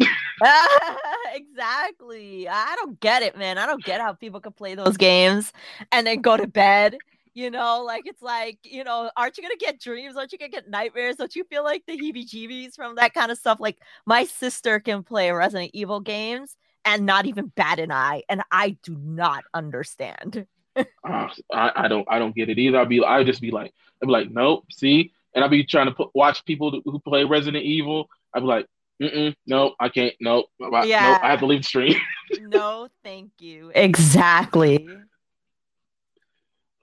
exactly. 1.32 2.48
I 2.48 2.74
don't 2.76 2.98
get 3.00 3.22
it, 3.22 3.36
man. 3.36 3.58
I 3.58 3.66
don't 3.66 3.82
get 3.84 4.00
how 4.00 4.12
people 4.12 4.40
can 4.40 4.52
play 4.52 4.74
those 4.74 4.96
games 4.96 5.52
and 5.90 6.06
then 6.06 6.20
go 6.20 6.36
to 6.36 6.46
bed 6.46 6.96
you 7.34 7.50
know, 7.50 7.82
like 7.84 8.06
it's 8.06 8.22
like, 8.22 8.58
you 8.64 8.84
know, 8.84 9.10
aren't 9.16 9.36
you 9.36 9.42
gonna 9.42 9.56
get 9.56 9.80
dreams? 9.80 10.16
Aren't 10.16 10.32
you 10.32 10.38
gonna 10.38 10.50
get 10.50 10.68
nightmares? 10.68 11.16
Don't 11.16 11.34
you 11.34 11.44
feel 11.44 11.64
like 11.64 11.82
the 11.86 11.96
heebie 11.96 12.28
jeebies 12.28 12.74
from 12.74 12.96
that 12.96 13.14
kind 13.14 13.30
of 13.32 13.38
stuff? 13.38 13.58
Like 13.60 13.78
my 14.06 14.24
sister 14.24 14.80
can 14.80 15.02
play 15.02 15.30
Resident 15.30 15.70
Evil 15.72 16.00
games 16.00 16.56
and 16.84 17.06
not 17.06 17.26
even 17.26 17.46
bat 17.54 17.78
an 17.78 17.90
eye, 17.90 18.22
and 18.28 18.42
I 18.50 18.76
do 18.82 18.96
not 18.98 19.44
understand. 19.54 20.46
uh, 20.76 20.84
I, 21.04 21.72
I 21.74 21.88
don't 21.88 22.06
I 22.10 22.18
don't 22.18 22.34
get 22.34 22.50
it 22.50 22.58
either. 22.58 22.78
I'll 22.78 22.86
be 22.86 23.02
I'd 23.02 23.26
just 23.26 23.40
be 23.40 23.50
like 23.50 23.72
I'd 24.02 24.06
be 24.06 24.12
like, 24.12 24.30
nope, 24.30 24.66
see, 24.70 25.12
and 25.34 25.42
I'll 25.42 25.50
be 25.50 25.64
trying 25.64 25.86
to 25.86 25.92
put, 25.92 26.10
watch 26.14 26.44
people 26.44 26.82
who 26.84 26.98
play 26.98 27.24
Resident 27.24 27.64
Evil. 27.64 28.08
I'd 28.34 28.40
be 28.40 28.46
like, 28.46 28.66
Mm-mm, 29.02 29.34
no, 29.46 29.74
I 29.80 29.88
can't. 29.88 30.14
No, 30.20 30.44
yeah. 30.84 31.18
I 31.22 31.30
have 31.30 31.40
to 31.40 31.46
leave 31.46 31.60
the 31.60 31.64
stream. 31.64 31.96
no, 32.40 32.88
thank 33.02 33.32
you. 33.40 33.72
Exactly. 33.74 34.88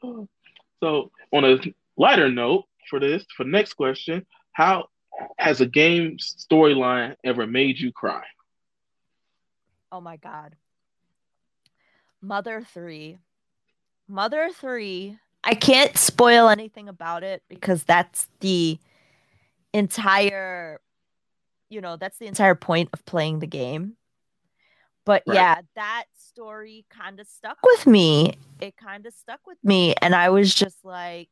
So, 0.02 1.12
on 1.32 1.46
a 1.46 1.58
lighter 1.96 2.30
note 2.30 2.66
for 2.90 3.00
this, 3.00 3.24
for 3.38 3.46
the 3.46 3.52
next 3.52 3.74
question, 3.74 4.26
how 4.52 4.90
has 5.38 5.62
a 5.62 5.66
game 5.66 6.18
storyline 6.18 7.16
ever 7.24 7.48
made 7.48 7.80
you 7.80 7.94
cry? 7.94 8.24
Oh 9.92 10.02
my 10.02 10.18
God. 10.18 10.56
Mother 12.22 12.66
3. 12.74 13.18
Mother 14.08 14.50
3. 14.54 15.18
I 15.44 15.54
can't 15.56 15.98
spoil 15.98 16.50
anything 16.50 16.90
about 16.90 17.24
it 17.24 17.44
because 17.48 17.84
that's 17.84 18.28
the 18.42 18.78
entire, 19.74 20.82
you 21.70 21.82
know, 21.82 21.98
that's 21.98 22.18
the 22.18 22.26
entire 22.26 22.56
point 22.56 22.90
of 22.94 23.06
playing 23.06 23.40
the 23.40 23.48
game. 23.48 23.96
But 25.06 25.24
right. 25.26 25.36
yeah, 25.36 25.62
that 25.76 26.06
story 26.18 26.86
kind 26.90 27.20
of 27.20 27.28
stuck 27.28 27.58
with 27.64 27.88
me. 27.88 28.36
It 28.60 28.78
kind 28.78 29.06
of 29.06 29.14
stuck 29.14 29.40
with 29.48 29.58
me. 29.64 29.96
And 30.02 30.14
I 30.14 30.30
was 30.30 30.54
just 30.54 30.84
like, 30.84 31.30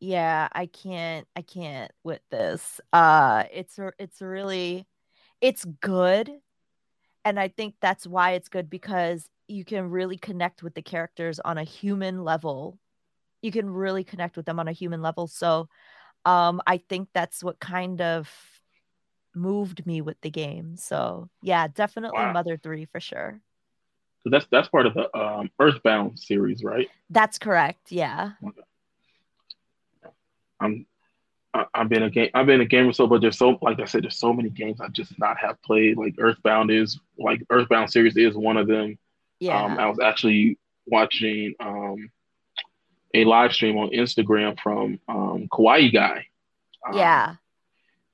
yeah, 0.00 0.48
I 0.52 0.66
can't, 0.66 1.26
I 1.34 1.42
can't 1.42 1.90
with 2.02 2.20
this. 2.30 2.80
Uh, 2.92 3.44
it's, 3.52 3.78
it's 3.98 4.20
really, 4.20 4.86
it's 5.40 5.64
good. 5.64 6.30
And 7.24 7.40
I 7.40 7.48
think 7.48 7.76
that's 7.80 8.06
why 8.06 8.32
it's 8.32 8.48
good 8.48 8.68
because 8.68 9.26
you 9.48 9.64
can 9.64 9.88
really 9.88 10.18
connect 10.18 10.62
with 10.62 10.74
the 10.74 10.82
characters 10.82 11.40
on 11.40 11.56
a 11.56 11.64
human 11.64 12.24
level. 12.24 12.78
You 13.40 13.52
can 13.52 13.70
really 13.70 14.04
connect 14.04 14.36
with 14.36 14.44
them 14.44 14.60
on 14.60 14.68
a 14.68 14.72
human 14.72 15.00
level. 15.00 15.26
So 15.26 15.68
um, 16.26 16.60
I 16.66 16.78
think 16.78 17.08
that's 17.14 17.42
what 17.42 17.58
kind 17.60 18.00
of 18.02 18.30
moved 19.34 19.86
me 19.86 20.00
with 20.00 20.20
the 20.20 20.30
game. 20.30 20.76
So 20.76 21.28
yeah, 21.42 21.68
definitely 21.68 22.18
wow. 22.18 22.32
Mother 22.32 22.56
Three 22.56 22.86
for 22.86 23.00
sure. 23.00 23.40
So 24.22 24.30
that's 24.30 24.46
that's 24.50 24.68
part 24.68 24.86
of 24.86 24.94
the 24.94 25.14
um, 25.16 25.50
Earthbound 25.60 26.18
series, 26.18 26.64
right? 26.64 26.88
That's 27.10 27.38
correct. 27.38 27.92
Yeah. 27.92 28.32
I'm 30.60 30.86
I've 31.74 31.88
been 31.88 32.02
a 32.02 32.10
game 32.10 32.30
I've 32.34 32.46
been 32.46 32.60
a 32.60 32.64
gamer 32.64 32.92
so 32.92 33.06
but 33.06 33.20
there's 33.20 33.38
so 33.38 33.58
like 33.62 33.78
I 33.80 33.84
said 33.84 34.02
there's 34.02 34.18
so 34.18 34.32
many 34.32 34.50
games 34.50 34.80
I 34.80 34.88
just 34.88 35.16
not 35.18 35.36
have 35.38 35.60
played 35.62 35.96
like 35.96 36.14
Earthbound 36.18 36.70
is 36.70 36.98
like 37.18 37.42
Earthbound 37.50 37.90
series 37.90 38.16
is 38.16 38.34
one 38.34 38.56
of 38.56 38.66
them. 38.66 38.98
Yeah. 39.40 39.62
Um, 39.62 39.78
I 39.78 39.86
was 39.86 40.00
actually 40.00 40.58
watching 40.86 41.54
um, 41.60 42.10
a 43.12 43.24
live 43.24 43.52
stream 43.52 43.76
on 43.76 43.90
Instagram 43.90 44.58
from 44.58 44.98
um, 45.08 45.48
Kawaii 45.52 45.92
Guy. 45.92 46.26
Um, 46.86 46.96
yeah 46.96 47.34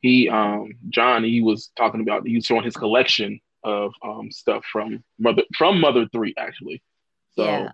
he 0.00 0.28
um 0.28 0.72
John 0.88 1.24
he 1.24 1.42
was 1.42 1.70
talking 1.76 2.00
about 2.00 2.26
he 2.26 2.36
was 2.36 2.46
showing 2.46 2.64
his 2.64 2.76
collection 2.76 3.40
of 3.62 3.92
um 4.02 4.30
stuff 4.30 4.64
from 4.70 5.04
mother 5.18 5.42
from 5.56 5.80
Mother 5.80 6.06
Three 6.12 6.34
actually. 6.38 6.82
So 7.36 7.44
yeah. 7.44 7.68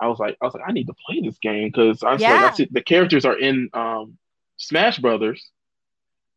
I 0.00 0.08
was 0.08 0.18
like 0.18 0.36
I 0.40 0.44
was 0.44 0.54
like 0.54 0.64
I 0.66 0.72
need 0.72 0.86
to 0.86 0.94
play 1.06 1.20
this 1.20 1.38
game 1.38 1.68
because 1.68 2.02
I 2.02 2.12
was 2.12 2.20
yeah. 2.20 2.34
like 2.34 2.52
I 2.52 2.56
see, 2.56 2.68
the 2.70 2.82
characters 2.82 3.24
are 3.24 3.38
in 3.38 3.70
um 3.72 4.18
Smash 4.56 4.98
Brothers, 4.98 5.50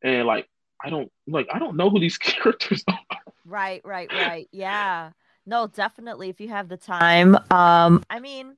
and 0.01 0.25
like 0.25 0.47
I 0.83 0.89
don't 0.89 1.11
like 1.27 1.47
I 1.53 1.59
don't 1.59 1.75
know 1.75 1.89
who 1.89 1.99
these 1.99 2.17
characters 2.19 2.83
are. 2.87 2.99
Right, 3.45 3.81
right, 3.83 4.11
right. 4.11 4.47
Yeah. 4.51 5.11
No, 5.45 5.67
definitely 5.67 6.29
if 6.29 6.39
you 6.39 6.47
have 6.49 6.69
the 6.69 6.77
time. 6.77 7.35
Um 7.51 8.03
I 8.09 8.19
mean 8.21 8.55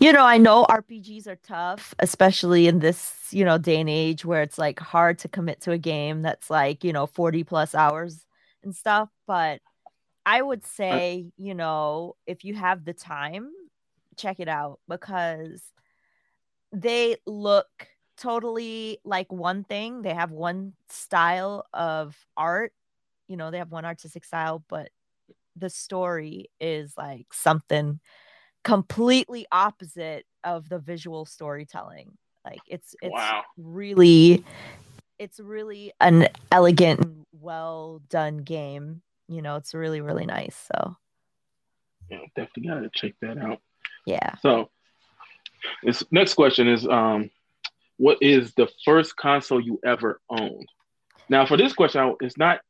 you 0.00 0.12
know, 0.12 0.24
I 0.24 0.38
know 0.38 0.64
RPGs 0.68 1.26
are 1.26 1.36
tough, 1.36 1.94
especially 1.98 2.66
in 2.66 2.80
this, 2.80 3.14
you 3.30 3.44
know, 3.44 3.58
day 3.58 3.80
and 3.80 3.88
age 3.88 4.24
where 4.24 4.42
it's 4.42 4.58
like 4.58 4.78
hard 4.80 5.18
to 5.20 5.28
commit 5.28 5.60
to 5.62 5.72
a 5.72 5.78
game 5.78 6.22
that's 6.22 6.50
like, 6.50 6.84
you 6.84 6.92
know, 6.92 7.06
40 7.06 7.44
plus 7.44 7.74
hours 7.74 8.26
and 8.62 8.74
stuff. 8.74 9.08
But 9.26 9.60
I 10.26 10.40
would 10.42 10.64
say, 10.64 11.32
you 11.36 11.54
know, 11.54 12.16
if 12.26 12.44
you 12.44 12.54
have 12.54 12.84
the 12.84 12.92
time, 12.92 13.50
check 14.16 14.40
it 14.40 14.48
out 14.48 14.78
because 14.88 15.62
they 16.72 17.16
look 17.26 17.88
totally 18.16 18.98
like 19.04 19.32
one 19.32 19.64
thing. 19.64 20.02
They 20.02 20.14
have 20.14 20.30
one 20.30 20.74
style 20.88 21.66
of 21.72 22.16
art, 22.36 22.72
you 23.26 23.36
know, 23.36 23.50
they 23.50 23.58
have 23.58 23.72
one 23.72 23.84
artistic 23.84 24.24
style, 24.24 24.64
but 24.68 24.90
the 25.56 25.70
story 25.70 26.50
is 26.60 26.94
like 26.96 27.26
something 27.32 28.00
completely 28.64 29.46
opposite 29.50 30.26
of 30.44 30.68
the 30.68 30.78
visual 30.78 31.26
storytelling. 31.26 32.16
Like 32.44 32.60
it's 32.66 32.94
it's 33.02 33.12
wow. 33.12 33.42
really 33.56 34.44
it's 35.18 35.38
really 35.38 35.92
an 36.00 36.28
elegant 36.50 37.26
well 37.32 38.00
done 38.08 38.38
game. 38.38 39.02
You 39.28 39.42
know, 39.42 39.56
it's 39.56 39.74
really 39.74 40.00
really 40.00 40.26
nice. 40.26 40.56
So 40.72 40.96
yeah, 42.10 42.18
definitely 42.36 42.68
gotta 42.68 42.90
check 42.94 43.14
that 43.20 43.38
out. 43.38 43.60
Yeah. 44.06 44.34
So 44.42 44.70
this 45.82 46.02
next 46.10 46.34
question 46.34 46.68
is 46.68 46.86
um 46.86 47.30
what 47.98 48.18
is 48.20 48.52
the 48.54 48.68
first 48.84 49.16
console 49.16 49.60
you 49.60 49.78
ever 49.84 50.20
owned? 50.28 50.66
Now 51.28 51.46
for 51.46 51.56
this 51.56 51.72
question, 51.72 52.16
it's 52.20 52.36
not 52.36 52.60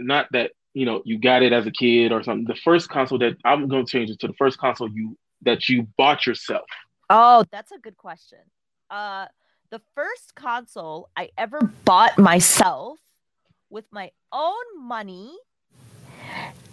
not 0.00 0.26
that 0.32 0.52
you 0.72 0.86
know 0.86 1.02
you 1.04 1.18
got 1.18 1.42
it 1.42 1.52
as 1.52 1.66
a 1.66 1.70
kid 1.70 2.12
or 2.12 2.22
something. 2.22 2.46
The 2.46 2.60
first 2.64 2.88
console 2.88 3.18
that 3.18 3.36
I'm 3.44 3.68
going 3.68 3.84
to 3.84 3.90
change 3.90 4.10
it 4.10 4.20
to 4.20 4.28
the 4.28 4.34
first 4.34 4.58
console 4.58 4.88
you 4.90 5.16
that 5.42 5.68
you 5.68 5.86
bought 5.96 6.26
yourself? 6.26 6.66
Oh, 7.10 7.44
that's 7.50 7.72
a 7.72 7.78
good 7.78 7.96
question. 7.96 8.38
Uh, 8.90 9.26
the 9.70 9.80
first 9.94 10.34
console 10.34 11.08
I 11.16 11.30
ever 11.36 11.60
bought 11.84 12.18
myself 12.18 12.98
with 13.70 13.84
my 13.90 14.10
own 14.32 14.64
money 14.78 15.36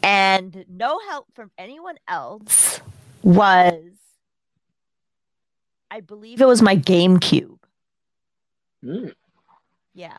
and 0.02 0.66
no 0.70 1.00
help 1.10 1.28
from 1.34 1.52
anyone 1.58 1.98
else 2.08 2.80
was, 3.22 3.92
I 5.90 6.00
believe 6.02 6.40
it 6.40 6.48
was 6.48 6.62
my 6.62 6.76
GameCube. 6.76 7.60
Mm. 8.84 9.14
Yeah. 9.94 10.18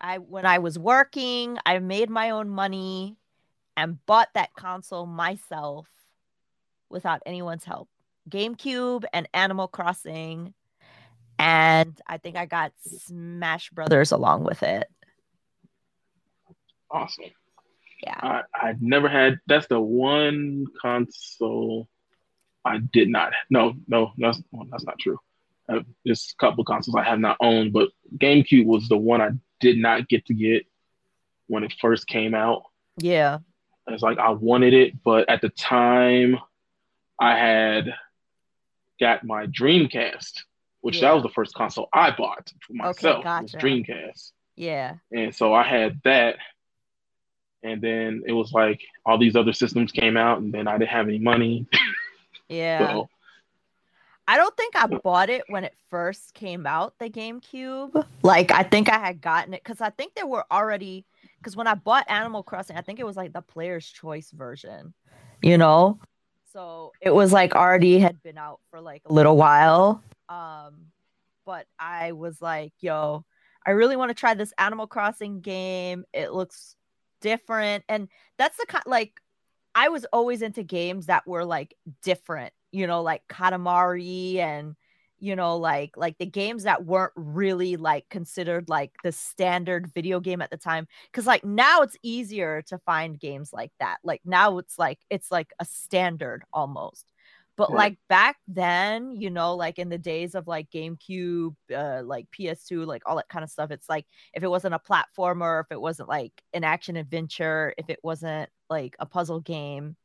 I 0.00 0.18
when 0.18 0.46
I 0.46 0.58
was 0.58 0.78
working, 0.78 1.58
I 1.66 1.78
made 1.78 2.08
my 2.08 2.30
own 2.30 2.48
money 2.48 3.16
and 3.76 4.04
bought 4.06 4.28
that 4.34 4.54
console 4.54 5.06
myself 5.06 5.86
without 6.90 7.22
anyone's 7.26 7.64
help. 7.64 7.88
GameCube 8.28 9.04
and 9.12 9.28
Animal 9.32 9.68
Crossing. 9.68 10.54
And 11.38 11.98
I 12.06 12.18
think 12.18 12.36
I 12.36 12.46
got 12.46 12.72
Smash 12.86 13.70
Brothers 13.70 14.12
along 14.12 14.44
with 14.44 14.62
it. 14.62 14.88
Awesome. 16.90 17.24
Yeah. 18.02 18.18
I, 18.22 18.42
I 18.54 18.74
never 18.80 19.08
had 19.08 19.40
that's 19.46 19.66
the 19.68 19.80
one 19.80 20.66
console 20.80 21.88
I 22.64 22.78
did 22.78 23.08
not. 23.08 23.32
No, 23.48 23.74
no, 23.88 24.12
that's 24.18 24.42
well, 24.50 24.66
that's 24.70 24.84
not 24.84 24.98
true. 24.98 25.18
Uh, 25.68 25.80
there's 26.04 26.34
a 26.38 26.40
couple 26.40 26.64
consoles 26.64 26.96
I 26.96 27.04
have 27.04 27.20
not 27.20 27.36
owned, 27.40 27.72
but 27.72 27.90
GameCube 28.16 28.66
was 28.66 28.88
the 28.88 28.96
one 28.96 29.20
I 29.20 29.30
did 29.60 29.78
not 29.78 30.08
get 30.08 30.26
to 30.26 30.34
get 30.34 30.66
when 31.46 31.64
it 31.64 31.74
first 31.80 32.06
came 32.06 32.34
out. 32.34 32.64
Yeah. 32.98 33.38
It's 33.86 34.02
like 34.02 34.18
I 34.18 34.30
wanted 34.30 34.74
it, 34.74 35.02
but 35.02 35.28
at 35.28 35.40
the 35.40 35.48
time 35.50 36.38
I 37.20 37.36
had 37.36 37.94
got 38.98 39.24
my 39.24 39.46
Dreamcast 39.46 40.42
which 40.80 40.96
Yeah. 40.96 41.08
that 41.08 41.14
was 41.14 41.22
the 41.22 41.28
first 41.28 41.54
console 41.54 41.88
I 41.92 42.10
bought 42.10 42.50
for 42.66 42.72
myself. 42.72 43.24
was 43.24 43.52
gotcha. 43.52 43.58
Dreamcast. 43.58 44.32
Yeah. 44.56 44.94
And 45.12 45.34
so 45.34 45.52
I 45.52 45.62
had 45.62 46.00
that. 46.04 46.36
And 47.62 47.82
then 47.82 48.22
it 48.26 48.32
was 48.32 48.52
like 48.52 48.80
all 49.04 49.18
these 49.18 49.36
other 49.36 49.52
systems 49.52 49.92
came 49.92 50.16
out, 50.16 50.38
and 50.38 50.52
then 50.52 50.66
I 50.66 50.78
didn't 50.78 50.90
have 50.90 51.08
any 51.08 51.18
money. 51.18 51.66
Yeah. 52.48 52.78
So 52.94 53.08
I 54.26 54.36
don't 54.36 54.56
think 54.56 54.74
I 54.74 54.86
bought 54.88 55.30
it 55.30 55.44
when 55.46 55.62
it 55.62 55.72
first 55.88 56.34
came 56.34 56.66
out, 56.66 56.94
the 56.98 57.08
GameCube. 57.08 58.04
Like, 58.22 58.50
I 58.50 58.64
think 58.64 58.88
I 58.88 58.98
had 58.98 59.20
gotten 59.20 59.54
it 59.54 59.62
because 59.62 59.80
I 59.80 59.90
think 59.90 60.14
there 60.16 60.26
were 60.26 60.44
already, 60.50 61.04
because 61.38 61.54
when 61.54 61.68
I 61.68 61.74
bought 61.74 62.10
Animal 62.10 62.42
Crossing, 62.42 62.76
I 62.76 62.80
think 62.80 62.98
it 62.98 63.06
was 63.06 63.16
like 63.16 63.32
the 63.32 63.40
player's 63.40 63.86
choice 63.86 64.32
version, 64.32 64.94
you 65.42 65.58
know? 65.58 66.00
So 66.52 66.92
it 67.00 67.14
was 67.14 67.32
like 67.32 67.54
already 67.54 67.98
had 67.98 68.22
been 68.22 68.38
out 68.38 68.60
for 68.70 68.80
like 68.80 69.02
a 69.06 69.12
little 69.12 69.36
while. 69.36 70.02
Um, 70.28 70.86
but 71.46 71.66
I 71.78 72.12
was 72.12 72.40
like, 72.40 72.72
yo, 72.80 73.24
I 73.66 73.72
really 73.72 73.96
want 73.96 74.10
to 74.10 74.14
try 74.14 74.34
this 74.34 74.52
Animal 74.58 74.86
Crossing 74.86 75.40
game. 75.40 76.04
It 76.12 76.32
looks 76.32 76.76
different. 77.20 77.84
And 77.88 78.08
that's 78.38 78.56
the 78.56 78.66
kind 78.66 78.84
like 78.86 79.20
I 79.74 79.88
was 79.88 80.04
always 80.12 80.42
into 80.42 80.62
games 80.62 81.06
that 81.06 81.26
were 81.26 81.44
like 81.44 81.76
different, 82.02 82.52
you 82.72 82.86
know, 82.86 83.02
like 83.02 83.22
Katamari 83.28 84.36
and 84.36 84.74
you 85.20 85.36
know, 85.36 85.56
like 85.56 85.96
like 85.96 86.18
the 86.18 86.26
games 86.26 86.64
that 86.64 86.84
weren't 86.86 87.12
really 87.16 87.76
like 87.76 88.08
considered 88.10 88.68
like 88.68 88.92
the 89.02 89.12
standard 89.12 89.92
video 89.92 90.20
game 90.20 90.42
at 90.42 90.50
the 90.50 90.56
time. 90.56 90.86
Cause 91.12 91.26
like 91.26 91.44
now 91.44 91.82
it's 91.82 91.96
easier 92.02 92.62
to 92.62 92.78
find 92.78 93.18
games 93.20 93.52
like 93.52 93.72
that. 93.80 93.98
Like 94.04 94.22
now 94.24 94.58
it's 94.58 94.78
like 94.78 95.00
it's 95.10 95.30
like 95.30 95.52
a 95.60 95.64
standard 95.64 96.44
almost. 96.52 97.12
But 97.56 97.72
Right. 97.72 97.74
like 97.74 97.98
back 98.08 98.38
then, 98.48 99.12
you 99.12 99.28
know, 99.28 99.54
like 99.54 99.78
in 99.78 99.90
the 99.90 99.98
days 99.98 100.34
of 100.34 100.46
like 100.46 100.70
GameCube, 100.70 101.54
uh, 101.74 102.02
like 102.04 102.30
PS2, 102.30 102.84
like 102.86 103.02
all 103.06 103.16
that 103.16 103.28
kind 103.28 103.44
of 103.44 103.50
stuff, 103.50 103.70
it's 103.70 103.88
like 103.88 104.06
if 104.32 104.42
it 104.42 104.48
wasn't 104.48 104.74
a 104.74 104.78
platformer, 104.78 105.60
if 105.62 105.70
it 105.70 105.80
wasn't 105.80 106.08
like 106.08 106.42
an 106.54 106.64
action 106.64 106.96
adventure, 106.96 107.74
if 107.76 107.90
it 107.90 108.00
wasn't 108.02 108.48
like 108.70 108.96
a 108.98 109.04
puzzle 109.06 109.40
game, 109.40 109.96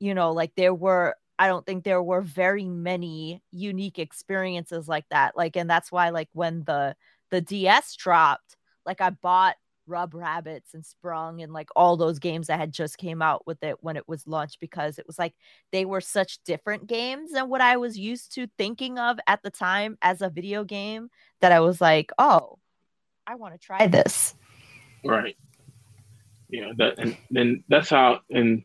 you 0.00 0.14
know, 0.14 0.32
like 0.32 0.54
there 0.56 0.74
were, 0.74 1.16
I 1.38 1.48
don't 1.48 1.66
think 1.66 1.84
there 1.84 2.02
were 2.02 2.20
very 2.20 2.68
many 2.68 3.42
unique 3.50 3.98
experiences 3.98 4.86
like 4.88 5.06
that. 5.10 5.36
Like, 5.36 5.56
and 5.56 5.68
that's 5.68 5.90
why, 5.90 6.10
like, 6.10 6.28
when 6.32 6.64
the 6.64 6.94
the 7.30 7.40
DS 7.40 7.96
dropped, 7.96 8.56
like 8.86 9.00
I 9.00 9.10
bought 9.10 9.56
Rub 9.86 10.14
Rabbits 10.14 10.74
and 10.74 10.84
Sprung 10.84 11.42
and 11.42 11.52
like 11.52 11.68
all 11.76 11.96
those 11.96 12.18
games 12.18 12.46
that 12.46 12.58
had 12.58 12.72
just 12.72 12.98
came 12.98 13.20
out 13.20 13.46
with 13.46 13.62
it 13.62 13.76
when 13.80 13.96
it 13.96 14.08
was 14.08 14.26
launched 14.26 14.60
because 14.60 14.98
it 14.98 15.06
was 15.06 15.18
like 15.18 15.34
they 15.72 15.84
were 15.84 16.00
such 16.00 16.42
different 16.44 16.86
games 16.86 17.32
than 17.32 17.48
what 17.48 17.60
I 17.60 17.76
was 17.76 17.98
used 17.98 18.34
to 18.34 18.46
thinking 18.56 18.98
of 18.98 19.18
at 19.26 19.42
the 19.42 19.50
time 19.50 19.98
as 20.00 20.22
a 20.22 20.30
video 20.30 20.64
game 20.64 21.10
that 21.40 21.52
I 21.52 21.60
was 21.60 21.80
like, 21.80 22.10
oh, 22.18 22.58
I 23.26 23.34
want 23.34 23.54
to 23.54 23.58
try 23.58 23.86
this. 23.86 24.34
Right. 25.04 25.36
Yeah, 26.48 26.72
that 26.76 26.98
and 26.98 27.16
then 27.30 27.64
that's 27.68 27.90
how 27.90 28.20
and 28.30 28.64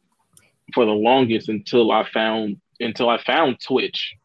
for 0.74 0.86
the 0.86 0.92
longest 0.92 1.50
until 1.50 1.92
I 1.92 2.08
found 2.10 2.58
until 2.80 3.10
I 3.10 3.22
found 3.22 3.60
Twitch, 3.60 4.16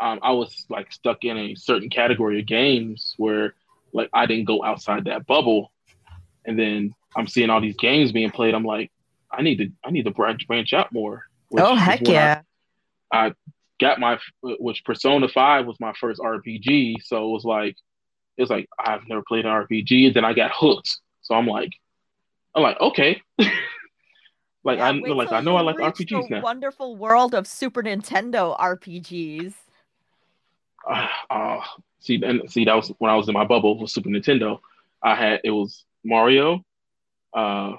um, 0.00 0.18
I 0.22 0.32
was 0.32 0.66
like 0.68 0.92
stuck 0.92 1.24
in 1.24 1.36
a 1.36 1.54
certain 1.54 1.90
category 1.90 2.40
of 2.40 2.46
games 2.46 3.14
where 3.16 3.54
like 3.92 4.10
I 4.12 4.26
didn't 4.26 4.46
go 4.46 4.64
outside 4.64 5.04
that 5.04 5.26
bubble. 5.26 5.72
And 6.44 6.58
then 6.58 6.94
I'm 7.16 7.26
seeing 7.26 7.50
all 7.50 7.60
these 7.60 7.76
games 7.76 8.12
being 8.12 8.30
played. 8.30 8.54
I'm 8.54 8.64
like, 8.64 8.90
I 9.30 9.42
need 9.42 9.56
to 9.58 9.70
I 9.84 9.90
need 9.90 10.04
to 10.04 10.10
branch 10.10 10.46
branch 10.46 10.72
out 10.72 10.92
more. 10.92 11.24
which 11.48 11.62
oh 11.62 11.74
heck 11.74 12.06
yeah! 12.06 12.42
I 13.12 13.26
yeah. 13.26 13.32
got 13.80 14.00
my 14.00 14.18
which 14.42 14.84
Persona 14.84 15.28
5 15.28 15.66
was 15.66 15.78
my 15.80 15.92
first 16.00 16.20
RPG. 16.20 17.02
So 17.04 17.28
it 17.28 17.32
was 17.32 17.44
like 17.44 17.76
it 18.36 18.42
was 18.42 18.50
like 18.50 18.68
I've 18.78 19.06
never 19.08 19.22
played 19.26 19.44
an 19.44 19.50
RPG. 19.50 20.06
And 20.06 20.14
then 20.14 20.24
I 20.24 20.32
got 20.32 20.52
hooked. 20.54 20.98
So 21.22 21.34
I'm 21.34 21.46
like, 21.46 21.72
I'm 22.54 22.62
like, 22.62 22.80
okay. 22.80 23.20
like 24.68 24.78
Yeah, 24.78 24.88
I 24.88 24.92
like 24.92 25.32
I 25.32 25.40
know 25.40 25.56
I 25.56 25.62
like 25.62 25.76
RPGs 25.76 26.28
the 26.28 26.36
now. 26.36 26.42
Wonderful 26.42 26.96
world 26.96 27.34
of 27.34 27.46
Super 27.46 27.82
Nintendo 27.82 28.58
RPGs. 28.58 29.54
Uh, 30.88 31.06
uh, 31.30 31.60
see 32.00 32.22
and 32.22 32.50
see 32.50 32.64
that 32.66 32.74
was 32.74 32.92
when 32.98 33.10
I 33.10 33.16
was 33.16 33.28
in 33.28 33.34
my 33.34 33.44
bubble 33.44 33.78
with 33.78 33.90
Super 33.90 34.10
Nintendo. 34.10 34.60
I 35.02 35.14
had 35.14 35.40
it 35.42 35.50
was 35.50 35.84
Mario, 36.04 36.64
uh, 37.34 37.72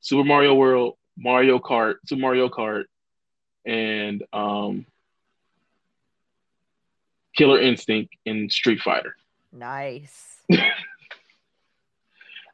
Super 0.00 0.24
Mario 0.24 0.54
World, 0.54 0.96
Mario 1.16 1.58
Kart, 1.58 1.94
Super 2.06 2.20
Mario 2.20 2.48
Kart, 2.48 2.84
and 3.64 4.22
um, 4.32 4.86
Killer 7.34 7.60
Instinct 7.60 8.14
and 8.26 8.52
Street 8.52 8.80
Fighter. 8.80 9.16
Nice. 9.52 10.42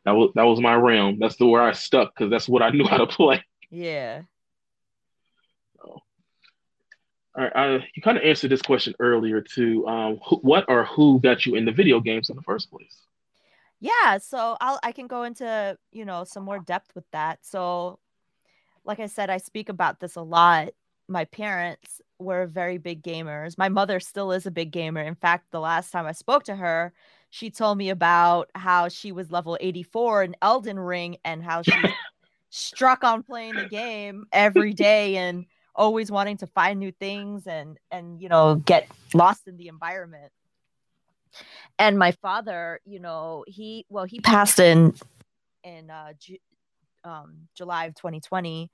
That 0.04 0.12
was 0.12 0.32
that 0.34 0.42
was 0.42 0.60
my 0.60 0.74
realm. 0.74 1.18
That's 1.20 1.36
the 1.36 1.46
where 1.46 1.62
I 1.62 1.72
stuck 1.72 2.12
because 2.12 2.28
that's 2.28 2.48
what 2.48 2.62
I 2.62 2.70
knew 2.70 2.86
how 2.86 2.98
to 2.98 3.06
play. 3.06 3.44
Yeah. 3.72 4.22
All 7.34 7.44
right, 7.44 7.52
I, 7.56 7.88
you 7.94 8.02
kind 8.02 8.18
of 8.18 8.24
answered 8.24 8.50
this 8.50 8.60
question 8.60 8.94
earlier 9.00 9.40
too. 9.40 9.86
Um, 9.88 10.20
who, 10.26 10.36
what 10.36 10.66
or 10.68 10.84
who 10.84 11.18
got 11.18 11.46
you 11.46 11.54
into 11.54 11.72
video 11.72 11.98
games 11.98 12.28
in 12.28 12.36
the 12.36 12.42
first 12.42 12.70
place? 12.70 12.94
Yeah, 13.80 14.18
so 14.18 14.58
I'll 14.60 14.78
I 14.82 14.92
can 14.92 15.06
go 15.06 15.22
into, 15.22 15.78
you 15.90 16.04
know, 16.04 16.24
some 16.24 16.44
more 16.44 16.58
depth 16.58 16.94
with 16.94 17.10
that. 17.12 17.38
So 17.42 17.98
like 18.84 19.00
I 19.00 19.06
said, 19.06 19.30
I 19.30 19.38
speak 19.38 19.70
about 19.70 19.98
this 19.98 20.16
a 20.16 20.20
lot. 20.20 20.68
My 21.08 21.24
parents 21.24 22.02
were 22.18 22.46
very 22.46 22.76
big 22.76 23.02
gamers. 23.02 23.56
My 23.56 23.70
mother 23.70 23.98
still 23.98 24.32
is 24.32 24.44
a 24.44 24.50
big 24.50 24.70
gamer. 24.70 25.00
In 25.00 25.14
fact, 25.14 25.50
the 25.50 25.60
last 25.60 25.90
time 25.90 26.04
I 26.04 26.12
spoke 26.12 26.44
to 26.44 26.56
her, 26.56 26.92
she 27.30 27.50
told 27.50 27.78
me 27.78 27.88
about 27.88 28.50
how 28.54 28.88
she 28.88 29.10
was 29.10 29.32
level 29.32 29.56
84 29.58 30.24
in 30.24 30.36
Elden 30.42 30.78
Ring 30.78 31.16
and 31.24 31.42
how 31.42 31.62
she 31.62 31.72
struck 32.52 33.02
on 33.02 33.22
playing 33.22 33.54
the 33.56 33.64
game 33.64 34.26
every 34.30 34.74
day 34.74 35.16
and 35.16 35.46
always 35.74 36.10
wanting 36.10 36.36
to 36.36 36.46
find 36.46 36.78
new 36.78 36.92
things 36.92 37.46
and 37.46 37.78
and 37.90 38.20
you 38.20 38.28
know 38.28 38.56
get 38.56 38.86
lost 39.14 39.48
in 39.48 39.56
the 39.56 39.68
environment. 39.68 40.30
And 41.78 41.98
my 41.98 42.12
father 42.12 42.78
you 42.84 43.00
know 43.00 43.44
he 43.48 43.86
well 43.88 44.04
he 44.04 44.20
passed 44.20 44.58
in 44.58 44.94
in 45.64 45.90
uh 45.90 46.12
Ju- 46.20 46.36
um 47.04 47.48
july 47.56 47.86
of 47.86 47.94
2020 47.94 48.70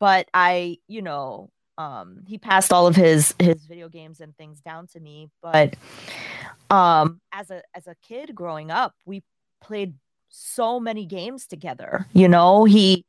but 0.00 0.28
i 0.34 0.76
you 0.88 1.00
know 1.00 1.48
um 1.78 2.22
he 2.26 2.36
passed 2.36 2.72
all 2.72 2.86
of 2.86 2.96
his 2.96 3.34
his 3.38 3.64
video 3.64 3.88
games 3.88 4.20
and 4.20 4.36
things 4.36 4.60
down 4.60 4.86
to 4.88 5.00
me 5.00 5.30
but 5.42 5.74
um 6.70 7.20
as 7.32 7.50
a 7.50 7.62
as 7.74 7.86
a 7.86 7.94
kid 8.06 8.34
growing 8.34 8.70
up 8.70 8.94
we 9.06 9.22
played 9.62 9.94
so 10.28 10.78
many 10.80 11.06
games 11.06 11.46
together 11.46 12.06
you 12.12 12.28
know? 12.28 12.64
He 12.64 13.04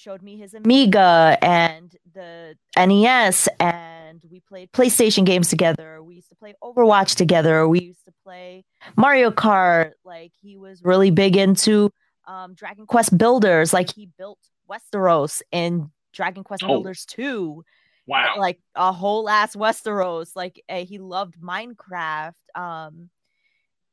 showed 0.00 0.22
me 0.22 0.36
his 0.38 0.54
amiga 0.54 1.36
and 1.42 1.94
the 2.14 2.54
nes 2.78 3.48
and 3.60 4.22
we 4.30 4.40
played 4.40 4.72
playstation 4.72 5.24
games 5.26 5.48
together 5.50 6.02
we 6.02 6.14
used 6.14 6.30
to 6.30 6.34
play 6.36 6.54
overwatch 6.64 7.14
together 7.16 7.68
we 7.68 7.80
used 7.80 8.04
to 8.06 8.12
play 8.24 8.64
mario 8.96 9.30
kart 9.30 9.92
like 10.04 10.32
he 10.40 10.56
was 10.56 10.80
really 10.82 11.10
big 11.10 11.36
into 11.36 11.90
um, 12.26 12.54
dragon 12.54 12.86
quest 12.86 13.16
builders 13.18 13.74
like 13.74 13.92
he 13.94 14.08
built 14.16 14.38
westeros 14.70 15.42
in 15.52 15.90
dragon 16.14 16.42
quest 16.44 16.62
Oh. 16.64 16.68
builders 16.68 17.04
2 17.04 17.62
Wow. 18.06 18.34
like 18.38 18.58
a 18.74 18.90
whole 18.92 19.28
ass 19.28 19.54
Westeros. 19.54 20.30
Like 20.34 20.60
uh, 20.68 20.84
he 20.84 20.98
loved 20.98 21.34
Minecraft. 21.40 22.32
Um, 22.56 23.08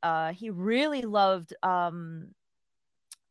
uh, 0.01 0.31
he 0.33 0.49
really 0.49 1.03
loved 1.03 1.53
um, 1.61 2.29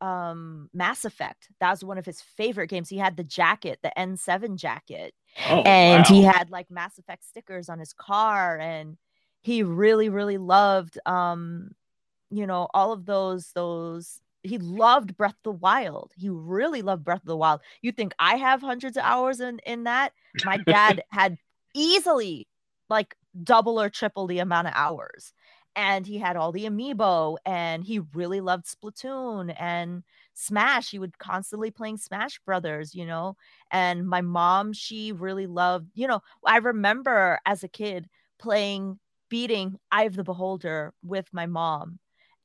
um, 0.00 0.68
Mass 0.74 1.04
Effect. 1.04 1.48
That 1.60 1.70
was 1.70 1.84
one 1.84 1.98
of 1.98 2.06
his 2.06 2.20
favorite 2.20 2.68
games. 2.68 2.88
He 2.88 2.98
had 2.98 3.16
the 3.16 3.24
jacket, 3.24 3.78
the 3.82 3.92
N7 3.96 4.56
jacket, 4.56 5.14
Oh, 5.48 5.62
and 5.64 6.04
wow. 6.04 6.04
he 6.06 6.22
had 6.22 6.50
like 6.50 6.70
Mass 6.70 6.98
Effect 6.98 7.24
stickers 7.24 7.68
on 7.68 7.78
his 7.78 7.92
car, 7.92 8.58
and 8.58 8.96
he 9.42 9.62
really, 9.62 10.08
really 10.08 10.38
loved 10.38 10.98
um, 11.06 11.72
you 12.30 12.46
know, 12.46 12.68
all 12.74 12.92
of 12.92 13.06
those 13.06 13.52
those. 13.54 14.20
He 14.42 14.58
loved 14.58 15.16
Breath 15.16 15.32
of 15.32 15.42
the 15.42 15.52
Wild. 15.52 16.12
He 16.16 16.28
really 16.28 16.82
loved 16.82 17.04
Breath 17.04 17.22
of 17.22 17.26
the 17.26 17.36
Wild. 17.36 17.60
You 17.82 17.90
think 17.92 18.14
I 18.18 18.36
have 18.36 18.60
hundreds 18.60 18.96
of 18.96 19.02
hours 19.04 19.40
in 19.40 19.58
in 19.66 19.84
that? 19.84 20.12
my 20.44 20.58
dad 20.58 21.02
had 21.10 21.38
easily 21.74 22.46
like 22.88 23.16
double 23.42 23.80
or 23.80 23.90
triple 23.90 24.26
the 24.26 24.38
amount 24.38 24.68
of 24.68 24.72
hours 24.76 25.32
and 25.76 26.06
he 26.06 26.18
had 26.18 26.36
all 26.36 26.52
the 26.52 26.64
amiibo 26.64 27.36
and 27.44 27.84
he 27.84 28.00
really 28.14 28.40
loved 28.40 28.66
splatoon 28.66 29.54
and 29.60 30.02
smash 30.34 30.90
he 30.90 30.98
would 30.98 31.18
constantly 31.18 31.70
playing 31.70 31.96
smash 31.96 32.40
brothers 32.40 32.94
you 32.94 33.06
know 33.06 33.36
and 33.70 34.08
my 34.08 34.20
mom 34.20 34.72
she 34.72 35.12
really 35.12 35.46
loved 35.46 35.88
you 35.94 36.06
know 36.06 36.20
i 36.46 36.56
remember 36.58 37.38
as 37.46 37.62
a 37.62 37.68
kid 37.68 38.08
playing 38.38 38.98
beating 39.28 39.78
eye 39.92 40.04
of 40.04 40.16
the 40.16 40.24
beholder 40.24 40.92
with 41.02 41.28
my 41.32 41.46
mom 41.46 41.98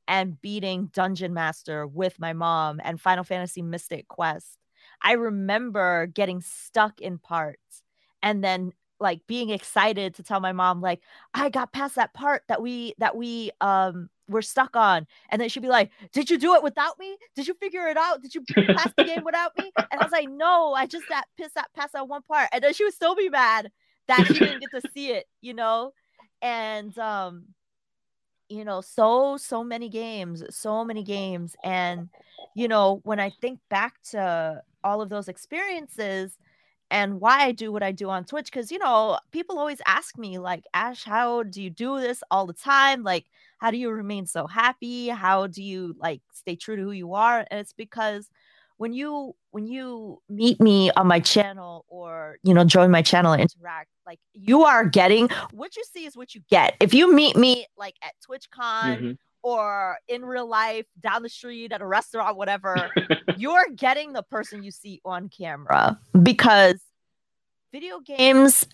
and 0.08 0.40
beating 0.40 0.90
dungeon 0.92 1.32
master 1.32 1.86
with 1.86 2.18
my 2.18 2.32
mom 2.32 2.80
and 2.84 3.00
final 3.00 3.24
fantasy 3.24 3.62
mystic 3.62 4.08
quest. 4.08 4.58
I 5.00 5.12
remember 5.12 6.06
getting 6.06 6.40
stuck 6.40 7.00
in 7.00 7.18
parts 7.18 7.82
and 8.22 8.42
then 8.42 8.72
like 9.02 9.26
being 9.26 9.50
excited 9.50 10.14
to 10.14 10.22
tell 10.22 10.40
my 10.40 10.52
mom 10.52 10.80
like 10.80 11.00
I 11.34 11.48
got 11.50 11.72
past 11.72 11.96
that 11.96 12.14
part 12.14 12.42
that 12.48 12.62
we 12.62 12.94
that 12.98 13.16
we 13.16 13.50
um 13.60 14.08
were 14.28 14.42
stuck 14.42 14.76
on. 14.76 15.06
And 15.28 15.40
then 15.40 15.48
she'd 15.48 15.60
be 15.60 15.68
like 15.68 15.90
did 16.12 16.30
you 16.30 16.38
do 16.38 16.54
it 16.54 16.62
without 16.62 16.98
me? 16.98 17.16
Did 17.34 17.46
you 17.48 17.54
figure 17.54 17.88
it 17.88 17.96
out? 17.96 18.22
Did 18.22 18.34
you 18.34 18.42
pass 18.76 18.90
the 18.96 19.04
game 19.04 19.22
without 19.26 19.52
me? 19.58 19.70
And 19.90 20.00
I 20.00 20.04
was 20.04 20.12
like 20.12 20.28
no 20.30 20.72
I 20.72 20.86
just 20.86 21.08
that 21.08 21.24
pissed 21.36 21.54
that 21.56 21.68
past 21.74 21.92
that 21.92 22.08
one 22.08 22.22
part. 22.22 22.48
And 22.52 22.62
then 22.62 22.72
she 22.72 22.84
would 22.84 22.94
still 22.94 23.14
be 23.14 23.28
mad 23.28 23.70
that 24.08 24.26
she 24.26 24.34
didn't 24.34 24.60
get 24.60 24.70
to 24.80 24.90
see 24.92 25.10
it 25.10 25.26
you 25.40 25.54
know? 25.54 25.92
And 26.40 26.96
um 26.98 27.44
you 28.48 28.64
know 28.64 28.80
so 28.80 29.36
so 29.36 29.64
many 29.64 29.88
games 29.88 30.44
so 30.50 30.84
many 30.84 31.02
games. 31.02 31.56
And 31.64 32.08
you 32.54 32.68
know 32.68 33.00
when 33.04 33.18
i 33.18 33.30
think 33.40 33.58
back 33.70 33.94
to 34.02 34.62
all 34.84 35.00
of 35.00 35.08
those 35.08 35.28
experiences 35.28 36.38
and 36.92 37.20
why 37.20 37.40
I 37.40 37.52
do 37.52 37.72
what 37.72 37.82
I 37.82 37.90
do 37.90 38.10
on 38.10 38.24
Twitch. 38.24 38.52
Cause, 38.52 38.70
you 38.70 38.78
know, 38.78 39.18
people 39.32 39.58
always 39.58 39.80
ask 39.86 40.18
me, 40.18 40.38
like, 40.38 40.64
Ash, 40.74 41.02
how 41.02 41.42
do 41.42 41.62
you 41.62 41.70
do 41.70 41.98
this 41.98 42.22
all 42.30 42.46
the 42.46 42.52
time? 42.52 43.02
Like, 43.02 43.24
how 43.58 43.70
do 43.70 43.78
you 43.78 43.90
remain 43.90 44.26
so 44.26 44.46
happy? 44.46 45.08
How 45.08 45.46
do 45.46 45.62
you 45.62 45.96
like 45.98 46.20
stay 46.32 46.54
true 46.54 46.76
to 46.76 46.82
who 46.82 46.92
you 46.92 47.14
are? 47.14 47.46
And 47.50 47.60
it's 47.60 47.72
because 47.72 48.28
when 48.76 48.92
you 48.92 49.34
when 49.52 49.66
you 49.66 50.20
meet 50.28 50.60
me 50.60 50.90
on 50.92 51.06
my 51.06 51.20
channel 51.20 51.84
or 51.88 52.38
you 52.42 52.52
know 52.52 52.64
join 52.64 52.90
my 52.90 53.00
channel 53.02 53.32
and 53.32 53.40
interact 53.40 53.88
like 54.06 54.18
you 54.32 54.64
are 54.64 54.84
getting 54.84 55.28
what 55.52 55.76
you 55.76 55.84
see 55.92 56.04
is 56.04 56.16
what 56.16 56.34
you 56.34 56.40
get 56.50 56.74
if 56.80 56.92
you 56.92 57.14
meet 57.14 57.36
me 57.36 57.64
like 57.76 57.94
at 58.02 58.14
twitchcon 58.28 58.96
mm-hmm 58.96 59.12
or 59.42 59.98
in 60.08 60.24
real 60.24 60.46
life 60.46 60.86
down 61.00 61.22
the 61.22 61.28
street 61.28 61.72
at 61.72 61.80
a 61.80 61.86
restaurant 61.86 62.36
whatever 62.36 62.90
you're 63.36 63.66
getting 63.74 64.12
the 64.12 64.22
person 64.22 64.62
you 64.62 64.70
see 64.70 65.00
on 65.04 65.28
camera 65.28 65.98
because 66.22 66.80
video 67.72 68.00
games 68.00 68.66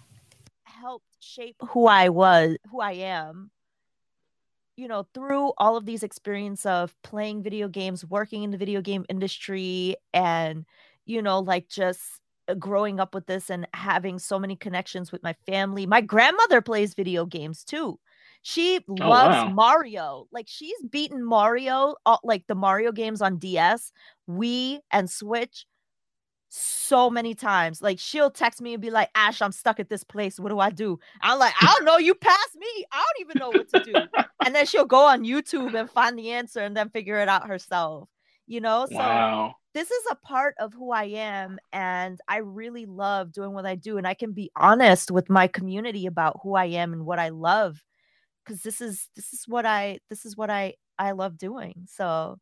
helped 0.64 1.04
shape 1.20 1.56
who 1.68 1.86
i 1.86 2.08
was 2.08 2.56
who 2.70 2.80
i 2.80 2.92
am 2.92 3.50
you 4.76 4.86
know 4.86 5.06
through 5.14 5.52
all 5.58 5.76
of 5.76 5.86
these 5.86 6.02
experience 6.02 6.64
of 6.66 6.94
playing 7.02 7.42
video 7.42 7.68
games 7.68 8.04
working 8.04 8.42
in 8.42 8.50
the 8.50 8.58
video 8.58 8.80
game 8.80 9.04
industry 9.08 9.96
and 10.12 10.64
you 11.04 11.22
know 11.22 11.40
like 11.40 11.68
just 11.68 12.20
growing 12.58 13.00
up 13.00 13.14
with 13.14 13.26
this 13.26 13.50
and 13.50 13.66
having 13.74 14.18
so 14.18 14.38
many 14.38 14.56
connections 14.56 15.12
with 15.12 15.22
my 15.22 15.34
family. 15.46 15.86
My 15.86 16.00
grandmother 16.00 16.60
plays 16.60 16.94
video 16.94 17.26
games 17.26 17.64
too 17.64 17.98
she 18.48 18.80
oh, 18.88 18.94
loves 18.94 19.36
wow. 19.36 19.50
Mario. 19.50 20.26
Like 20.32 20.46
she's 20.48 20.82
beaten 20.88 21.22
Mario, 21.22 21.96
all, 22.06 22.18
like 22.24 22.46
the 22.46 22.54
Mario 22.54 22.92
games 22.92 23.20
on 23.20 23.36
DS, 23.36 23.92
Wii, 24.26 24.78
and 24.90 25.10
Switch 25.10 25.66
so 26.48 27.10
many 27.10 27.34
times. 27.34 27.82
Like 27.82 27.98
she'll 27.98 28.30
text 28.30 28.62
me 28.62 28.72
and 28.72 28.80
be 28.80 28.88
like, 28.88 29.10
Ash, 29.14 29.42
I'm 29.42 29.52
stuck 29.52 29.78
at 29.80 29.90
this 29.90 30.02
place. 30.02 30.40
What 30.40 30.48
do 30.48 30.60
I 30.60 30.70
do? 30.70 30.98
I'm 31.20 31.38
like, 31.38 31.52
I 31.60 31.66
don't 31.66 31.84
know. 31.84 31.98
You 31.98 32.14
passed 32.14 32.56
me. 32.56 32.86
I 32.90 33.04
don't 33.04 33.28
even 33.28 33.38
know 33.38 33.50
what 33.50 33.68
to 33.68 33.84
do. 33.84 34.22
and 34.46 34.54
then 34.54 34.64
she'll 34.64 34.86
go 34.86 35.04
on 35.04 35.24
YouTube 35.24 35.78
and 35.78 35.90
find 35.90 36.18
the 36.18 36.30
answer 36.30 36.60
and 36.60 36.74
then 36.74 36.88
figure 36.88 37.18
it 37.18 37.28
out 37.28 37.46
herself. 37.46 38.08
You 38.46 38.62
know? 38.62 38.86
So 38.90 38.96
wow. 38.96 39.56
this 39.74 39.90
is 39.90 40.04
a 40.10 40.14
part 40.14 40.54
of 40.58 40.72
who 40.72 40.90
I 40.90 41.04
am. 41.04 41.58
And 41.74 42.18
I 42.26 42.38
really 42.38 42.86
love 42.86 43.30
doing 43.30 43.52
what 43.52 43.66
I 43.66 43.74
do. 43.74 43.98
And 43.98 44.06
I 44.06 44.14
can 44.14 44.32
be 44.32 44.50
honest 44.56 45.10
with 45.10 45.28
my 45.28 45.48
community 45.48 46.06
about 46.06 46.40
who 46.42 46.54
I 46.54 46.64
am 46.64 46.94
and 46.94 47.04
what 47.04 47.18
I 47.18 47.28
love 47.28 47.82
because 48.48 48.62
this 48.62 48.80
is 48.80 49.08
this 49.14 49.32
is 49.32 49.46
what 49.46 49.66
I 49.66 49.98
this 50.08 50.24
is 50.24 50.36
what 50.36 50.50
I 50.50 50.74
I 50.98 51.12
love 51.12 51.36
doing. 51.36 51.86
So, 51.86 52.38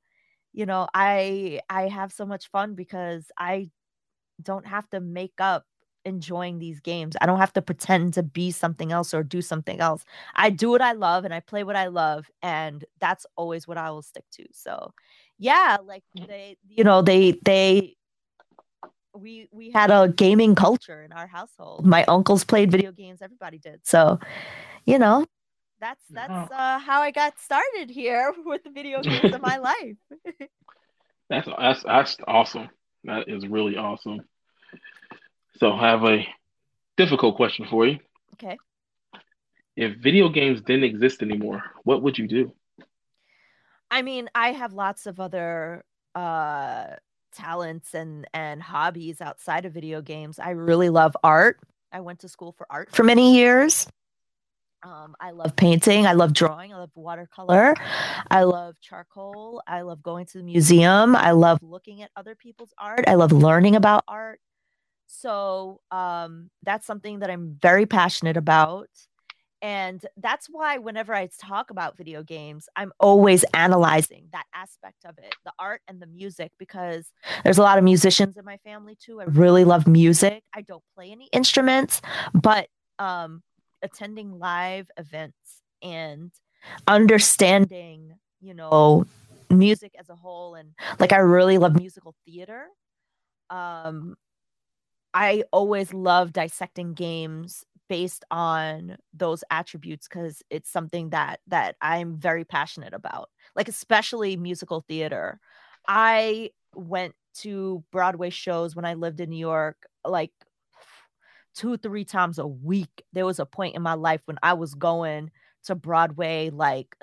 you 0.53 0.67
know, 0.67 0.89
I 0.95 1.61
I 1.69 1.89
have 1.89 2.13
so 2.13 2.25
much 2.25 2.49
fun 2.51 2.75
because 2.75 3.31
I 3.37 3.71
don't 4.43 4.67
have 4.67 4.89
to 4.91 5.01
make 5.01 5.35
up 5.41 5.65
enjoying 6.05 6.61
these 6.61 6.81
games. 6.81 7.17
I 7.21 7.27
don't 7.27 7.41
have 7.41 7.53
to 7.55 7.63
pretend 7.63 8.15
to 8.15 8.23
be 8.23 8.53
something 8.53 8.93
else 8.93 9.13
or 9.13 9.25
do 9.25 9.43
something 9.43 9.81
else. 9.81 10.05
I 10.37 10.51
do 10.51 10.71
what 10.71 10.81
I 10.81 10.93
love 10.93 11.25
and 11.25 11.35
I 11.35 11.41
play 11.41 11.65
what 11.65 11.75
I 11.75 11.89
love 11.89 12.31
and 12.43 12.85
that's 13.01 13.27
always 13.35 13.67
what 13.67 13.77
I 13.77 13.91
will 13.91 14.03
stick 14.03 14.25
to. 14.33 14.45
So, 14.53 14.93
yeah, 15.39 15.79
like 15.85 16.05
mm. 16.17 16.29
they 16.29 16.57
you 16.69 16.85
know, 16.85 17.03
they 17.03 17.39
they 17.45 17.97
we 19.15 19.49
we 19.51 19.71
had 19.73 19.91
a 19.91 20.09
gaming 20.09 20.55
culture 20.55 21.03
in 21.03 21.13
our 21.13 21.27
household. 21.27 21.85
My 21.85 22.05
uncles 22.05 22.45
played 22.45 22.71
video 22.71 22.93
games, 22.93 23.21
everybody 23.23 23.59
did. 23.59 23.81
So, 23.85 24.21
you 24.85 24.99
know, 24.99 25.27
that's 25.81 26.05
that's 26.11 26.51
uh, 26.53 26.79
how 26.79 27.01
I 27.03 27.11
got 27.11 27.39
started 27.41 27.91
here 27.91 28.33
with 28.45 28.65
the 28.65 28.71
video 28.71 29.03
games 29.03 29.35
of 29.35 29.43
my 29.43 29.59
life. 29.59 29.97
that's 31.31 31.49
that's 31.59 31.83
that's 31.83 32.17
awesome. 32.27 32.69
That 33.05 33.29
is 33.29 33.47
really 33.47 33.77
awesome. 33.77 34.21
So 35.59 35.73
I 35.73 35.91
have 35.91 36.05
a 36.05 36.27
difficult 36.97 37.37
question 37.37 37.67
for 37.71 37.87
you. 37.87 37.99
Okay. 38.35 38.57
If 39.77 39.99
video 39.99 40.29
games 40.29 40.61
didn't 40.63 40.85
exist 40.85 41.23
anymore, 41.23 41.63
what 41.85 42.03
would 42.03 42.19
you 42.19 42.27
do? 42.27 42.53
I 43.91 44.03
mean, 44.03 44.29
I 44.35 44.53
have 44.53 44.73
lots 44.73 45.07
of 45.07 45.21
other 45.21 45.85
uh 46.15 46.87
talents 47.35 47.95
and 47.95 48.27
and 48.33 48.63
hobbies 48.63 49.21
outside 49.21 49.67
of 49.67 49.73
video 49.73 50.01
games. 50.01 50.39
I 50.39 50.51
really 50.51 50.89
love 50.89 51.17
art. 51.23 51.61
I 51.93 52.01
went 52.01 52.21
to 52.21 52.29
school 52.29 52.53
for 52.53 52.67
art 52.71 52.95
for 52.95 53.05
many 53.05 53.37
years. 53.37 53.87
Um, 54.87 55.17
I 55.21 55.33
love 55.33 55.57
painting. 55.57 56.07
I 56.07 56.13
love 56.13 56.33
drawing. 56.33 56.73
I 56.73 56.77
love 56.77 56.91
watercolor. 56.95 57.75
I 58.31 58.45
love 58.45 58.81
charcoal. 58.81 59.61
I 59.67 59.81
love 59.81 60.01
going 60.01 60.27
to 60.27 60.39
the 60.39 60.45
museum. 60.45 61.17
I 61.17 61.33
love 61.33 61.59
looking 61.61 62.03
at 62.03 62.11
other 62.15 62.37
people's 62.37 62.73
art. 62.79 63.05
I 63.09 63.15
love 63.15 63.33
learning 63.33 63.75
about 63.75 64.05
art. 64.07 64.39
So 65.09 65.81
um, 65.91 66.51
that's 66.63 66.87
something 66.87 67.19
that 67.19 67.31
I'm 67.31 67.59
very 67.61 67.85
passionate 67.85 68.37
about. 68.37 68.89
And 69.61 70.01
that's 70.19 70.47
why, 70.49 70.79
whenever 70.79 71.13
I 71.13 71.31
talk 71.41 71.71
about 71.71 71.97
video 71.97 72.23
games, 72.23 72.69
I'm 72.77 72.93
always 73.01 73.43
analyzing 73.55 74.29
that 74.31 74.45
aspect 74.55 75.05
of 75.05 75.19
it 75.19 75.35
the 75.45 75.53
art 75.59 75.81
and 75.89 76.01
the 76.01 76.07
music, 76.07 76.53
because 76.61 77.11
there's 77.43 77.59
a 77.59 77.63
lot 77.63 77.79
of 77.79 77.83
musicians 77.83 78.37
in 78.37 78.45
my 78.45 78.59
family 78.59 78.95
too. 78.95 79.21
I 79.21 79.25
really 79.25 79.65
love 79.65 79.89
music. 79.89 80.45
I 80.55 80.61
don't 80.63 80.85
play 80.95 81.11
any 81.11 81.29
instruments, 81.33 82.03
but 82.35 82.69
um, 83.01 83.43
attending 83.87 84.39
live 84.39 84.91
events 84.99 85.63
and 85.83 86.31
understanding, 86.87 88.13
you 88.41 88.55
know, 88.55 89.07
music 89.51 89.95
as 89.99 90.09
a 90.09 90.17
whole 90.17 90.57
and 90.57 90.71
like 90.99 91.13
I 91.13 91.19
really 91.19 91.59
love 91.59 91.77
musical 91.77 92.15
theater. 92.27 92.67
Um 93.51 94.17
I 95.15 95.45
always 95.53 95.95
love 95.95 96.33
dissecting 96.33 96.93
games 96.95 97.65
based 97.89 98.25
on 98.31 98.97
those 99.15 99.45
attributes 99.51 100.09
cuz 100.09 100.43
it's 100.51 100.69
something 100.71 101.11
that 101.11 101.41
that 101.47 101.77
I'm 101.81 102.17
very 102.17 102.45
passionate 102.45 102.93
about. 102.95 103.31
Like 103.55 103.69
especially 103.69 104.37
musical 104.37 104.81
theater. 104.89 105.41
I 105.87 106.51
went 106.75 107.15
to 107.43 107.85
Broadway 107.93 108.31
shows 108.31 108.75
when 108.75 108.85
I 108.85 108.95
lived 108.95 109.21
in 109.21 109.31
New 109.31 109.39
York 109.39 109.87
like 110.05 110.33
two, 111.57 111.77
three 111.77 112.05
times 112.05 112.39
a 112.39 112.47
week. 112.47 113.03
There 113.13 113.27
was 113.27 113.39
a 113.39 113.47
point 113.47 113.75
in 113.75 113.83
my 113.83 113.95
life 113.95 114.21
when 114.27 114.39
I 114.43 114.53
was 114.53 114.75
going 114.75 115.31
to 115.65 115.75
Broadway, 115.75 116.51
like 116.51 116.95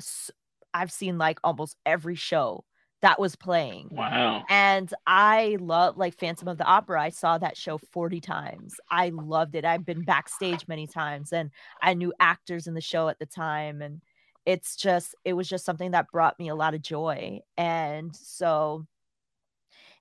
I've 0.73 0.91
seen 0.91 1.17
like 1.17 1.39
almost 1.43 1.75
every 1.85 2.15
show 2.15 2.63
that 3.01 3.19
was 3.19 3.35
playing. 3.35 3.89
Wow. 3.91 4.45
And 4.49 4.91
I 5.05 5.57
love 5.59 5.97
like 5.97 6.17
Phantom 6.17 6.47
of 6.47 6.57
the 6.57 6.63
Opera. 6.63 7.01
I 7.01 7.09
saw 7.09 7.37
that 7.37 7.57
show 7.57 7.77
40 7.77 8.21
times. 8.21 8.75
I 8.89 9.09
loved 9.09 9.55
it. 9.55 9.65
I've 9.65 9.85
been 9.85 10.03
backstage 10.03 10.65
many 10.69 10.87
times 10.87 11.33
and 11.33 11.51
I 11.81 11.95
knew 11.95 12.13
actors 12.21 12.65
in 12.65 12.73
the 12.73 12.81
show 12.81 13.09
at 13.09 13.19
the 13.19 13.25
time. 13.25 13.81
And 13.81 14.01
it's 14.45 14.77
just, 14.77 15.15
it 15.25 15.33
was 15.33 15.49
just 15.49 15.65
something 15.65 15.91
that 15.91 16.11
brought 16.11 16.39
me 16.39 16.47
a 16.47 16.55
lot 16.55 16.75
of 16.75 16.81
joy. 16.81 17.41
And 17.57 18.15
so 18.15 18.85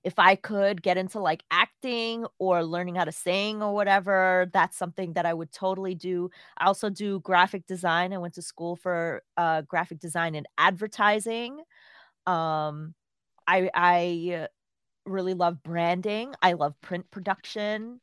if 0.03 0.19
I 0.19 0.35
could 0.35 0.81
get 0.81 0.97
into 0.97 1.19
like 1.19 1.43
acting 1.49 2.25
or 2.37 2.63
learning 2.63 2.95
how 2.95 3.05
to 3.05 3.11
sing 3.11 3.63
or 3.63 3.73
whatever, 3.73 4.49
that's 4.53 4.77
something 4.77 5.13
that 5.13 5.25
I 5.25 5.33
would 5.33 5.51
totally 5.51 5.95
do. 5.95 6.29
I 6.57 6.65
also 6.65 6.89
do 6.89 7.19
graphic 7.21 7.65
design. 7.67 8.13
I 8.13 8.17
went 8.17 8.33
to 8.35 8.41
school 8.41 8.75
for 8.75 9.23
uh, 9.37 9.61
graphic 9.61 9.99
design 9.99 10.35
and 10.35 10.47
advertising. 10.57 11.61
Um, 12.27 12.95
I 13.47 13.69
I 13.73 14.47
really 15.05 15.33
love 15.33 15.63
branding. 15.63 16.33
I 16.41 16.53
love 16.53 16.75
print 16.81 17.09
production 17.11 18.01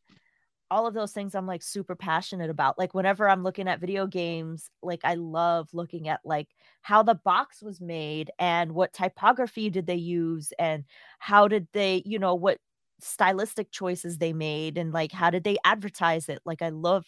all 0.71 0.87
of 0.87 0.95
those 0.95 1.13
things 1.13 1.35
I'm 1.35 1.47
like 1.47 1.63
super 1.63 1.97
passionate 1.97 2.51
about. 2.51 2.79
Like 2.79 2.95
whenever 2.95 3.29
I'm 3.29 3.43
looking 3.43 3.69
at 3.69 3.81
video 3.81 4.07
games, 4.07 4.71
like 4.83 5.01
I 5.05 5.15
love 5.15 5.69
looking 5.73 6.09
at 6.09 6.21
like 6.25 6.49
how 6.83 7.03
the 7.03 7.15
box 7.17 7.63
was 7.63 7.81
made 7.81 8.31
and 8.39 8.73
what 8.73 8.93
typography 8.93 9.69
did 9.71 9.87
they 9.87 9.97
use 9.97 10.53
and 10.59 10.85
how 11.19 11.49
did 11.49 11.67
they, 11.73 12.03
you 12.07 12.19
know, 12.19 12.35
what 12.35 12.59
stylistic 13.01 13.71
choices 13.73 14.19
they 14.19 14.33
made 14.33 14.79
and 14.79 14.93
like 14.93 15.13
how 15.13 15.31
did 15.31 15.45
they 15.45 15.57
advertise 15.65 16.29
it? 16.29 16.41
Like 16.45 16.63
I 16.63 16.69
love, 16.69 17.07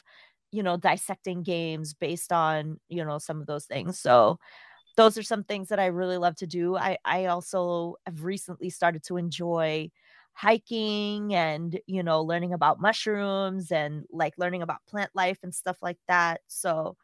you 0.50 0.62
know, 0.62 0.76
dissecting 0.76 1.42
games 1.42 1.94
based 1.94 2.32
on, 2.32 2.80
you 2.88 3.04
know, 3.04 3.18
some 3.18 3.40
of 3.40 3.46
those 3.46 3.66
things. 3.66 3.98
So 3.98 4.38
those 4.96 5.16
are 5.18 5.22
some 5.22 5.44
things 5.44 5.68
that 5.68 5.80
I 5.80 5.86
really 5.86 6.18
love 6.18 6.36
to 6.36 6.46
do. 6.46 6.76
I 6.76 6.98
I 7.04 7.26
also 7.26 7.96
have 8.06 8.24
recently 8.24 8.70
started 8.70 9.02
to 9.04 9.16
enjoy 9.16 9.90
hiking 10.34 11.34
and 11.34 11.78
you 11.86 12.02
know 12.02 12.22
learning 12.22 12.52
about 12.52 12.80
mushrooms 12.80 13.70
and 13.70 14.04
like 14.10 14.34
learning 14.38 14.62
about 14.62 14.84
plant 14.88 15.10
life 15.14 15.38
and 15.42 15.54
stuff 15.54 15.78
like 15.82 15.98
that. 16.08 16.40
So 16.46 16.96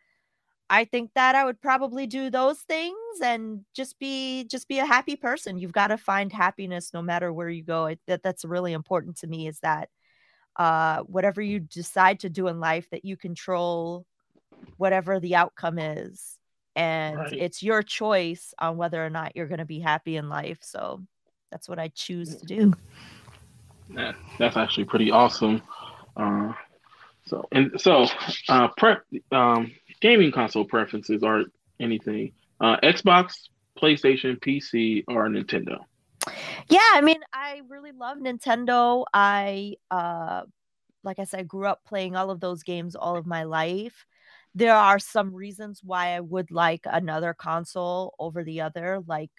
i 0.71 0.85
think 0.85 1.11
that 1.15 1.35
i 1.35 1.47
would 1.47 1.59
probably 1.63 2.07
do 2.07 2.29
those 2.29 2.59
things 2.61 2.95
and 3.25 3.65
just 3.75 3.99
be 3.99 4.45
just 4.45 4.69
be 4.69 4.79
a 4.79 4.87
happy 4.87 5.17
person. 5.17 5.59
You've 5.59 5.73
got 5.73 5.89
to 5.89 5.97
find 5.97 6.33
happiness 6.33 6.93
no 6.93 7.01
matter 7.01 7.33
where 7.33 7.49
you 7.49 7.63
go. 7.63 7.87
I, 7.87 7.99
that 8.07 8.23
that's 8.23 8.45
really 8.45 8.75
important 8.75 9.17
to 9.19 9.27
me 9.27 9.47
is 9.49 9.61
that 9.61 9.89
uh 10.57 11.03
whatever 11.03 11.41
you 11.41 11.61
decide 11.61 12.21
to 12.21 12.29
do 12.29 12.49
in 12.49 12.61
life 12.61 12.89
that 12.91 13.05
you 13.05 13.17
control 13.17 14.05
whatever 14.77 15.21
the 15.21 15.37
outcome 15.37 15.79
is 15.79 16.39
and 16.77 17.19
right. 17.19 17.33
it's 17.33 17.63
your 17.63 17.83
choice 17.83 18.53
on 18.59 18.77
whether 18.77 19.05
or 19.05 19.11
not 19.11 19.37
you're 19.37 19.49
going 19.49 19.59
to 19.59 19.65
be 19.65 19.81
happy 19.81 20.17
in 20.17 20.29
life. 20.29 20.59
So 20.61 21.03
that's 21.51 21.69
what 21.69 21.79
i 21.79 21.89
choose 21.89 22.37
to 22.37 22.47
do 22.47 22.75
that, 23.91 24.17
that's 24.39 24.57
actually 24.57 24.85
pretty 24.85 25.11
awesome. 25.11 25.63
Uh, 26.17 26.53
so 27.27 27.47
and 27.53 27.81
so, 27.81 28.07
uh, 28.49 28.69
prep 28.77 29.03
um, 29.33 29.73
gaming 30.01 30.33
console 30.33 30.65
preferences 30.65 31.23
are 31.23 31.45
anything 31.79 32.33
uh, 32.61 32.77
Xbox, 32.83 33.49
PlayStation, 33.79 34.41
PC, 34.41 35.05
or 35.09 35.29
Nintendo. 35.29 35.79
Yeah, 36.69 36.81
I 36.95 37.01
mean, 37.01 37.21
I 37.33 37.63
really 37.69 37.93
love 37.93 38.19
Nintendo. 38.19 39.05
I 39.15 39.75
uh, 39.91 40.43
like 41.05 41.19
I 41.19 41.25
said, 41.25 41.49
grew 41.49 41.67
up 41.67 41.85
playing 41.87 42.17
all 42.17 42.31
of 42.31 42.41
those 42.41 42.63
games 42.63 42.97
all 42.97 43.17
of 43.17 43.27
my 43.27 43.45
life. 43.45 44.07
There 44.55 44.75
are 44.75 44.99
some 44.99 45.35
reasons 45.35 45.81
why 45.85 46.17
I 46.17 46.21
would 46.21 46.51
like 46.51 46.83
another 46.85 47.35
console 47.35 48.15
over 48.19 48.43
the 48.43 48.63
other. 48.63 49.03
Like 49.07 49.31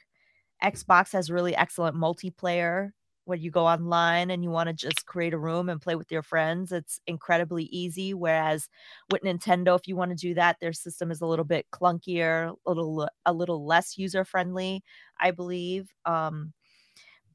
Xbox 0.64 1.12
has 1.14 1.30
really 1.32 1.56
excellent 1.56 1.96
multiplayer 1.96 2.92
when 3.30 3.42
you 3.42 3.52
go 3.52 3.68
online 3.68 4.32
and 4.32 4.44
you 4.44 4.50
want 4.50 4.68
to 4.68 4.74
just 4.74 5.06
create 5.06 5.34
a 5.34 5.38
room 5.40 5.70
and 5.70 5.82
play 5.82 5.96
with 5.96 6.12
your 6.12 6.24
friends, 6.24 6.72
it's 6.74 7.00
incredibly 7.08 7.66
easy. 7.66 8.14
Whereas 8.14 8.68
with 9.12 9.22
Nintendo, 9.24 9.78
if 9.80 9.88
you 9.88 9.96
want 9.96 10.12
to 10.12 10.16
do 10.16 10.34
that, 10.36 10.58
their 10.60 10.74
system 10.74 11.12
is 11.12 11.22
a 11.22 11.26
little 11.28 11.46
bit 11.46 11.68
clunkier, 11.72 12.56
a 12.66 12.70
little 12.70 13.08
a 13.26 13.34
little 13.34 13.66
less 13.66 13.98
user 13.98 14.26
friendly, 14.26 14.84
I 15.20 15.32
believe. 15.32 15.90
Um, 16.06 16.54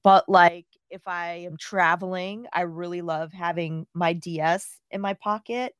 but 0.02 0.28
like 0.28 0.66
if 0.90 1.02
I 1.08 1.46
am 1.46 1.56
traveling, 1.56 2.46
I 2.52 2.62
really 2.62 3.02
love 3.02 3.32
having 3.32 3.86
my 3.94 4.12
DS 4.12 4.80
in 4.90 5.00
my 5.00 5.14
pocket. 5.14 5.74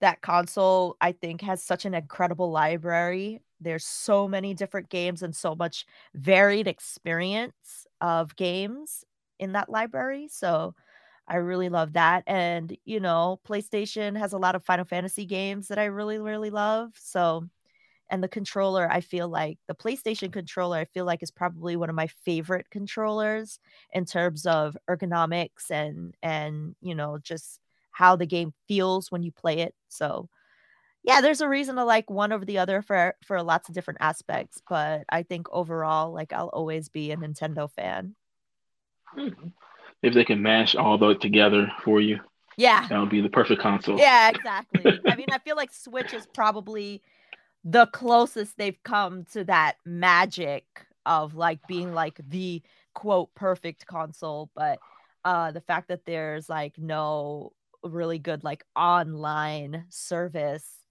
That 0.00 0.22
console, 0.22 0.96
I 1.00 1.12
think, 1.12 1.40
has 1.42 1.62
such 1.62 1.84
an 1.84 1.94
incredible 1.94 2.50
library. 2.50 3.40
There's 3.60 3.84
so 3.84 4.28
many 4.28 4.54
different 4.54 4.88
games 4.88 5.22
and 5.22 5.34
so 5.34 5.54
much 5.54 5.86
varied 6.14 6.68
experience 6.68 7.86
of 8.04 8.36
games 8.36 9.04
in 9.40 9.52
that 9.54 9.70
library. 9.70 10.28
So 10.30 10.74
I 11.28 11.36
really 11.36 11.70
love 11.70 11.94
that. 11.94 12.24
And, 12.26 12.76
you 12.84 13.00
know, 13.00 13.40
PlayStation 13.48 14.18
has 14.18 14.34
a 14.34 14.38
lot 14.38 14.54
of 14.54 14.64
Final 14.64 14.84
Fantasy 14.84 15.26
games 15.26 15.68
that 15.68 15.78
I 15.78 15.86
really, 15.86 16.18
really 16.18 16.50
love. 16.50 16.92
So, 16.98 17.48
and 18.10 18.22
the 18.22 18.28
controller, 18.28 18.88
I 18.90 19.00
feel 19.00 19.28
like 19.28 19.58
the 19.66 19.74
PlayStation 19.74 20.32
controller, 20.32 20.78
I 20.78 20.84
feel 20.84 21.06
like 21.06 21.22
is 21.22 21.30
probably 21.30 21.76
one 21.76 21.88
of 21.90 21.96
my 21.96 22.06
favorite 22.06 22.70
controllers 22.70 23.58
in 23.92 24.04
terms 24.04 24.46
of 24.46 24.76
ergonomics 24.90 25.70
and, 25.70 26.14
and, 26.22 26.76
you 26.80 26.94
know, 26.94 27.18
just 27.22 27.60
how 27.92 28.16
the 28.16 28.26
game 28.26 28.52
feels 28.68 29.10
when 29.10 29.22
you 29.22 29.32
play 29.32 29.60
it. 29.60 29.74
So, 29.88 30.28
yeah, 31.04 31.20
there's 31.20 31.42
a 31.42 31.48
reason 31.48 31.76
to 31.76 31.84
like 31.84 32.08
one 32.08 32.32
over 32.32 32.46
the 32.46 32.58
other 32.58 32.80
for 32.80 33.14
for 33.24 33.42
lots 33.42 33.68
of 33.68 33.74
different 33.74 33.98
aspects, 34.00 34.62
but 34.68 35.04
I 35.10 35.22
think 35.22 35.46
overall, 35.52 36.12
like 36.12 36.32
I'll 36.32 36.48
always 36.48 36.88
be 36.88 37.12
a 37.12 37.16
Nintendo 37.16 37.70
fan. 37.70 38.16
If 40.02 40.14
they 40.14 40.24
can 40.24 40.42
mash 40.42 40.74
all 40.74 40.96
that 40.98 41.20
together 41.20 41.70
for 41.84 42.00
you, 42.00 42.20
yeah, 42.56 42.88
that 42.88 42.98
would 42.98 43.10
be 43.10 43.20
the 43.20 43.28
perfect 43.28 43.60
console. 43.60 43.98
Yeah, 43.98 44.30
exactly. 44.34 44.98
I 45.06 45.14
mean, 45.14 45.26
I 45.30 45.38
feel 45.38 45.56
like 45.56 45.72
Switch 45.72 46.14
is 46.14 46.26
probably 46.26 47.02
the 47.64 47.86
closest 47.86 48.56
they've 48.56 48.82
come 48.82 49.24
to 49.32 49.44
that 49.44 49.76
magic 49.84 50.64
of 51.04 51.34
like 51.34 51.60
being 51.68 51.92
like 51.92 52.18
the 52.28 52.62
quote 52.94 53.34
perfect 53.34 53.86
console, 53.86 54.50
but 54.54 54.78
uh 55.24 55.52
the 55.52 55.60
fact 55.60 55.88
that 55.88 56.04
there's 56.06 56.48
like 56.48 56.78
no 56.78 57.52
really 57.82 58.18
good 58.18 58.42
like 58.42 58.64
online 58.74 59.84
service 59.90 60.83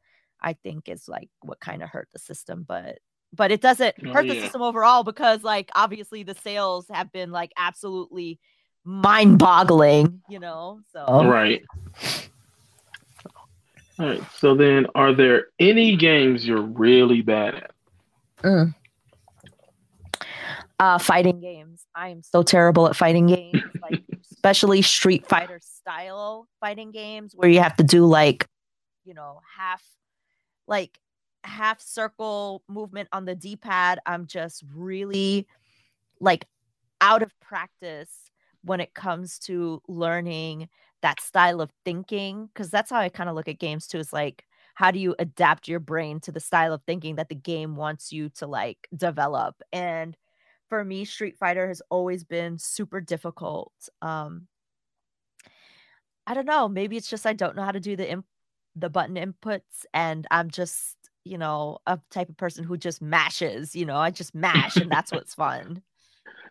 I 0.43 0.53
think 0.53 0.89
is 0.89 1.07
like 1.07 1.29
what 1.41 1.59
kind 1.59 1.81
of 1.81 1.89
hurt 1.89 2.09
the 2.13 2.19
system, 2.19 2.65
but 2.67 2.99
but 3.35 3.51
it 3.51 3.61
doesn't 3.61 3.95
oh, 4.05 4.13
hurt 4.13 4.25
yeah. 4.25 4.35
the 4.35 4.41
system 4.41 4.61
overall 4.61 5.03
because 5.03 5.43
like 5.43 5.69
obviously 5.73 6.23
the 6.23 6.35
sales 6.35 6.85
have 6.91 7.11
been 7.11 7.31
like 7.31 7.51
absolutely 7.57 8.39
mind-boggling, 8.83 10.21
you 10.29 10.39
know. 10.39 10.81
So 10.91 11.25
right. 11.25 11.63
All 13.99 14.07
right. 14.07 14.23
So 14.37 14.55
then, 14.55 14.87
are 14.95 15.13
there 15.13 15.47
any 15.59 15.95
games 15.95 16.45
you're 16.45 16.61
really 16.61 17.21
bad 17.21 17.55
at? 17.55 17.71
Mm. 18.43 18.75
Uh, 20.79 20.97
fighting 20.97 21.39
games. 21.39 21.85
I 21.95 22.09
am 22.09 22.23
so 22.23 22.43
terrible 22.43 22.87
at 22.87 22.95
fighting 22.95 23.27
games, 23.27 23.61
like 23.81 24.01
especially 24.31 24.81
Street 24.81 25.27
Fighter 25.27 25.59
style 25.61 26.47
fighting 26.59 26.91
games 26.91 27.33
where 27.35 27.49
you 27.49 27.59
have 27.59 27.77
to 27.77 27.83
do 27.83 28.05
like, 28.05 28.47
you 29.05 29.13
know, 29.13 29.39
half 29.57 29.83
like 30.68 30.99
half 31.43 31.82
circle 31.82 32.64
movement 32.68 33.09
on 33.11 33.26
the 33.26 33.36
D-pad. 33.36 33.99
I'm 34.05 34.28
just 34.28 34.64
really 34.74 35.47
like 36.20 36.45
out 37.01 37.22
of 37.22 37.38
practice 37.39 38.32
when 38.64 38.80
it 38.80 38.93
comes 38.93 39.39
to 39.39 39.82
learning 39.88 40.70
that 41.01 41.20
style 41.20 41.59
of 41.59 41.70
thinking 41.84 42.47
because 42.47 42.70
that's 42.70 42.89
how 42.89 42.99
I 42.99 43.09
kind 43.09 43.30
of 43.30 43.36
look 43.36 43.49
at 43.49 43.59
games 43.59 43.88
too. 43.88 43.99
Is 43.99 44.14
like 44.14 44.45
how 44.76 44.91
do 44.91 44.99
you 44.99 45.16
adapt 45.20 45.68
your 45.68 45.80
brain 45.80 46.20
to 46.22 46.32
the 46.32 46.39
style 46.39 46.74
of 46.74 46.82
thinking 46.84 47.16
that 47.16 47.30
the 47.30 47.36
game 47.36 47.76
wants 47.76 48.11
you 48.11 48.30
to 48.30 48.47
like 48.47 48.88
develop 48.95 49.61
and 49.72 50.18
for 50.68 50.84
me 50.84 51.05
street 51.05 51.38
fighter 51.38 51.68
has 51.68 51.82
always 51.89 52.24
been 52.24 52.57
super 52.57 52.99
difficult 52.99 53.72
um 54.01 54.47
i 56.26 56.34
don't 56.34 56.45
know 56.45 56.68
maybe 56.68 56.97
it's 56.97 57.09
just 57.09 57.26
i 57.26 57.34
don't 57.34 57.55
know 57.55 57.64
how 57.64 57.72
to 57.72 57.80
do 57.80 57.95
the 57.95 58.09
imp- 58.09 58.26
the 58.76 58.89
button 58.89 59.15
inputs 59.15 59.86
and 59.93 60.28
I'm 60.32 60.49
just, 60.49 60.97
you 61.24 61.38
know, 61.38 61.80
a 61.86 61.99
type 62.09 62.30
of 62.30 62.38
person 62.38 62.63
who 62.63 62.78
just 62.78 63.01
mashes, 63.01 63.76
you 63.76 63.86
know, 63.86 63.97
I 63.97 64.11
just 64.11 64.34
mash 64.36 64.78
and 64.78 64.91
that's 64.91 65.11
what's 65.11 65.36
fun. 65.36 65.82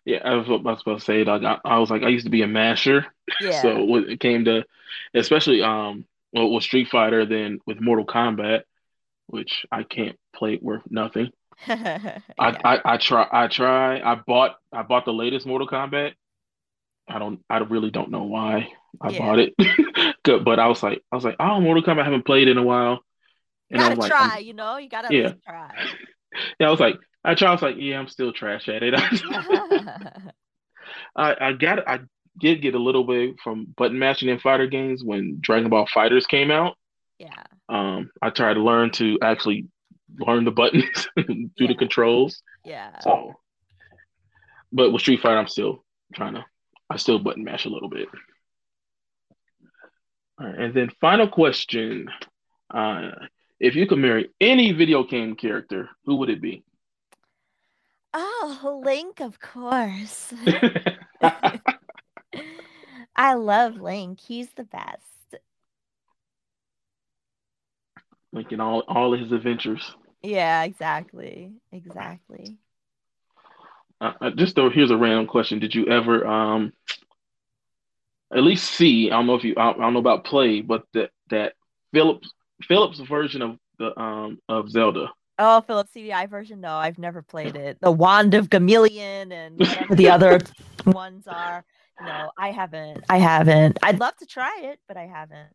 Yeah, 0.05 0.19
I 0.25 0.35
was, 0.35 0.47
I 0.49 0.51
was 0.53 0.79
supposed 0.79 1.05
to 1.05 1.11
say 1.11 1.23
like 1.23 1.43
I, 1.43 1.59
I, 1.63 1.79
was 1.79 1.89
like 1.89 2.03
I 2.03 2.09
used 2.09 2.25
to 2.25 2.31
be 2.31 2.41
a 2.41 2.47
masher. 2.47 3.05
Yeah. 3.39 3.61
So 3.61 3.85
when 3.85 4.09
it 4.09 4.19
came 4.19 4.45
to 4.45 4.65
especially 5.13 5.61
um 5.63 6.05
well 6.33 6.51
with 6.51 6.63
Street 6.63 6.89
Fighter 6.89 7.25
then 7.25 7.59
with 7.65 7.79
Mortal 7.79 8.05
Kombat, 8.05 8.63
which 9.27 9.65
I 9.71 9.83
can't 9.83 10.17
play 10.35 10.59
worth 10.61 10.83
nothing. 10.89 11.31
yeah. 11.67 12.19
I, 12.37 12.49
I 12.63 12.81
I 12.85 12.97
try 12.97 13.27
I 13.31 13.47
try 13.47 14.01
I 14.01 14.15
bought 14.15 14.57
I 14.73 14.83
bought 14.83 15.05
the 15.05 15.13
latest 15.13 15.45
Mortal 15.45 15.67
Kombat. 15.67 16.11
I 17.07 17.17
don't 17.17 17.39
I 17.49 17.59
really 17.59 17.91
don't 17.91 18.11
know 18.11 18.23
why 18.23 18.69
I 19.01 19.09
yeah. 19.09 19.19
bought 19.19 19.39
it. 19.39 19.53
Good, 20.23 20.45
but 20.45 20.59
I 20.59 20.67
was 20.67 20.81
like, 20.81 21.03
I 21.11 21.15
was 21.15 21.25
like, 21.25 21.35
oh, 21.39 21.59
Mortal 21.59 21.83
Kombat 21.83 22.01
I 22.01 22.05
haven't 22.05 22.25
played 22.25 22.47
in 22.47 22.57
a 22.57 22.63
while. 22.63 23.03
And 23.69 23.81
you 23.81 23.87
gotta 23.87 23.99
like, 23.99 24.11
try, 24.11 24.37
you 24.37 24.53
know, 24.53 24.77
you 24.77 24.89
gotta 24.89 25.13
yeah. 25.13 25.33
try. 25.45 25.71
yeah, 26.59 26.67
I 26.67 26.71
was 26.71 26.79
like, 26.79 26.95
I 27.23 27.35
tried. 27.35 27.49
I 27.49 27.53
was 27.53 27.61
like, 27.61 27.75
yeah, 27.77 27.99
I'm 27.99 28.07
still 28.07 28.31
trash 28.31 28.69
at 28.69 28.83
it. 28.83 28.93
I 31.15 31.35
I 31.39 31.53
got 31.53 31.87
I 31.87 31.99
did 32.39 32.61
get 32.61 32.75
a 32.75 32.79
little 32.79 33.03
bit 33.03 33.35
from 33.43 33.67
button 33.77 33.99
mashing 33.99 34.29
in 34.29 34.39
fighter 34.39 34.67
games 34.67 35.03
when 35.03 35.37
Dragon 35.41 35.69
Ball 35.69 35.87
FighterZ 35.87 36.27
came 36.27 36.51
out. 36.51 36.75
Yeah. 37.19 37.43
Um, 37.69 38.09
I 38.21 38.29
tried 38.29 38.55
to 38.55 38.61
learn 38.61 38.91
to 38.91 39.19
actually 39.21 39.67
learn 40.19 40.45
the 40.45 40.51
buttons, 40.51 41.07
do 41.17 41.49
yeah. 41.57 41.67
the 41.67 41.75
controls. 41.75 42.41
Yeah. 42.65 42.99
So, 42.99 43.33
but 44.71 44.91
with 44.91 45.01
Street 45.01 45.21
Fighter, 45.21 45.37
I'm 45.37 45.47
still 45.47 45.83
trying 46.13 46.35
to. 46.35 46.45
I 46.89 46.97
still 46.97 47.19
button 47.19 47.43
mash 47.43 47.65
a 47.65 47.69
little 47.69 47.89
bit. 47.89 48.07
Right, 50.43 50.59
and 50.59 50.73
then 50.73 50.89
final 50.99 51.29
question. 51.29 52.09
Uh, 52.69 53.11
if 53.61 53.75
you 53.75 53.87
could 53.87 53.99
marry 53.99 54.29
any 54.41 54.73
video 54.73 55.05
game 55.05 55.35
character, 55.35 55.89
who 56.05 56.17
would 56.17 56.29
it 56.29 56.41
be? 56.41 56.63
Oh, 58.13 58.81
Link, 58.83 59.21
of 59.21 59.39
course. 59.39 60.33
I 63.15 63.35
love 63.35 63.77
Link. 63.77 64.19
He's 64.19 64.49
the 64.49 64.65
best. 64.65 65.01
Link 68.33 68.51
in 68.51 68.59
all 68.59 68.81
all 68.87 69.13
of 69.13 69.19
his 69.21 69.31
adventures. 69.31 69.95
Yeah, 70.21 70.63
exactly. 70.63 71.53
Exactly. 71.71 72.57
Uh, 74.01 74.13
uh 74.19 74.31
just 74.31 74.55
though, 74.55 74.69
here's 74.69 74.91
a 74.91 74.97
random 74.97 75.27
question: 75.27 75.59
Did 75.59 75.73
you 75.73 75.85
ever 75.87 76.27
um 76.27 76.73
at 78.35 78.43
least 78.43 78.71
see. 78.71 79.11
I 79.11 79.15
don't 79.15 79.27
know 79.27 79.35
if 79.35 79.43
you. 79.43 79.53
I, 79.57 79.73
don't 79.73 79.93
know 79.93 79.99
about 79.99 80.25
play, 80.25 80.61
but 80.61 80.83
that 80.93 81.11
that 81.29 81.53
Philips 81.93 82.33
Philips 82.63 82.99
version 82.99 83.41
of 83.41 83.57
the 83.79 83.99
um 83.99 84.39
of 84.49 84.69
Zelda. 84.69 85.11
Oh, 85.39 85.61
Philips 85.61 85.91
CDI 85.95 86.29
version? 86.29 86.61
No, 86.61 86.75
I've 86.75 86.99
never 86.99 87.23
played 87.23 87.55
it. 87.55 87.79
The 87.81 87.91
Wand 87.91 88.35
of 88.35 88.49
Gamelon 88.49 89.31
and 89.31 89.59
the 89.97 90.09
other 90.09 90.39
ones 90.85 91.27
are, 91.27 91.65
No, 91.99 92.29
I 92.37 92.51
haven't, 92.51 93.03
I 93.09 93.17
haven't. 93.17 93.79
I'd 93.81 93.99
love 93.99 94.15
to 94.17 94.27
try 94.27 94.61
it, 94.61 94.79
but 94.87 94.95
I 94.95 95.07
haven't. 95.07 95.49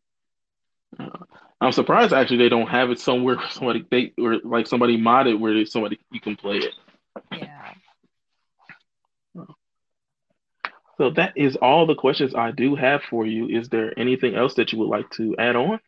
I'm 1.61 1.71
surprised 1.71 2.13
actually 2.13 2.37
they 2.37 2.49
don't 2.49 2.67
have 2.67 2.89
it 2.89 2.99
somewhere 2.99 3.35
where 3.35 3.49
somebody 3.51 3.85
they 3.89 4.13
or 4.21 4.39
like 4.43 4.67
somebody 4.67 4.97
modded 4.97 5.39
where 5.39 5.65
somebody 5.65 5.99
you 6.11 6.19
can 6.19 6.35
play 6.35 6.57
it. 6.57 6.73
Yeah. 7.31 7.68
So 10.99 11.09
that 11.11 11.31
is 11.37 11.55
all 11.55 11.87
the 11.87 11.95
questions 11.95 12.35
I 12.35 12.51
do 12.51 12.75
have 12.75 13.01
for 13.09 13.25
you. 13.25 13.47
Is 13.47 13.69
there 13.69 13.97
anything 13.97 14.35
else 14.35 14.55
that 14.55 14.73
you 14.73 14.79
would 14.79 14.89
like 14.89 15.09
to 15.11 15.33
add 15.39 15.55
on? 15.55 15.79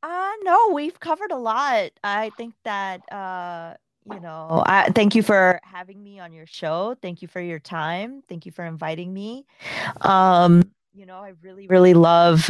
Uh 0.00 0.30
no, 0.44 0.70
we've 0.72 0.98
covered 1.00 1.32
a 1.32 1.36
lot. 1.36 1.90
I 2.04 2.30
think 2.36 2.54
that 2.64 3.00
uh 3.12 3.74
you 4.10 4.20
know, 4.20 4.62
I 4.64 4.90
thank 4.90 5.14
you 5.14 5.22
for 5.22 5.60
having 5.62 6.02
me 6.02 6.20
on 6.20 6.32
your 6.32 6.46
show. 6.46 6.96
Thank 7.02 7.20
you 7.20 7.28
for 7.28 7.40
your 7.40 7.58
time. 7.58 8.22
Thank 8.28 8.46
you 8.46 8.52
for 8.52 8.64
inviting 8.64 9.12
me. 9.12 9.44
Um, 10.00 10.62
you 10.94 11.04
know, 11.04 11.18
I 11.18 11.32
really 11.42 11.66
really 11.66 11.94
love 11.94 12.48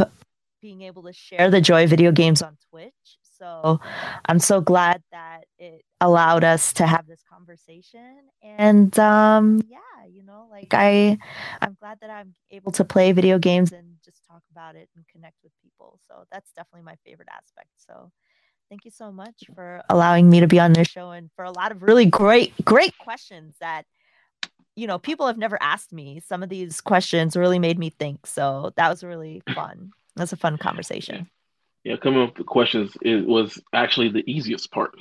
being 0.61 0.83
able 0.83 1.05
to 1.05 1.13
share 1.15 1.51
the 1.51 1.61
joy 1.61 1.85
of 1.85 1.91
video 1.91 2.13
games 2.13 2.43
on 2.43 2.59
Twitch. 2.69 2.93
So 3.39 3.81
I'm 4.27 4.39
so 4.39 4.61
glad 4.61 5.03
that 5.11 5.47
it 5.59 5.83
allowed 6.03 6.45
us 6.45 6.75
to 6.75 6.87
have 6.87 7.07
this 7.07 7.23
conversation. 7.33 8.17
And 8.43 8.97
um, 8.99 9.63
yeah, 9.67 9.79
you 10.09 10.25
know, 10.25 10.47
like 10.51 10.73
I, 10.73 11.19
I'm 11.61 11.77
glad 11.81 11.99
that 12.01 12.11
I'm 12.11 12.35
able 12.51 12.73
to 12.73 12.85
play 12.85 13.13
video 13.13 13.39
games 13.39 13.73
and 13.73 13.97
just 14.05 14.25
talk 14.27 14.43
about 14.51 14.77
it 14.77 14.89
and 14.97 15.05
connect 15.09 15.37
with 15.43 15.53
people. 15.63 15.99
So 16.07 16.25
that's 16.31 16.51
definitely 16.53 16.85
my 16.85 16.97
favorite 17.05 17.29
aspect. 17.33 17.69
So 17.77 18.11
thank 18.69 18.85
you 18.85 18.91
so 18.91 19.11
much 19.11 19.45
for 19.55 19.83
allowing 19.89 20.31
me 20.31 20.41
to 20.41 20.47
be 20.47 20.61
on 20.61 20.73
this 20.73 20.89
show 20.89 21.11
and 21.11 21.31
for 21.37 21.45
a 21.45 21.53
lot 21.53 21.73
of 21.73 21.83
really 21.83 22.07
great, 22.07 22.53
great 22.65 22.97
questions 22.99 23.55
that 23.61 23.85
you 24.77 24.87
know 24.87 24.99
people 24.99 25.27
have 25.27 25.37
never 25.37 25.59
asked 25.61 25.93
me 25.93 26.23
some 26.27 26.45
of 26.45 26.49
these 26.49 26.81
questions 26.81 27.37
really 27.37 27.59
made 27.59 27.77
me 27.77 27.91
think 27.91 28.25
so 28.25 28.73
that 28.77 28.89
was 28.89 29.03
really 29.03 29.43
fun 29.53 29.91
that's 30.17 30.33
a 30.33 30.37
fun 30.37 30.59
conversation. 30.59 31.29
Yeah, 31.85 31.97
coming 31.97 32.23
up 32.23 32.37
with 32.37 32.47
questions 32.47 32.97
it 33.03 33.27
was 33.27 33.59
actually 33.73 34.11
the 34.11 34.25
easiest 34.31 34.71
part 34.71 34.93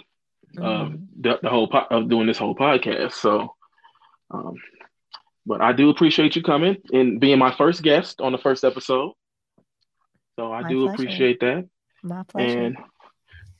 mm-hmm. 0.55 0.63
of 0.63 0.99
the, 1.19 1.39
the, 1.41 1.49
whole 1.49 1.67
po- 1.67 1.87
of 1.89 2.09
doing 2.09 2.27
this 2.27 2.37
whole 2.37 2.55
podcast. 2.55 3.13
So, 3.13 3.53
um, 4.31 4.55
but 5.49 5.61
I 5.61 5.73
do 5.73 5.89
appreciate 5.89 6.35
you 6.35 6.43
coming 6.43 6.77
and 6.93 7.19
being 7.19 7.39
my 7.39 7.53
first 7.55 7.81
guest 7.81 8.21
on 8.21 8.31
the 8.31 8.37
first 8.37 8.63
episode. 8.63 9.13
So 10.37 10.53
I 10.53 10.61
my 10.61 10.69
do 10.69 10.83
pleasure. 10.83 10.93
appreciate 10.93 11.39
that. 11.39 11.67
My 12.03 12.21
pleasure. 12.23 12.59
And 12.59 12.77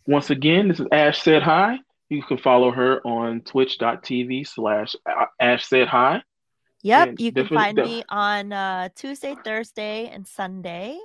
once 0.06 0.30
again, 0.30 0.68
this 0.68 0.80
is 0.80 0.86
Ash 0.92 1.20
Said 1.24 1.42
Hi. 1.42 1.80
You 2.10 2.22
can 2.22 2.38
follow 2.38 2.72
her 2.72 3.06
on 3.06 3.42
twitch.tv 3.42 4.48
slash 4.48 4.96
Ash 5.40 5.66
Said 5.66 5.88
Hi. 5.88 6.22
Yep, 6.84 7.08
and 7.10 7.20
you 7.20 7.32
can 7.32 7.48
find 7.48 7.78
me 7.78 8.04
on 8.08 8.54
uh, 8.54 8.90
Tuesday, 8.96 9.36
Thursday, 9.44 10.08
and 10.08 10.28
Sunday 10.28 10.98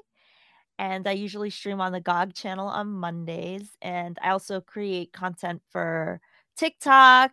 and 0.78 1.07
I 1.07 1.12
usually 1.12 1.51
stream 1.51 1.80
on 1.80 1.93
the 1.93 2.01
GOG 2.01 2.35
channel 2.35 2.66
on 2.66 2.89
Mondays. 2.89 3.70
And 3.80 4.18
I 4.22 4.30
also 4.30 4.61
create 4.61 5.12
content 5.12 5.62
for 5.70 6.20
TikTok, 6.57 7.32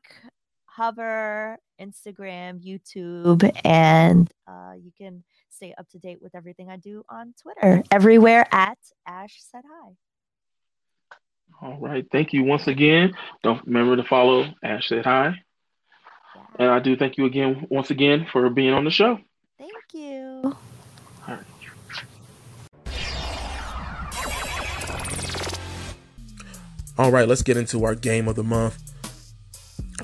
Hover, 0.66 1.58
Instagram, 1.82 2.63
YouTube, 2.63 3.49
and 3.65 4.32
uh, 4.47 4.73
you 4.79 4.91
can 4.97 5.23
stay 5.49 5.73
up 5.77 5.89
to 5.89 5.99
date 5.99 6.21
with 6.21 6.36
everything 6.36 6.69
I 6.69 6.77
do 6.77 7.03
on 7.09 7.34
Twitter, 7.41 7.84
everywhere 7.91 8.45
at 8.51 8.77
Ash 9.07 9.39
Said 9.51 9.63
Hi. 9.67 9.91
All 11.61 11.77
right. 11.79 12.05
Thank 12.11 12.34
you 12.34 12.43
once 12.43 12.67
again. 12.67 13.13
Don't 13.43 13.65
remember 13.65 13.95
to 13.95 14.03
follow 14.03 14.45
Ash 14.63 14.88
Said 14.88 15.05
Hi. 15.05 15.36
Yeah. 16.36 16.41
And 16.59 16.69
I 16.69 16.79
do 16.79 16.95
thank 16.95 17.17
you 17.17 17.25
again, 17.25 17.67
once 17.69 17.91
again, 17.91 18.27
for 18.32 18.49
being 18.49 18.73
on 18.73 18.84
the 18.84 18.91
show. 18.91 19.19
Thank 19.57 19.71
you. 19.93 20.41
All 20.43 21.36
right. 21.36 21.39
All 26.97 27.09
right, 27.09 27.27
let's 27.27 27.41
get 27.41 27.57
into 27.57 27.84
our 27.84 27.95
game 27.95 28.27
of 28.27 28.36
the 28.36 28.43
month. 28.43 28.91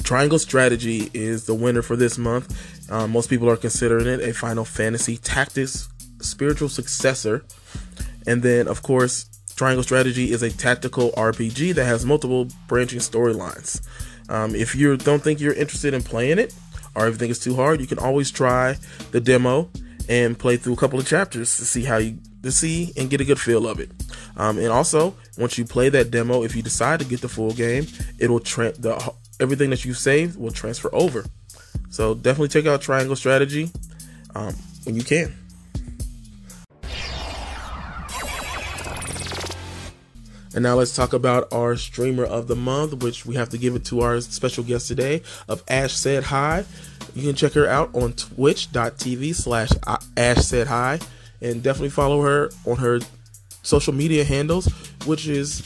Triangle 0.08 0.40
Strategy 0.40 1.12
is 1.14 1.48
the 1.48 1.54
winner 1.54 1.82
for 1.82 1.98
this 1.98 2.18
month. 2.18 2.90
Um, 2.90 3.12
most 3.12 3.30
people 3.30 3.50
are 3.50 3.58
considering 3.58 4.08
it 4.08 4.22
a 4.22 4.34
Final 4.34 4.64
Fantasy 4.64 5.18
Tactics 5.18 5.90
spiritual 6.22 6.70
successor. 6.70 7.44
And 8.26 8.42
then, 8.42 8.70
of 8.70 8.84
course, 8.84 9.26
Triangle 9.58 9.84
Strategy 9.84 10.32
is 10.32 10.44
a 10.44 10.50
tactical 10.50 11.12
RPG 11.18 11.76
that 11.76 11.84
has 11.84 12.06
multiple 12.06 12.48
branching 12.70 13.00
storylines. 13.00 13.86
Um, 14.30 14.56
if 14.56 14.76
you 14.76 14.96
don't 14.96 15.22
think 15.22 15.42
you're 15.42 15.52
interested 15.52 15.94
in 15.94 16.04
playing 16.04 16.40
it, 16.40 16.56
or 16.96 17.08
if 17.08 17.16
you 17.16 17.18
think 17.18 17.32
it's 17.32 17.44
too 17.44 17.56
hard, 17.56 17.82
you 17.82 17.88
can 17.88 18.00
always 18.00 18.32
try 18.32 18.78
the 19.12 19.20
demo 19.20 19.70
and 20.08 20.40
play 20.40 20.56
through 20.56 20.76
a 20.76 20.78
couple 20.78 20.98
of 20.98 21.06
chapters 21.06 21.58
to 21.58 21.66
see 21.66 21.84
how 21.84 21.98
you 21.98 22.18
to 22.44 22.52
see 22.54 22.94
and 22.96 23.10
get 23.10 23.20
a 23.20 23.26
good 23.26 23.42
feel 23.42 23.68
of 23.68 23.82
it. 23.82 23.92
Um, 24.38 24.58
and 24.58 24.70
also, 24.70 25.16
once 25.38 25.58
you 25.58 25.66
play 25.66 25.90
that 25.90 26.12
demo, 26.12 26.44
if 26.44 26.56
you 26.56 26.62
decide 26.62 27.00
to 27.00 27.06
get 27.06 27.20
the 27.20 27.28
full 27.28 27.52
game, 27.52 27.88
it 28.20 28.30
will 28.30 28.40
tra- 28.40 28.72
the 28.72 29.14
everything 29.40 29.70
that 29.70 29.86
you 29.86 29.94
saved 29.94 30.38
will 30.38 30.52
transfer 30.52 30.90
over. 30.94 31.26
So 31.90 32.16
definitely 32.16 32.50
check 32.50 32.66
out 32.66 32.82
Triangle 32.82 33.16
Strategy 33.16 33.72
um, 34.36 34.54
when 34.84 34.96
you 34.96 35.04
can. 35.04 35.34
And 40.54 40.64
now 40.64 40.74
let's 40.74 40.96
talk 40.96 41.14
about 41.14 41.54
our 41.54 41.76
streamer 41.76 42.24
of 42.26 42.48
the 42.48 42.56
month, 42.56 43.04
which 43.04 43.28
we 43.28 43.36
have 43.36 43.50
to 43.50 43.60
give 43.60 43.76
it 43.76 43.86
to 43.86 44.02
our 44.02 44.20
special 44.22 44.64
guest 44.64 44.88
today 44.88 45.22
of 45.48 45.64
Ash 45.68 45.94
Said 45.94 46.24
Hi. 46.24 46.66
You 47.14 47.28
can 47.28 47.36
check 47.36 47.54
her 47.54 47.68
out 47.68 47.94
on 47.94 48.14
twitch.tv 48.14 49.36
slash 49.36 49.70
Ash 50.18 50.38
Said 50.38 50.66
Hi 50.68 51.00
and 51.42 51.62
definitely 51.62 51.90
follow 51.90 52.22
her 52.22 52.50
on 52.66 52.78
her 52.78 53.02
social 53.62 53.94
media 53.94 54.24
handles, 54.24 54.66
which 55.06 55.28
is 55.28 55.62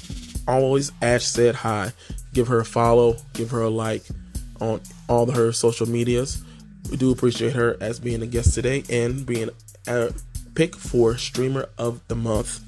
always 0.59 0.91
Ash 1.01 1.25
said 1.25 1.55
hi. 1.55 1.93
Give 2.33 2.47
her 2.47 2.59
a 2.59 2.65
follow, 2.65 3.17
give 3.33 3.51
her 3.51 3.61
a 3.61 3.69
like 3.69 4.03
on 4.59 4.81
all 5.07 5.29
her 5.31 5.51
social 5.51 5.87
medias. 5.87 6.43
We 6.89 6.97
do 6.97 7.11
appreciate 7.11 7.53
her 7.53 7.77
as 7.79 7.99
being 7.99 8.21
a 8.21 8.27
guest 8.27 8.53
today 8.53 8.83
and 8.89 9.25
being 9.25 9.49
a 9.87 10.13
pick 10.55 10.75
for 10.75 11.17
streamer 11.17 11.69
of 11.77 12.05
the 12.07 12.15
month. 12.15 12.61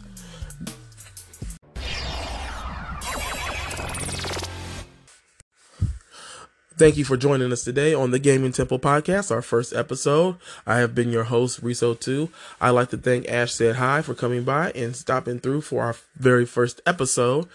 Thank 6.75 6.97
you 6.97 7.05
for 7.05 7.17
joining 7.17 7.51
us 7.51 7.63
today 7.63 7.93
on 7.93 8.09
the 8.09 8.17
Gaming 8.17 8.51
Temple 8.51 8.79
podcast, 8.79 9.29
our 9.29 9.43
first 9.43 9.73
episode. 9.73 10.37
I 10.65 10.77
have 10.77 10.95
been 10.95 11.11
your 11.11 11.25
host, 11.25 11.63
Riso2. 11.63 12.29
I'd 12.59 12.71
like 12.71 12.89
to 12.89 12.97
thank 12.97 13.29
Ash 13.29 13.53
Said 13.53 13.75
Hi 13.75 14.01
for 14.01 14.15
coming 14.15 14.43
by 14.43 14.71
and 14.71 14.95
stopping 14.95 15.39
through 15.39 15.61
for 15.61 15.83
our 15.83 15.95
very 16.15 16.47
first 16.47 16.81
episode, 16.87 17.47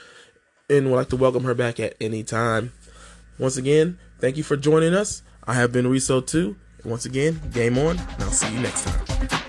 and 0.69 0.91
would 0.91 0.97
like 0.97 1.09
to 1.09 1.17
welcome 1.17 1.45
her 1.45 1.55
back 1.55 1.81
at 1.81 1.95
any 2.01 2.23
time. 2.23 2.73
Once 3.39 3.57
again, 3.57 3.99
thank 4.21 4.37
you 4.37 4.43
for 4.43 4.57
joining 4.57 4.95
us. 4.95 5.23
I 5.47 5.55
have 5.55 5.73
been 5.73 5.87
Riso 5.87 6.21
too. 6.21 6.57
Once 6.85 7.07
again, 7.07 7.41
game 7.53 7.79
on, 7.79 7.99
and 7.99 8.23
I'll 8.23 8.31
see 8.31 8.53
you 8.53 8.61
next 8.61 8.85
time. 8.85 9.48